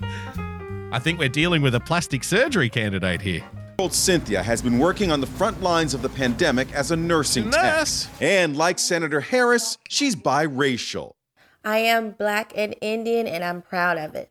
[0.94, 3.42] I think we're dealing with a plastic surgery candidate here.
[3.80, 7.50] Old Cynthia has been working on the front lines of the pandemic as a nursing
[7.50, 8.06] Nurse.
[8.06, 8.22] tech.
[8.22, 11.14] And like Senator Harris, she's biracial.
[11.64, 14.30] I am black and Indian, and I'm proud of it.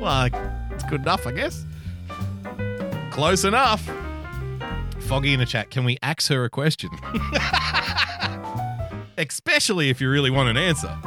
[0.00, 0.30] Well,
[0.70, 1.66] it's good enough, I guess.
[3.10, 3.86] Close enough.
[5.00, 6.88] Foggy in the chat, can we ask her a question?
[9.18, 10.98] Especially if you really want an answer.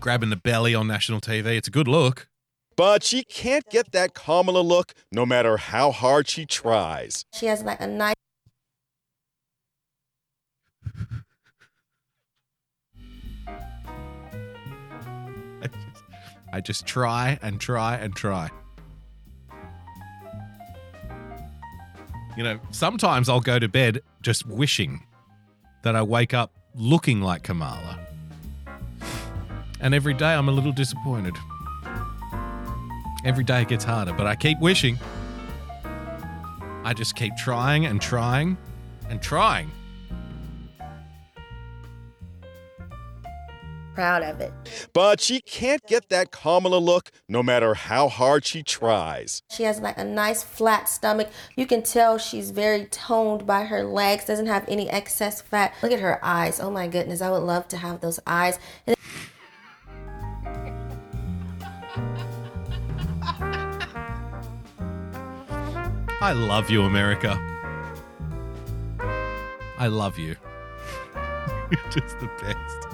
[0.00, 1.56] Grabbing the belly on national TV.
[1.56, 2.26] It's a good look.
[2.74, 7.26] But she can't get that Kamala look no matter how hard she tries.
[7.34, 8.14] She has like a nice.
[15.62, 16.02] I just,
[16.54, 18.48] I just try and try and try.
[22.38, 25.04] You know, sometimes I'll go to bed just wishing
[25.82, 27.98] that I wake up looking like Kamala.
[29.80, 31.36] And every day I'm a little disappointed.
[33.24, 34.98] Every day it gets harder, but I keep wishing.
[36.84, 38.56] I just keep trying and trying
[39.08, 39.70] and trying.
[43.94, 44.52] Proud of it.
[44.92, 49.42] But she can't get that Kamala look no matter how hard she tries.
[49.50, 51.28] She has like a nice flat stomach.
[51.56, 55.74] You can tell she's very toned by her legs, doesn't have any excess fat.
[55.82, 56.60] Look at her eyes.
[56.60, 58.58] Oh my goodness, I would love to have those eyes.
[58.86, 58.96] And
[66.20, 67.38] I love you, America.
[69.78, 70.36] I love you.
[71.70, 72.86] You're just the best.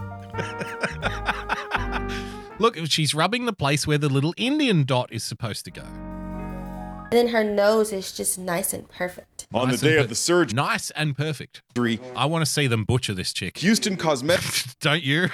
[2.60, 5.82] Look, she's rubbing the place where the little Indian dot is supposed to go.
[5.82, 9.46] and then her nose is just nice and perfect.
[9.52, 11.62] On Nice the day and of the surgery, Nice and perfect.
[11.76, 13.58] I want to see them butcher this chick.
[13.58, 14.74] Houston Cosmetics.
[14.80, 15.28] Don't you?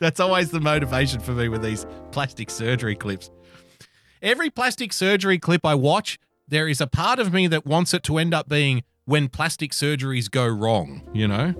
[0.00, 3.30] That's always the motivation for me with these plastic surgery clips.
[4.22, 8.04] Every plastic surgery clip I watch, there is a part of me that wants it
[8.04, 11.54] to end up being when plastic surgeries go wrong, you know?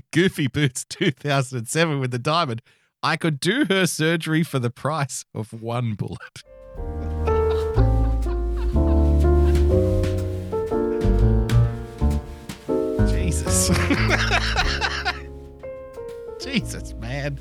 [0.12, 2.62] Goofy Boots 2007 with the diamond.
[3.02, 6.42] I could do her surgery for the price of one bullet.
[13.10, 13.68] Jesus.
[16.40, 17.38] Jesus, man.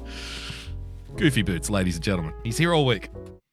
[1.17, 2.35] Goofy Boots, ladies and gentlemen.
[2.43, 3.09] He's here all week.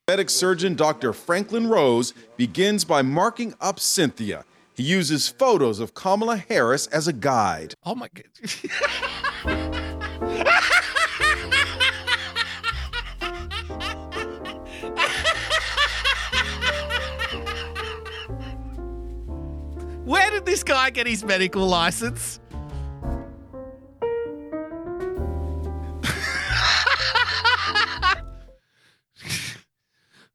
[0.06, 1.14] Medic surgeon Dr.
[1.14, 4.44] Franklin Rose begins by marking up Cynthia.
[4.74, 7.72] He uses photos of Kamala Harris as a guide.
[7.82, 8.26] Oh my god.
[20.04, 22.34] Where did this guy get his medical license?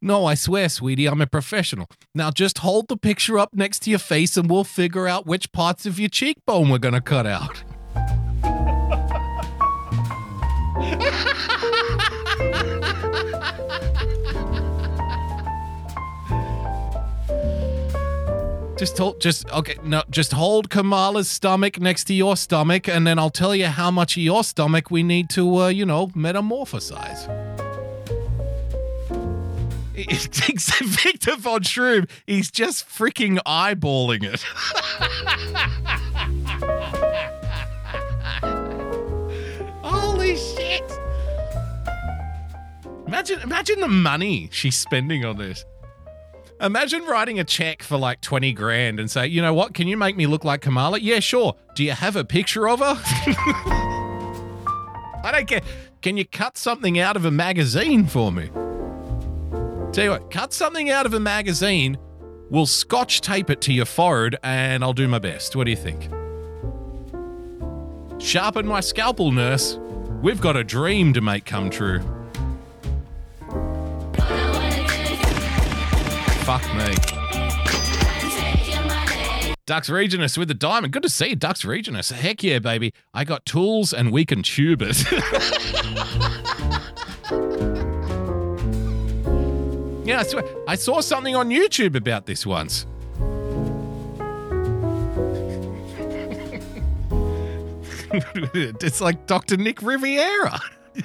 [0.10, 1.88] No, I swear, sweetie, I'm a professional.
[2.16, 5.52] Now just hold the picture up next to your face and we'll figure out which
[5.52, 7.64] parts of your cheekbone we're gonna cut out.
[18.80, 19.76] Just hold, just okay.
[19.84, 23.92] No, just hold Kamala's stomach next to your stomach, and then I'll tell you how
[23.92, 27.49] much of your stomach we need to, uh, you know, metamorphosize.
[30.08, 32.08] It's Victor von Schroom.
[32.26, 34.42] He's just freaking eyeballing it.
[39.84, 40.84] Holy shit!
[43.08, 45.66] Imagine, imagine the money she's spending on this.
[46.62, 49.98] Imagine writing a check for like 20 grand and say, you know what, can you
[49.98, 51.00] make me look like Kamala?
[51.00, 51.56] Yeah, sure.
[51.76, 52.96] Do you have a picture of her?
[55.24, 55.62] I don't care.
[56.02, 58.50] Can you cut something out of a magazine for me?
[59.92, 61.98] Tell you what, cut something out of a magazine,
[62.52, 65.56] we'll scotch tape it to your forehead, and I'll do my best.
[65.56, 66.10] What do you think?
[68.22, 69.80] Sharpen my scalpel, nurse.
[70.22, 72.02] We've got a dream to make come true.
[76.44, 76.94] Fuck me.
[79.66, 80.94] Dux Regionus with the diamond.
[80.94, 82.12] Good to see you, Dux Regionus.
[82.12, 82.94] Heck yeah, baby.
[83.14, 85.04] I got tools and we can tube it.
[90.06, 92.86] yeah, I, swear, I saw something on YouTube about this once.
[98.54, 99.58] it's like Dr.
[99.58, 100.60] Nick Riviera.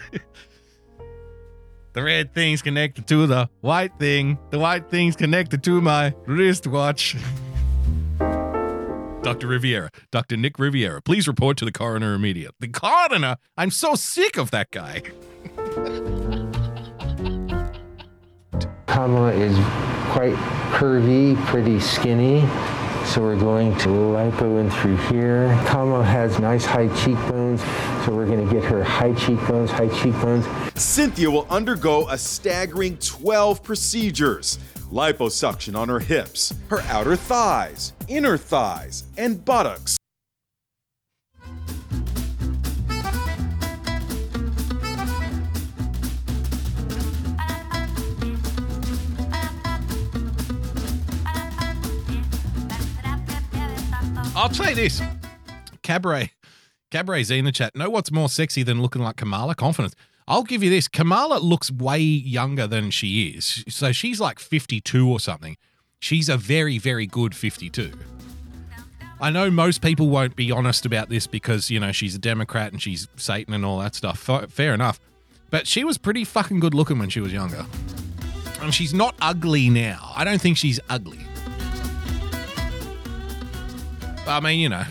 [1.92, 4.38] the red thing's connected to the white thing.
[4.50, 7.16] The white thing's connected to my wristwatch.
[8.18, 9.46] Dr.
[9.46, 10.36] Riviera, Dr.
[10.36, 12.54] Nick Riviera, please report to the coroner immediately.
[12.60, 13.36] The coroner?
[13.56, 15.02] I'm so sick of that guy.
[18.86, 19.56] Kamala is
[20.12, 20.34] quite
[20.72, 22.40] curvy, pretty skinny.
[23.06, 25.48] So we're going to lipo in through here.
[25.66, 27.60] Kamala has nice high cheekbones,
[28.04, 30.46] so we're going to get her high cheekbones, high cheekbones.
[30.74, 34.58] Cynthia will undergo a staggering 12 procedures
[34.90, 39.98] liposuction on her hips, her outer thighs, inner thighs, and buttocks.
[54.44, 55.00] I'll say this.
[55.82, 56.30] Cabaret.
[56.90, 57.74] Cabaret's in the chat.
[57.74, 59.54] Know what's more sexy than looking like Kamala?
[59.54, 59.94] Confidence.
[60.28, 60.86] I'll give you this.
[60.86, 63.64] Kamala looks way younger than she is.
[63.70, 65.56] So she's like 52 or something.
[65.98, 67.92] She's a very, very good 52.
[69.18, 72.70] I know most people won't be honest about this because, you know, she's a Democrat
[72.70, 74.18] and she's Satan and all that stuff.
[74.50, 75.00] Fair enough.
[75.48, 77.64] But she was pretty fucking good looking when she was younger.
[78.60, 80.12] And she's not ugly now.
[80.14, 81.20] I don't think she's ugly.
[84.26, 84.84] I mean, you know,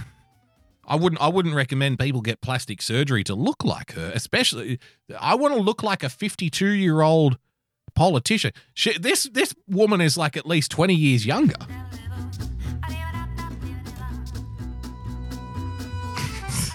[0.86, 4.80] I wouldn't I wouldn't recommend people get plastic surgery to look like her, especially
[5.20, 7.38] I want to look like a 52-year-old
[7.96, 8.52] politician.
[8.74, 11.56] She, this this woman is like at least 20 years younger.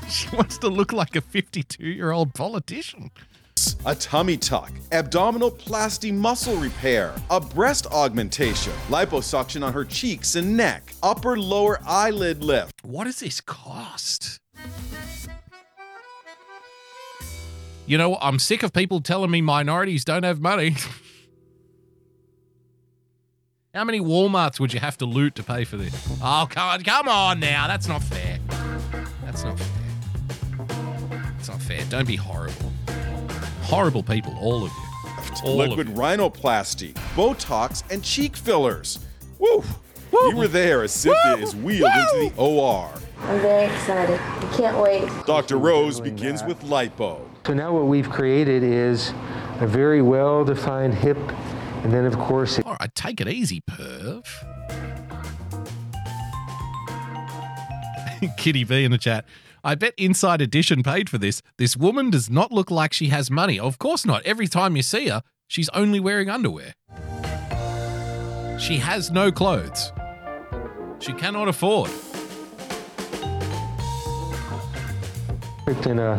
[0.09, 3.10] she wants to look like a 52-year-old politician.
[3.86, 10.93] A tummy tuck, abdominoplasty muscle repair, a breast augmentation, liposuction on her cheeks and neck,
[11.02, 12.72] upper lower eyelid lift.
[12.82, 14.39] What does this cost?
[17.86, 20.76] You know, I'm sick of people telling me minorities don't have money.
[23.74, 25.94] How many Walmarts would you have to loot to pay for this?
[26.22, 27.66] Oh, come on, come on now.
[27.66, 28.39] That's not fair.
[29.24, 29.68] That's not fair.
[31.36, 31.85] That's not fair.
[31.89, 32.72] Don't be horrible.
[33.69, 35.45] Horrible people, all of you.
[35.45, 38.99] All Liquid of rhinoplasty, Botox, and cheek fillers.
[39.39, 39.62] Woo!
[40.11, 42.90] You were there as Cynthia is wheeled into the OR.
[43.20, 44.19] I'm very excited.
[44.19, 45.07] I can't wait.
[45.27, 45.59] Dr.
[45.59, 47.20] Rose begins with lipo.
[47.47, 49.11] So now what we've created is
[49.61, 51.19] a very well-defined hip,
[51.85, 54.24] and then of course, All right, take it easy, perv.
[58.39, 59.27] Kitty V in the chat.
[59.64, 61.43] I bet Inside Edition paid for this.
[61.56, 63.59] This woman does not look like she has money.
[63.59, 64.22] Of course not.
[64.24, 66.74] Every time you see her, she's only wearing underwear.
[68.59, 69.93] She has no clothes.
[71.01, 71.90] She cannot afford.
[75.86, 76.16] In a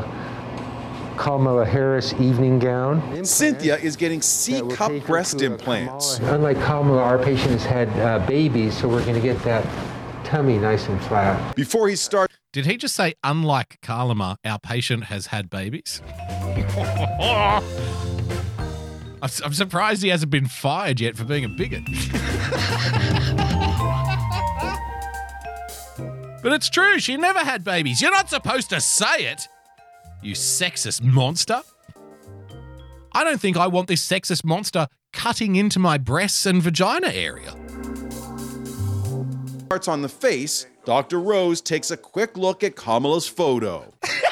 [1.17, 3.25] Kamala Harris evening gown.
[3.25, 6.19] Cynthia is getting C cup breast to a implants.
[6.19, 9.65] Unlike Kamala, our patient has had uh, babies, so we're going to get that
[10.23, 11.55] tummy nice and flat.
[11.55, 16.01] Before he starts, Did he just say, unlike Karlama, our patient has had babies?
[19.21, 21.84] I'm, surprised he hasn't been fired yet for being a bigot.
[26.41, 28.01] but it's true, she never had babies.
[28.01, 29.47] You're not supposed to say it,
[30.23, 31.61] you sexist monster.
[33.11, 37.53] I don't think I want this sexist monster cutting into my breasts and vagina area.
[39.69, 41.19] Starts on the face, Dr.
[41.19, 43.93] Rose takes a quick look at Kamala's photo.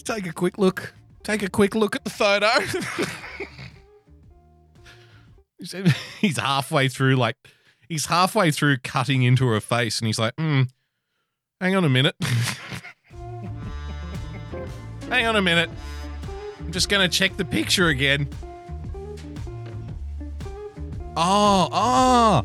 [0.00, 0.94] just take a quick look.
[1.22, 2.48] Take a quick look at the photo.
[6.20, 7.36] He's- halfway through, like,
[7.86, 10.62] he's halfway through cutting into her face, and he's like, hmm,
[11.60, 12.16] hang on a minute.
[15.10, 15.68] hang on a minute.
[16.60, 18.26] I'm just going to check the picture again.
[21.16, 22.42] Oh, oh,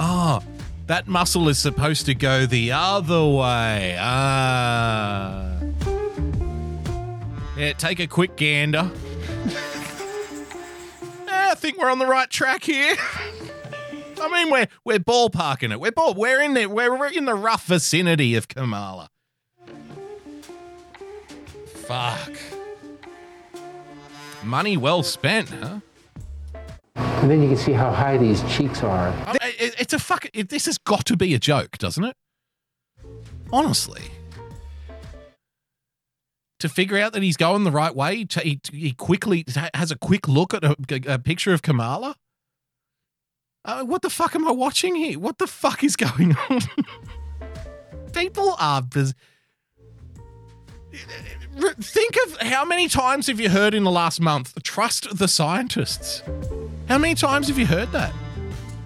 [0.00, 0.42] oh.
[0.88, 3.96] That muscle is supposed to go the other way.
[4.00, 5.56] Ah.
[7.56, 8.90] Yeah, take a quick gander.
[11.26, 12.94] Yeah, I think we're on the right track here.
[14.20, 15.80] I mean, we're we're ballparking it.
[15.80, 16.14] We're ball.
[16.14, 16.68] We're in there.
[16.68, 19.08] We're, we're in the rough vicinity of Kamala.
[21.66, 22.32] Fuck.
[24.42, 25.80] Money well spent, huh?
[26.94, 29.08] And then you can see how high these cheeks are.
[29.26, 30.26] I mean, it- it's a fuck.
[30.32, 32.16] It, this has got to be a joke, doesn't it?
[33.52, 34.02] Honestly.
[36.60, 40.26] To figure out that he's going the right way, he, he quickly has a quick
[40.26, 40.74] look at a,
[41.06, 42.16] a picture of Kamala.
[43.64, 45.18] Uh, what the fuck am I watching here?
[45.18, 46.60] What the fuck is going on?
[48.12, 48.80] People are.
[48.80, 49.14] Biz-
[51.80, 56.22] Think of how many times have you heard in the last month, trust the scientists?
[56.88, 58.12] How many times have you heard that?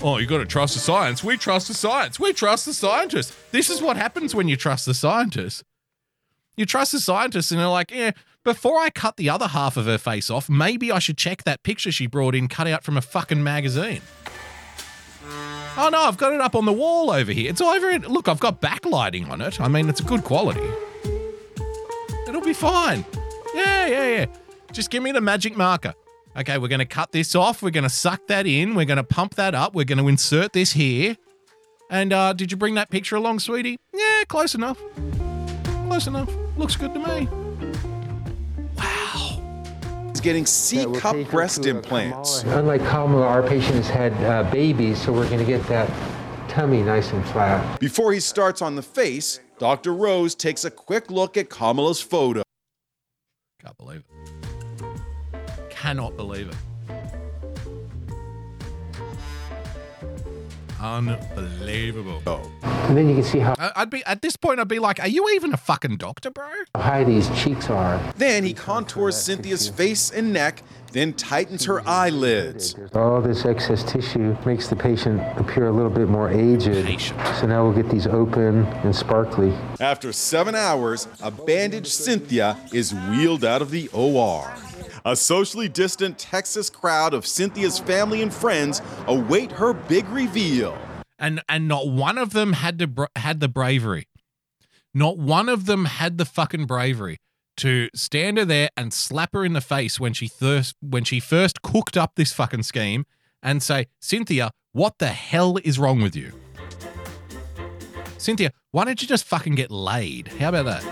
[0.02, 1.22] Oh, you got to trust the science.
[1.22, 2.18] We trust the science.
[2.18, 3.36] We trust the scientists.
[3.52, 5.62] This is what happens when you trust the scientists.
[6.60, 8.10] You trust the scientists, and they're like, yeah,
[8.44, 11.62] before I cut the other half of her face off, maybe I should check that
[11.62, 14.02] picture she brought in cut out from a fucking magazine.
[15.78, 17.48] Oh no, I've got it up on the wall over here.
[17.48, 19.58] It's over in, look, I've got backlighting on it.
[19.58, 20.60] I mean, it's a good quality.
[22.28, 23.06] It'll be fine.
[23.54, 24.26] Yeah, yeah, yeah.
[24.70, 25.94] Just give me the magic marker.
[26.36, 27.62] Okay, we're going to cut this off.
[27.62, 28.74] We're going to suck that in.
[28.74, 29.74] We're going to pump that up.
[29.74, 31.16] We're going to insert this here.
[31.88, 33.78] And uh, did you bring that picture along, sweetie?
[33.94, 34.78] Yeah, close enough.
[35.86, 36.28] Close enough.
[36.60, 37.26] Looks good to me.
[38.76, 39.40] Wow.
[40.10, 42.42] He's getting C cup breast implants.
[42.42, 45.90] Unlike Kamala, our patient has had uh, babies, so we're going to get that
[46.50, 47.80] tummy nice and flat.
[47.80, 49.94] Before he starts on the face, Dr.
[49.94, 52.42] Rose takes a quick look at Kamala's photo.
[53.64, 54.04] Can't believe
[54.82, 55.70] it.
[55.70, 56.56] Cannot believe it.
[60.80, 62.50] Unbelievable.
[62.62, 64.58] And then you can see how I- I'd be at this point.
[64.60, 68.00] I'd be like, "Are you even a fucking doctor, bro?" How high these cheeks are.
[68.16, 70.62] Then he contours Cynthia's face and neck,
[70.92, 72.74] then tightens her eyelids.
[72.94, 76.74] All this excess tissue makes the patient appear a little bit more aged.
[77.40, 79.52] So now we'll get these open and sparkly.
[79.78, 84.50] After seven hours, a bandaged Cynthia is wheeled out of the OR.
[85.04, 90.76] A socially distant Texas crowd of Cynthia's family and friends await her big reveal.
[91.18, 94.08] and and not one of them had bra- had the bravery.
[94.92, 97.18] Not one of them had the fucking bravery
[97.58, 101.20] to stand her there and slap her in the face when she thirst when she
[101.20, 103.06] first cooked up this fucking scheme
[103.42, 106.32] and say, Cynthia, what the hell is wrong with you?
[108.18, 110.28] Cynthia, why don't you just fucking get laid?
[110.28, 110.84] How about that?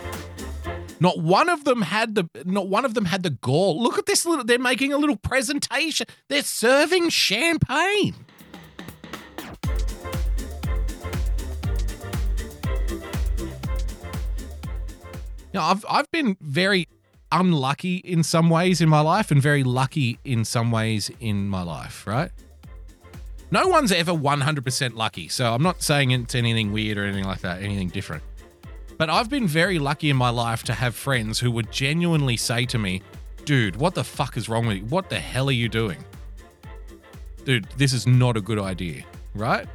[1.01, 3.81] Not one of them had the not one of them had the gall.
[3.83, 6.07] Look at this little they're making a little presentation.
[6.29, 8.15] They're serving champagne.
[15.55, 16.89] Know, I've I've been very
[17.31, 21.63] unlucky in some ways in my life and very lucky in some ways in my
[21.63, 22.31] life, right?
[23.51, 25.29] No one's ever 100% lucky.
[25.29, 28.23] So I'm not saying it's anything weird or anything like that, anything different.
[28.99, 32.67] But I've been very lucky in my life to have friends who would genuinely say
[32.67, 33.01] to me,
[33.45, 34.85] dude, what the fuck is wrong with you?
[34.87, 36.05] What the hell are you doing?
[37.45, 39.05] Dude, this is not a good idea,
[39.35, 39.69] right?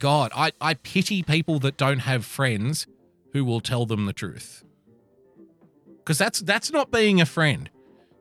[0.00, 2.88] God, I, I pity people that don't have friends
[3.32, 4.64] who will tell them the truth.
[5.98, 7.70] Because that's that's not being a friend.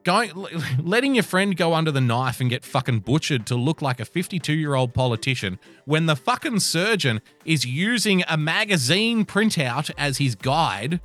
[0.05, 0.31] Going
[0.79, 4.05] letting your friend go under the knife and get fucking butchered to look like a
[4.05, 11.01] 52-year-old politician when the fucking surgeon is using a magazine printout as his guide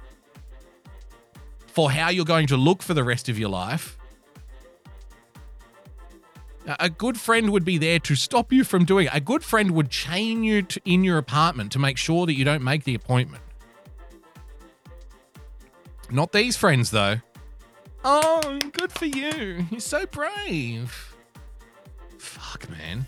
[1.66, 3.96] for how you're going to look for the rest of your life.
[6.78, 9.14] A good friend would be there to stop you from doing it.
[9.14, 12.44] A good friend would chain you to, in your apartment to make sure that you
[12.44, 13.42] don't make the appointment.
[16.10, 17.16] Not these friends, though.
[18.04, 19.66] Oh, good for you.
[19.70, 21.14] You're so brave.
[22.18, 23.06] Fuck, man.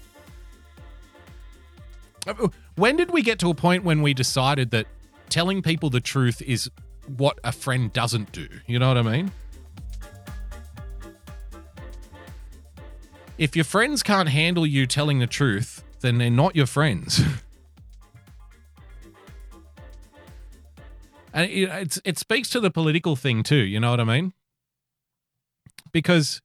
[2.26, 4.86] Uh, When did we get to a point when we decided that
[5.28, 6.70] telling people the truth is
[7.16, 8.48] what a friend doesn't do?
[8.66, 9.32] You know what I mean?
[13.38, 17.20] If your friends can't handle you telling the truth, then they're not your friends.
[21.32, 23.56] and it, it speaks to the political thing too.
[23.56, 24.34] You know what I mean?
[25.92, 26.40] Because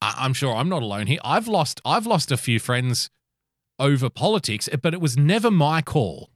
[0.00, 1.18] I, I'm sure I'm not alone here.
[1.24, 3.10] I've lost I've lost a few friends
[3.78, 6.30] over politics, but it was never my call.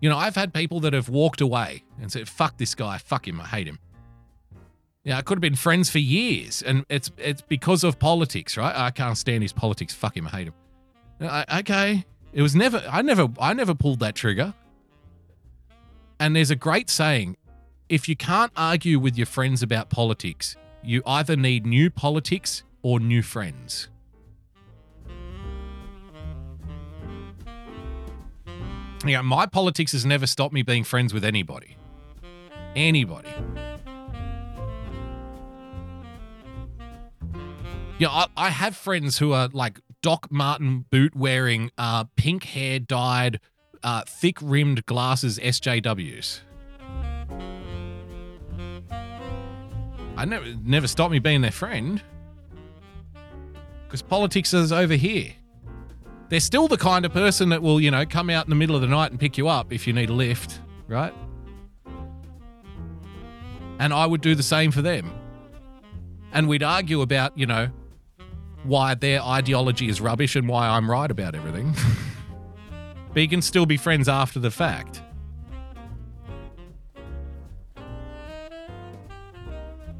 [0.00, 3.26] You know, I've had people that have walked away and said, "Fuck this guy, fuck
[3.26, 3.78] him, I hate him."
[5.04, 8.74] Yeah, I could have been friends for years, and it's it's because of politics, right?
[8.76, 9.94] I can't stand his politics.
[9.94, 10.54] Fuck him, I hate him.
[11.20, 12.82] Uh, I, okay, it was never.
[12.90, 13.28] I never.
[13.40, 14.52] I never pulled that trigger.
[16.18, 17.36] And there's a great saying:
[17.88, 22.98] if you can't argue with your friends about politics, you either need new politics or
[23.00, 23.88] new friends.
[29.04, 31.76] You know, my politics has never stopped me being friends with anybody.
[32.74, 33.28] Anybody.
[37.98, 42.78] Yeah, I, I have friends who are like Doc Martin boot wearing, uh, pink hair
[42.78, 43.40] dyed,
[43.82, 46.40] uh, thick rimmed glasses SJWs.
[50.16, 52.02] I never never stopped me being their friend.
[53.86, 55.32] Because politics is over here.
[56.28, 58.74] They're still the kind of person that will, you know, come out in the middle
[58.74, 61.14] of the night and pick you up if you need a lift, right?
[63.78, 65.12] And I would do the same for them.
[66.32, 67.68] And we'd argue about, you know,
[68.64, 71.74] why their ideology is rubbish and why I'm right about everything.
[73.12, 75.02] but you can still be friends after the fact.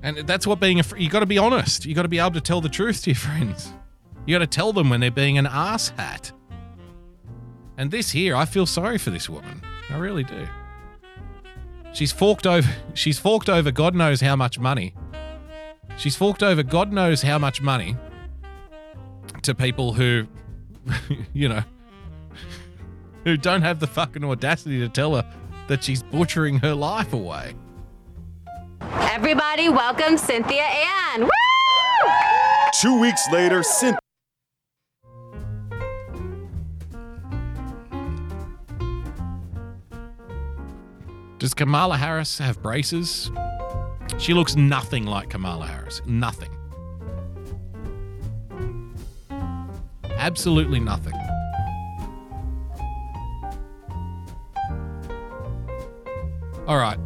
[0.06, 1.84] And that's what being a fr- you got to be honest.
[1.84, 3.72] You got to be able to tell the truth to your friends.
[4.24, 6.30] You got to tell them when they're being an ass hat.
[7.76, 9.60] And this here, I feel sorry for this woman.
[9.90, 10.46] I really do.
[11.92, 14.94] She's forked over she's forked over God knows how much money.
[15.96, 17.96] She's forked over God knows how much money
[19.42, 20.28] to people who
[21.32, 21.62] you know
[23.24, 25.26] who don't have the fucking audacity to tell her
[25.66, 27.54] that she's butchering her life away.
[28.92, 31.22] Everybody, welcome Cynthia Ann.
[31.22, 31.30] Woo!
[32.80, 33.98] Two weeks later, Cynthia.
[41.38, 43.30] Does Kamala Harris have braces?
[44.18, 46.00] She looks nothing like Kamala Harris.
[46.06, 46.50] Nothing.
[50.04, 51.14] Absolutely nothing.
[56.66, 56.98] All right.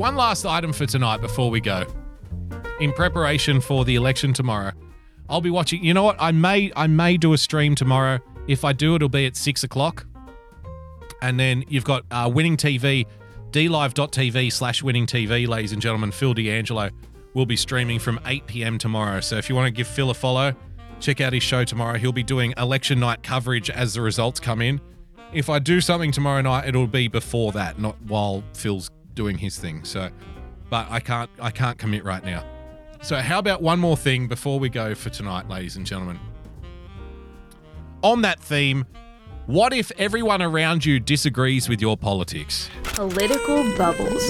[0.00, 1.84] One last item for tonight before we go.
[2.80, 4.72] In preparation for the election tomorrow,
[5.28, 5.84] I'll be watching.
[5.84, 6.16] You know what?
[6.18, 8.18] I may I may do a stream tomorrow.
[8.48, 10.06] If I do, it'll be at six o'clock.
[11.20, 13.04] And then you've got uh, Winning TV,
[13.50, 16.12] dlive.tv slash winning TV, ladies and gentlemen.
[16.12, 16.88] Phil D'Angelo
[17.34, 18.78] will be streaming from 8 p.m.
[18.78, 19.20] tomorrow.
[19.20, 20.54] So if you want to give Phil a follow,
[21.00, 21.98] check out his show tomorrow.
[21.98, 24.80] He'll be doing election night coverage as the results come in.
[25.34, 29.58] If I do something tomorrow night, it'll be before that, not while Phil's doing his
[29.58, 29.84] thing.
[29.84, 30.10] So,
[30.68, 32.44] but I can't I can't commit right now.
[33.02, 36.20] So how about one more thing before we go for tonight, ladies and gentlemen?
[38.02, 38.86] On that theme,
[39.46, 42.70] what if everyone around you disagrees with your politics?
[42.84, 44.22] Political bubbles.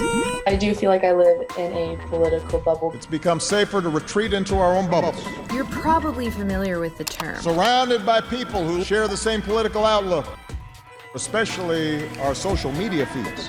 [0.46, 2.92] I do feel like I live in a political bubble.
[2.94, 5.22] It's become safer to retreat into our own bubbles.
[5.52, 7.36] You're probably familiar with the term.
[7.42, 10.26] Surrounded by people who share the same political outlook,
[11.14, 13.48] especially our social media feeds.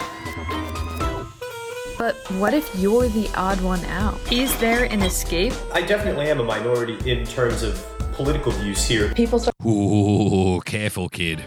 [2.02, 4.18] But what if you're the odd one out?
[4.34, 5.54] Is there an escape?
[5.72, 7.76] I definitely am a minority in terms of
[8.14, 9.14] political views here.
[9.14, 9.54] People start.
[9.64, 11.44] Ooh, careful, kid.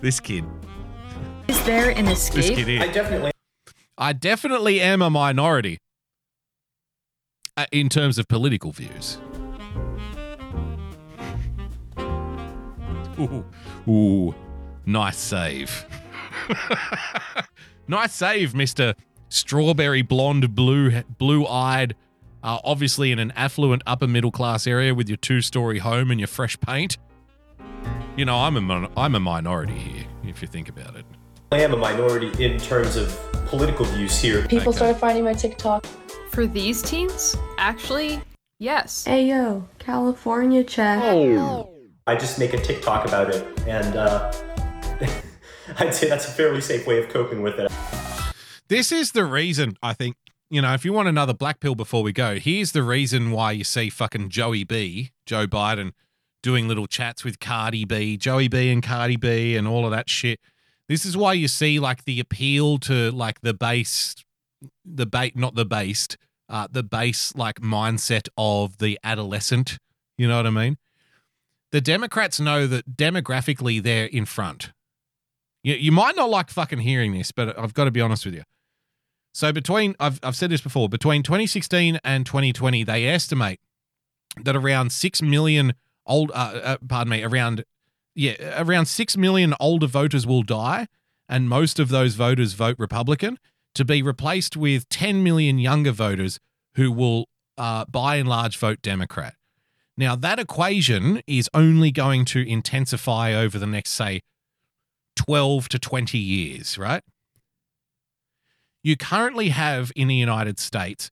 [0.00, 0.46] this kid.
[1.46, 2.56] Is there an This escape?
[2.56, 2.80] kid is.
[2.80, 3.32] I definitely.
[3.98, 5.76] I definitely am a minority
[7.58, 9.18] uh, in terms of political views.
[13.18, 13.44] Ooh,
[13.86, 14.34] ooh,
[14.86, 15.84] nice save.
[17.88, 18.94] nice save, Mister
[19.28, 21.94] Strawberry Blonde, blue, blue-eyed.
[22.42, 26.28] Uh, obviously, in an affluent upper middle class area with your two-story home and your
[26.28, 26.98] fresh paint.
[28.16, 31.04] You know, I'm a mon- I'm a minority here, if you think about it.
[31.52, 33.16] I am a minority in terms of
[33.46, 34.46] political views here.
[34.46, 35.86] People started finding my TikTok.
[36.30, 37.36] For these teens?
[37.58, 38.20] Actually,
[38.58, 39.04] yes.
[39.04, 41.00] Hey yo, California check.
[42.06, 44.32] I just make a TikTok about it, and uh,
[45.78, 47.70] I'd say that's a fairly safe way of coping with it.
[48.68, 50.16] This is the reason I think,
[50.50, 53.52] you know, if you want another black pill before we go, here's the reason why
[53.52, 55.92] you see fucking Joey B, Joe Biden,
[56.42, 60.08] doing little chats with Cardi B, Joey B and Cardi B and all of that
[60.08, 60.40] shit.
[60.88, 64.14] This is why you see like the appeal to like the base,
[64.84, 66.18] the bait, not the based,
[66.50, 69.78] uh, the base like mindset of the adolescent.
[70.18, 70.76] You know what I mean?
[71.72, 74.73] The Democrats know that demographically they're in front.
[75.64, 78.34] You, you might not like fucking hearing this, but I've got to be honest with
[78.34, 78.44] you.
[79.32, 83.58] So between I've I've said this before, between 2016 and 2020, they estimate
[84.40, 85.74] that around six million
[86.06, 87.64] old, uh, uh, pardon me, around
[88.14, 90.86] yeah, around six million older voters will die,
[91.28, 93.38] and most of those voters vote Republican,
[93.74, 96.38] to be replaced with 10 million younger voters
[96.76, 97.28] who will,
[97.58, 99.34] uh, by and large, vote Democrat.
[99.96, 104.20] Now that equation is only going to intensify over the next, say,
[105.16, 107.02] 12 to 20 years, right?
[108.82, 111.10] You currently have in the United States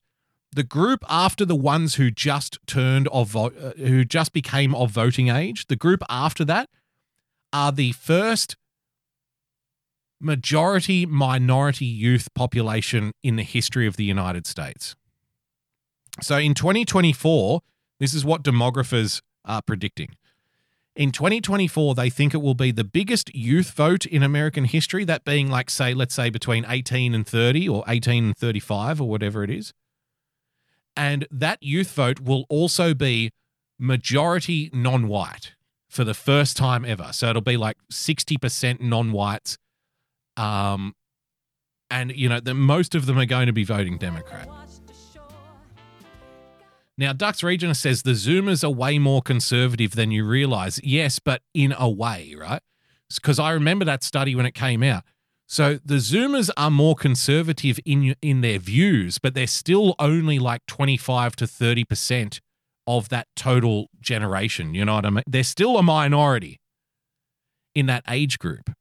[0.53, 5.29] the group after the ones who just turned of uh, who just became of voting
[5.29, 6.69] age, the group after that
[7.51, 8.55] are the first
[10.21, 14.95] majority minority youth population in the history of the United States.
[16.21, 17.61] So in 2024,
[17.99, 20.15] this is what demographers are predicting.
[20.95, 25.25] In 2024, they think it will be the biggest youth vote in American history, that
[25.25, 29.43] being like, say, let's say between 18 and 30 or 18 and 35 or whatever
[29.43, 29.73] it is.
[30.95, 33.31] And that youth vote will also be
[33.79, 35.53] majority non white
[35.89, 37.09] for the first time ever.
[37.11, 39.57] So it'll be like 60% non whites.
[40.37, 40.93] Um,
[41.89, 44.47] and, you know, the, most of them are going to be voting Democrat.
[46.97, 50.79] Now, Dux Regina says the Zoomers are way more conservative than you realize.
[50.83, 52.61] Yes, but in a way, right?
[53.13, 55.03] Because I remember that study when it came out.
[55.47, 60.65] So the Zoomers are more conservative in in their views, but they're still only like
[60.67, 62.39] 25 to 30%
[62.87, 64.73] of that total generation.
[64.73, 65.23] You know what I mean?
[65.27, 66.59] They're still a minority
[67.75, 68.71] in that age group.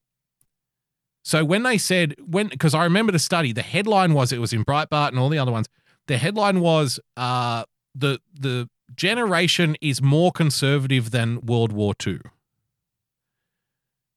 [1.25, 4.53] So when they said when because I remember the study, the headline was it was
[4.53, 5.69] in Breitbart and all the other ones.
[6.07, 12.21] The headline was uh the the generation is more conservative than World War II.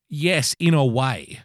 [0.10, 1.42] Yes, in a way.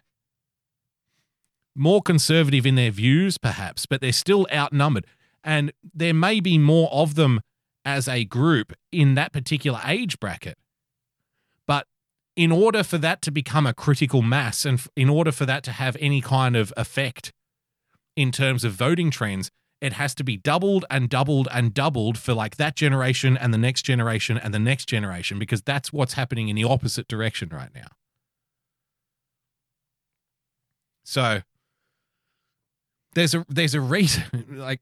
[1.75, 5.07] More conservative in their views, perhaps, but they're still outnumbered.
[5.43, 7.41] And there may be more of them
[7.83, 10.57] as a group in that particular age bracket.
[11.65, 11.87] But
[12.35, 15.71] in order for that to become a critical mass and in order for that to
[15.71, 17.31] have any kind of effect
[18.15, 19.49] in terms of voting trends,
[19.81, 23.57] it has to be doubled and doubled and doubled for like that generation and the
[23.57, 27.73] next generation and the next generation because that's what's happening in the opposite direction right
[27.73, 27.87] now.
[31.03, 31.41] So
[33.15, 34.79] there's a there's a reason like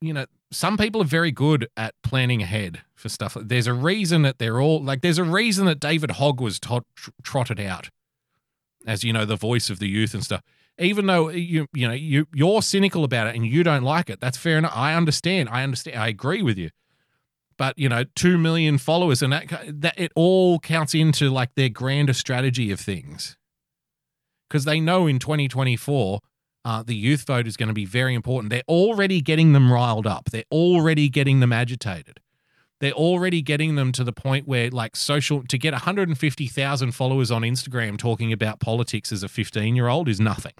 [0.00, 3.36] you know some people are very good at planning ahead for stuff.
[3.40, 6.86] There's a reason that they're all like there's a reason that David Hogg was tot-
[7.22, 7.88] trotted out
[8.86, 10.42] as you know the voice of the youth and stuff
[10.78, 14.20] even though you you know you you're cynical about it and you don't like it
[14.20, 16.70] that's fair enough i understand i understand i agree with you
[17.56, 21.68] but you know 2 million followers and that that it all counts into like their
[21.68, 23.36] grander strategy of things
[24.48, 26.20] because they know in 2024
[26.64, 28.50] uh, the youth vote is going to be very important.
[28.50, 30.30] They're already getting them riled up.
[30.30, 32.20] They're already getting them agitated.
[32.84, 37.40] They're already getting them to the point where, like, social to get 150,000 followers on
[37.40, 40.52] Instagram talking about politics as a 15 year old is nothing.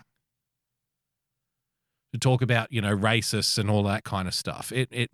[2.15, 4.73] To talk about, you know, racists and all that kind of stuff.
[4.73, 5.11] It, it,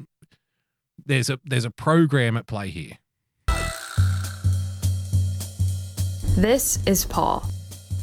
[1.05, 2.93] there's a there's a program at play here.
[6.37, 7.51] This is Paul.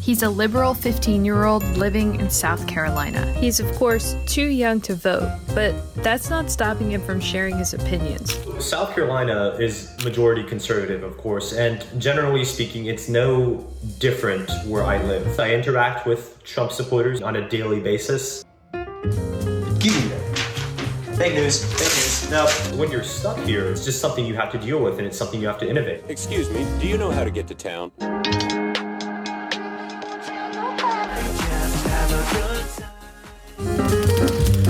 [0.08, 3.30] He's a liberal 15 year old living in South Carolina.
[3.34, 7.74] He's, of course, too young to vote, but that's not stopping him from sharing his
[7.74, 8.40] opinions.
[8.66, 13.68] South Carolina is majority conservative, of course, and generally speaking, it's no
[14.00, 15.38] different where I live.
[15.42, 18.46] I interact with Trump supporters on a daily basis.
[18.72, 21.16] Give me that.
[21.18, 22.32] Fake news, fake news.
[22.32, 22.48] Now,
[22.78, 25.42] when you're stuck here, it's just something you have to deal with, and it's something
[25.42, 26.06] you have to innovate.
[26.08, 27.92] Excuse me, do you know how to get to town?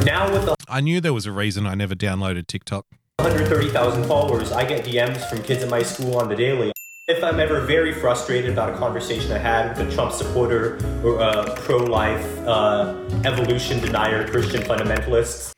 [0.05, 2.85] Now with the I knew there was a reason I never downloaded TikTok.
[3.19, 6.71] 130,000 followers, I get DMs from kids at my school on the daily.
[7.07, 11.19] If I'm ever very frustrated about a conversation I had with a Trump supporter or
[11.19, 15.53] a pro life, uh, evolution denier Christian fundamentalist,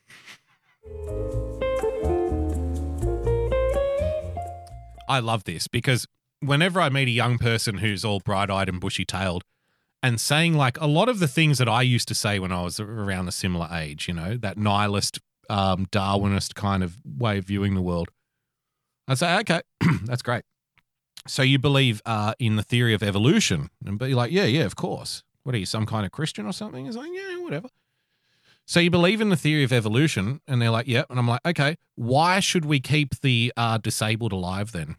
[5.09, 6.05] I love this because
[6.39, 9.43] whenever I meet a young person who's all bright eyed and bushy tailed
[10.01, 12.61] and saying like a lot of the things that I used to say when I
[12.61, 15.19] was around a similar age, you know, that nihilist,
[15.49, 18.09] um, Darwinist kind of way of viewing the world,
[19.07, 19.61] I say, okay,
[20.05, 20.43] that's great.
[21.27, 23.69] So you believe uh, in the theory of evolution?
[23.85, 25.23] And be like, yeah, yeah, of course.
[25.43, 26.85] What are you, some kind of Christian or something?
[26.85, 27.69] He's like, yeah, whatever.
[28.69, 31.01] So you believe in the theory of evolution, and they're like, yeah.
[31.09, 34.95] And I'm like, "Okay, why should we keep the uh, disabled alive then?"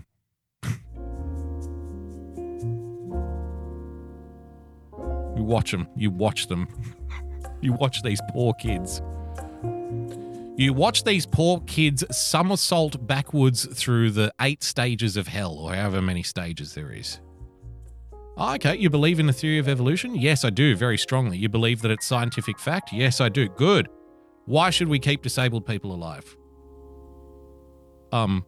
[5.41, 5.89] You watch them.
[5.97, 6.69] You watch them.
[7.63, 9.01] you watch these poor kids.
[10.59, 16.03] You watch these poor kids somersault backwards through the eight stages of hell, or however
[16.03, 17.21] many stages there is.
[18.37, 20.15] Oh, okay, you believe in the theory of evolution?
[20.15, 21.39] Yes, I do, very strongly.
[21.39, 22.93] You believe that it's scientific fact?
[22.93, 23.49] Yes, I do.
[23.49, 23.89] Good.
[24.45, 26.37] Why should we keep disabled people alive?
[28.13, 28.45] Um.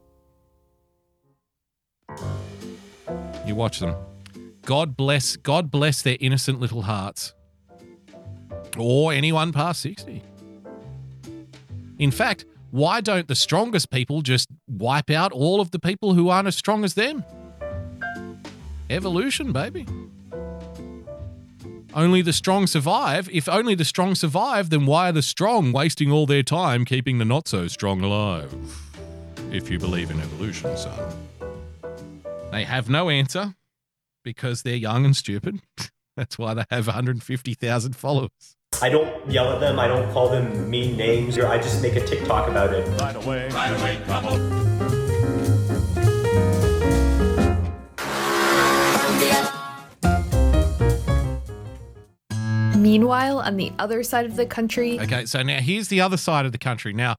[3.47, 3.97] You watch them.
[4.65, 7.35] God bless God bless their innocent little hearts.
[8.79, 10.23] Or anyone past 60.
[11.99, 16.31] In fact, why don't the strongest people just wipe out all of the people who
[16.31, 17.25] aren't as strong as them?
[18.89, 19.87] Evolution, baby.
[21.95, 23.29] Only the strong survive.
[23.31, 27.19] If only the strong survive, then why are the strong wasting all their time keeping
[27.19, 28.55] the not so strong alive?
[29.51, 31.29] If you believe in evolution, son.
[32.51, 33.55] They have no answer
[34.23, 35.61] because they're young and stupid.
[36.17, 38.57] That's why they have 150,000 followers.
[38.81, 41.97] I don't yell at them, I don't call them mean names, or I just make
[41.97, 42.87] a TikTok about it.
[43.01, 44.39] Right away, right away, couple.
[52.77, 56.47] Meanwhile, on the other side of the country, Okay, so now here's the other side
[56.47, 56.93] of the country.
[56.93, 57.15] Now,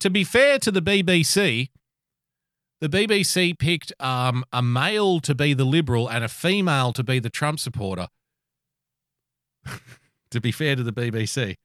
[0.00, 1.68] to be fair to the BBC,
[2.84, 7.18] the BBC picked um, a male to be the Liberal and a female to be
[7.18, 8.08] the Trump supporter.
[10.30, 11.56] to be fair to the BBC.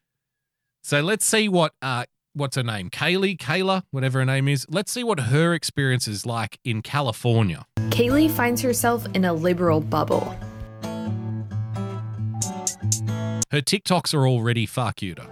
[0.82, 4.66] So let's see what uh, what's her name, Kaylee, Kayla, whatever her name is.
[4.70, 7.66] Let's see what her experience is like in California.
[7.90, 10.34] Kaylee finds herself in a liberal bubble.
[13.52, 15.26] Her TikToks are already far cuter.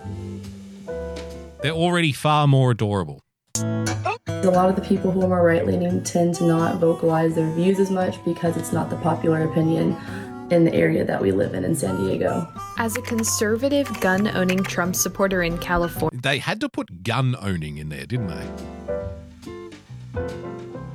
[1.62, 3.24] They're already far more adorable.
[4.28, 7.50] A lot of the people who are more right leaning tend to not vocalize their
[7.52, 9.96] views as much because it's not the popular opinion
[10.52, 12.48] in the area that we live in in San Diego.
[12.78, 17.78] As a conservative gun owning Trump supporter in California, They had to put gun owning
[17.78, 18.48] in there, didn't they?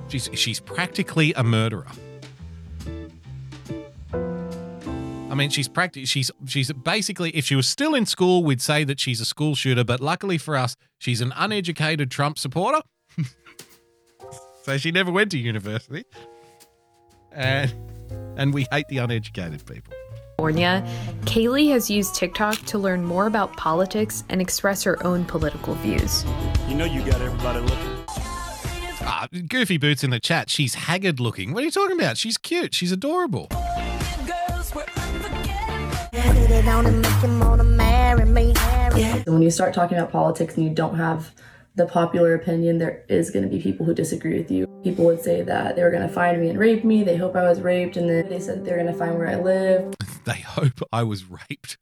[0.08, 1.86] She's she's practically a murderer.
[5.30, 8.84] I mean, she's practically she's she's basically if she was still in school, we'd say
[8.84, 9.84] that she's a school shooter.
[9.84, 12.82] But luckily for us, she's an uneducated Trump supporter.
[14.62, 16.04] So she never went to university,
[17.32, 17.74] and
[18.36, 19.92] and we hate the uneducated people.
[20.42, 20.84] California,
[21.20, 26.24] Kaylee has used TikTok to learn more about politics and express her own political views.
[26.68, 28.04] You know you got everybody looking.
[29.04, 30.50] Ah, Goofy Boots in the chat.
[30.50, 31.52] She's haggard looking.
[31.52, 32.16] What are you talking about?
[32.16, 32.74] She's cute.
[32.74, 33.48] She's adorable.
[39.24, 41.32] So when you start talking about politics and you don't have
[41.74, 44.66] the popular opinion, there is going to be people who disagree with you.
[44.84, 47.02] People would say that they were going to find me and rape me.
[47.02, 49.36] They hope I was raped, and then they said they're going to find where I
[49.36, 49.94] live.
[50.24, 51.78] they hope I was raped.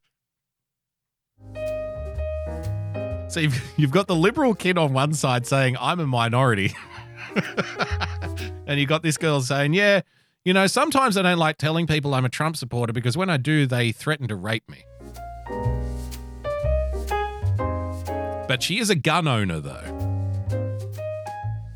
[3.28, 6.74] So you've, you've got the liberal kid on one side saying, I'm a minority.
[8.66, 10.00] and you've got this girl saying, Yeah,
[10.44, 13.36] you know, sometimes I don't like telling people I'm a Trump supporter because when I
[13.36, 14.84] do, they threaten to rape me.
[18.50, 20.98] But she is a gun owner, though.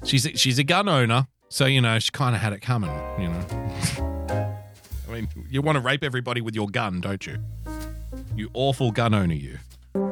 [0.04, 2.90] She's a, she's a gun owner, so you know she kind of had it coming.
[3.16, 4.56] You know,
[5.08, 7.36] I mean, you want to rape everybody with your gun, don't you?
[8.34, 9.60] You awful gun owner, you.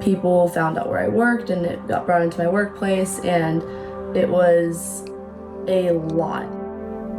[0.01, 3.61] People found out where I worked and it got brought into my workplace, and
[4.17, 5.05] it was
[5.67, 6.47] a lot.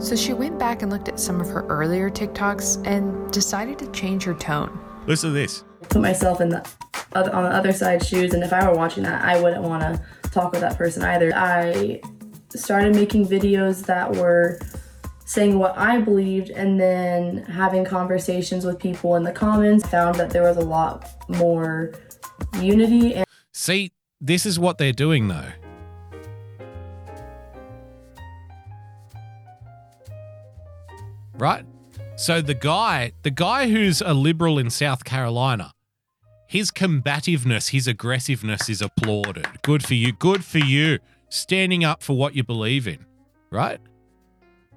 [0.02, 3.92] So she went back and looked at some of her earlier TikToks and decided to
[3.92, 4.80] change her tone.
[5.06, 5.66] Listen to this.
[5.90, 6.60] Put myself in the
[7.16, 9.84] oth- on the other side's shoes, and if I were watching that, I wouldn't want
[9.84, 11.32] to talk with that person either.
[11.36, 12.02] I
[12.50, 14.60] started making videos that were
[15.26, 19.88] saying what I believed and then having conversations with people in the comments.
[19.88, 21.94] Found that there was a lot more
[22.60, 25.52] unity and See, this is what they're doing, though.
[31.38, 31.66] Right?
[32.24, 35.74] So the guy, the guy who's a liberal in South Carolina,
[36.48, 39.46] his combativeness, his aggressiveness is applauded.
[39.62, 40.14] Good for you.
[40.14, 41.00] Good for you.
[41.28, 43.06] Standing up for what you believe in,
[43.52, 43.82] right?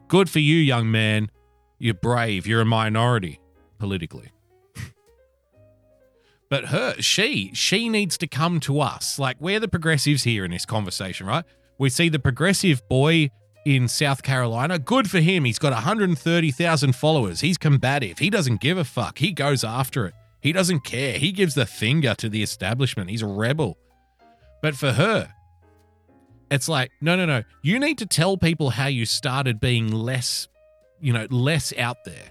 [0.09, 1.31] Good for you, young man.
[1.79, 2.49] You're brave.
[2.49, 3.39] You're a minority
[3.79, 4.33] politically.
[6.51, 9.21] But her, she, she needs to come to us.
[9.21, 11.45] Like we're the progressives here in this conversation, right?
[11.79, 13.31] We see the progressive boy
[13.67, 14.79] in South Carolina.
[14.79, 15.45] Good for him.
[15.45, 17.41] He's got 130,000 followers.
[17.41, 18.21] He's combative.
[18.21, 19.19] He doesn't give a fuck.
[19.19, 20.15] He goes after it.
[20.41, 21.19] He doesn't care.
[21.19, 23.11] He gives the finger to the establishment.
[23.11, 23.77] He's a rebel.
[24.63, 25.33] But for her,
[26.49, 27.43] it's like, no, no, no.
[27.61, 30.47] You need to tell people how you started being less,
[31.01, 32.31] you know, less out there.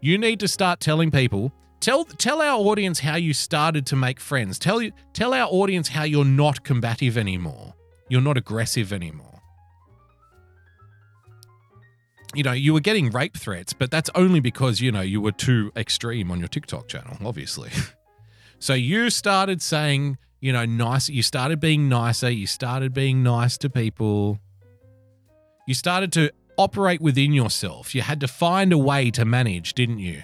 [0.00, 4.18] You need to start telling people Tell tell our audience how you started to make
[4.18, 4.58] friends.
[4.58, 7.72] Tell you tell our audience how you're not combative anymore.
[8.08, 9.27] You're not aggressive anymore.
[12.34, 15.32] You know, you were getting rape threats, but that's only because, you know, you were
[15.32, 17.70] too extreme on your TikTok channel, obviously.
[18.58, 23.56] so you started saying, you know, nice, you started being nicer, you started being nice
[23.58, 24.38] to people.
[25.66, 27.94] You started to operate within yourself.
[27.94, 30.22] You had to find a way to manage, didn't you?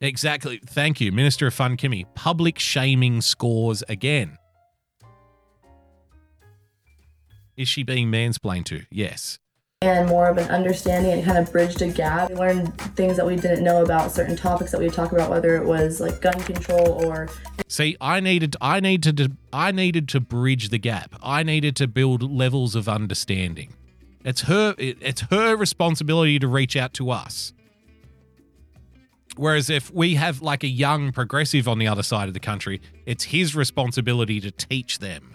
[0.00, 0.60] Exactly.
[0.66, 2.06] Thank you, Minister of Fun Kimmy.
[2.14, 4.36] Public shaming scores again.
[7.56, 8.82] Is she being mansplained to?
[8.90, 9.38] Yes.
[9.82, 12.30] And more of an understanding and kind of bridged a gap.
[12.30, 15.56] We learned things that we didn't know about certain topics that we talk about, whether
[15.56, 17.28] it was like gun control or
[17.66, 21.16] See, I needed I needed to I needed to bridge the gap.
[21.22, 23.74] I needed to build levels of understanding.
[24.24, 27.52] It's her it, it's her responsibility to reach out to us.
[29.36, 32.80] Whereas if we have like a young progressive on the other side of the country,
[33.04, 35.34] it's his responsibility to teach them.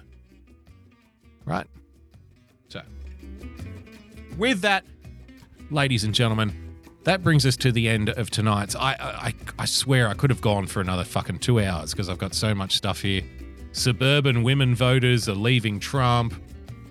[1.44, 1.68] Right?
[4.38, 4.86] With that,
[5.72, 6.54] ladies and gentlemen,
[7.06, 8.76] that brings us to the end of tonight's.
[8.76, 12.20] I I, I swear I could have gone for another fucking two hours because I've
[12.20, 13.24] got so much stuff here.
[13.72, 16.36] Suburban women voters are leaving Trump.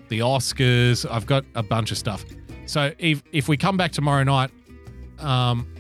[0.09, 1.09] The Oscars.
[1.09, 2.25] I've got a bunch of stuff.
[2.67, 4.51] So if if we come back tomorrow night,
[5.21, 5.73] um,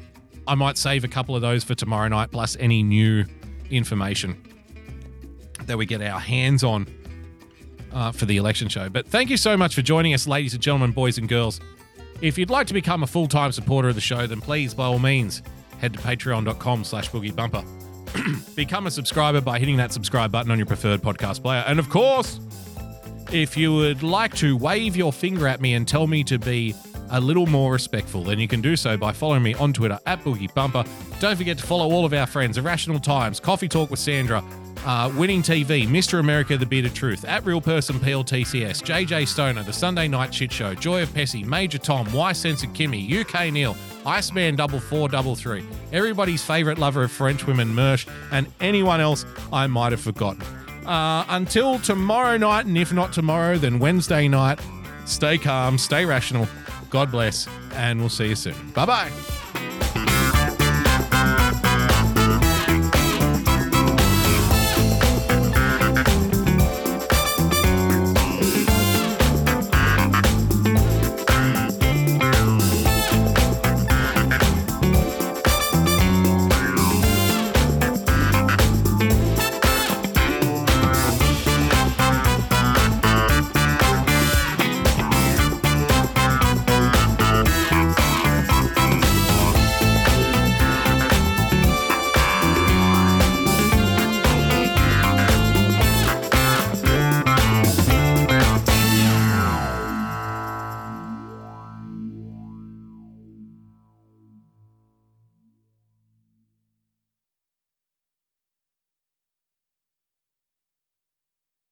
[0.46, 3.24] I might save a couple of those for tomorrow night, plus any new
[3.70, 4.40] information
[5.64, 6.86] that we get our hands on
[7.96, 8.88] uh, for the election show.
[8.90, 11.60] But thank you so much for joining us, ladies and gentlemen, boys and girls.
[12.20, 14.98] If you'd like to become a full-time supporter of the show, then please, by all
[14.98, 15.42] means,
[15.78, 17.64] head to patreon.com slash boogiebumper.
[18.54, 21.64] Become a subscriber by hitting that subscribe button on your preferred podcast player.
[21.66, 22.40] And of course,
[23.32, 26.74] if you would like to wave your finger at me and tell me to be
[27.10, 30.22] a little more respectful, then you can do so by following me on Twitter at
[30.22, 30.84] Boogie Bumper.
[31.20, 34.42] Don't forget to follow all of our friends Irrational Times, Coffee Talk with Sandra,
[34.84, 36.20] uh, Winning TV, Mr.
[36.20, 40.74] America, The Bearded Truth, At Real Person PLTCS, JJ Stoner, The Sunday Night Shit Show,
[40.74, 45.64] Joy of Pessy, Major Tom, Y Censored Kimmy, UK Neil, Iceman Double Four Double Three,
[45.92, 50.42] everybody's favourite lover of French women, Mersh, and anyone else I might have forgotten.
[50.86, 54.60] Uh, until tomorrow night, and if not tomorrow, then Wednesday night,
[55.04, 56.46] stay calm, stay rational.
[56.90, 58.54] God bless, and we'll see you soon.
[58.70, 59.10] Bye bye.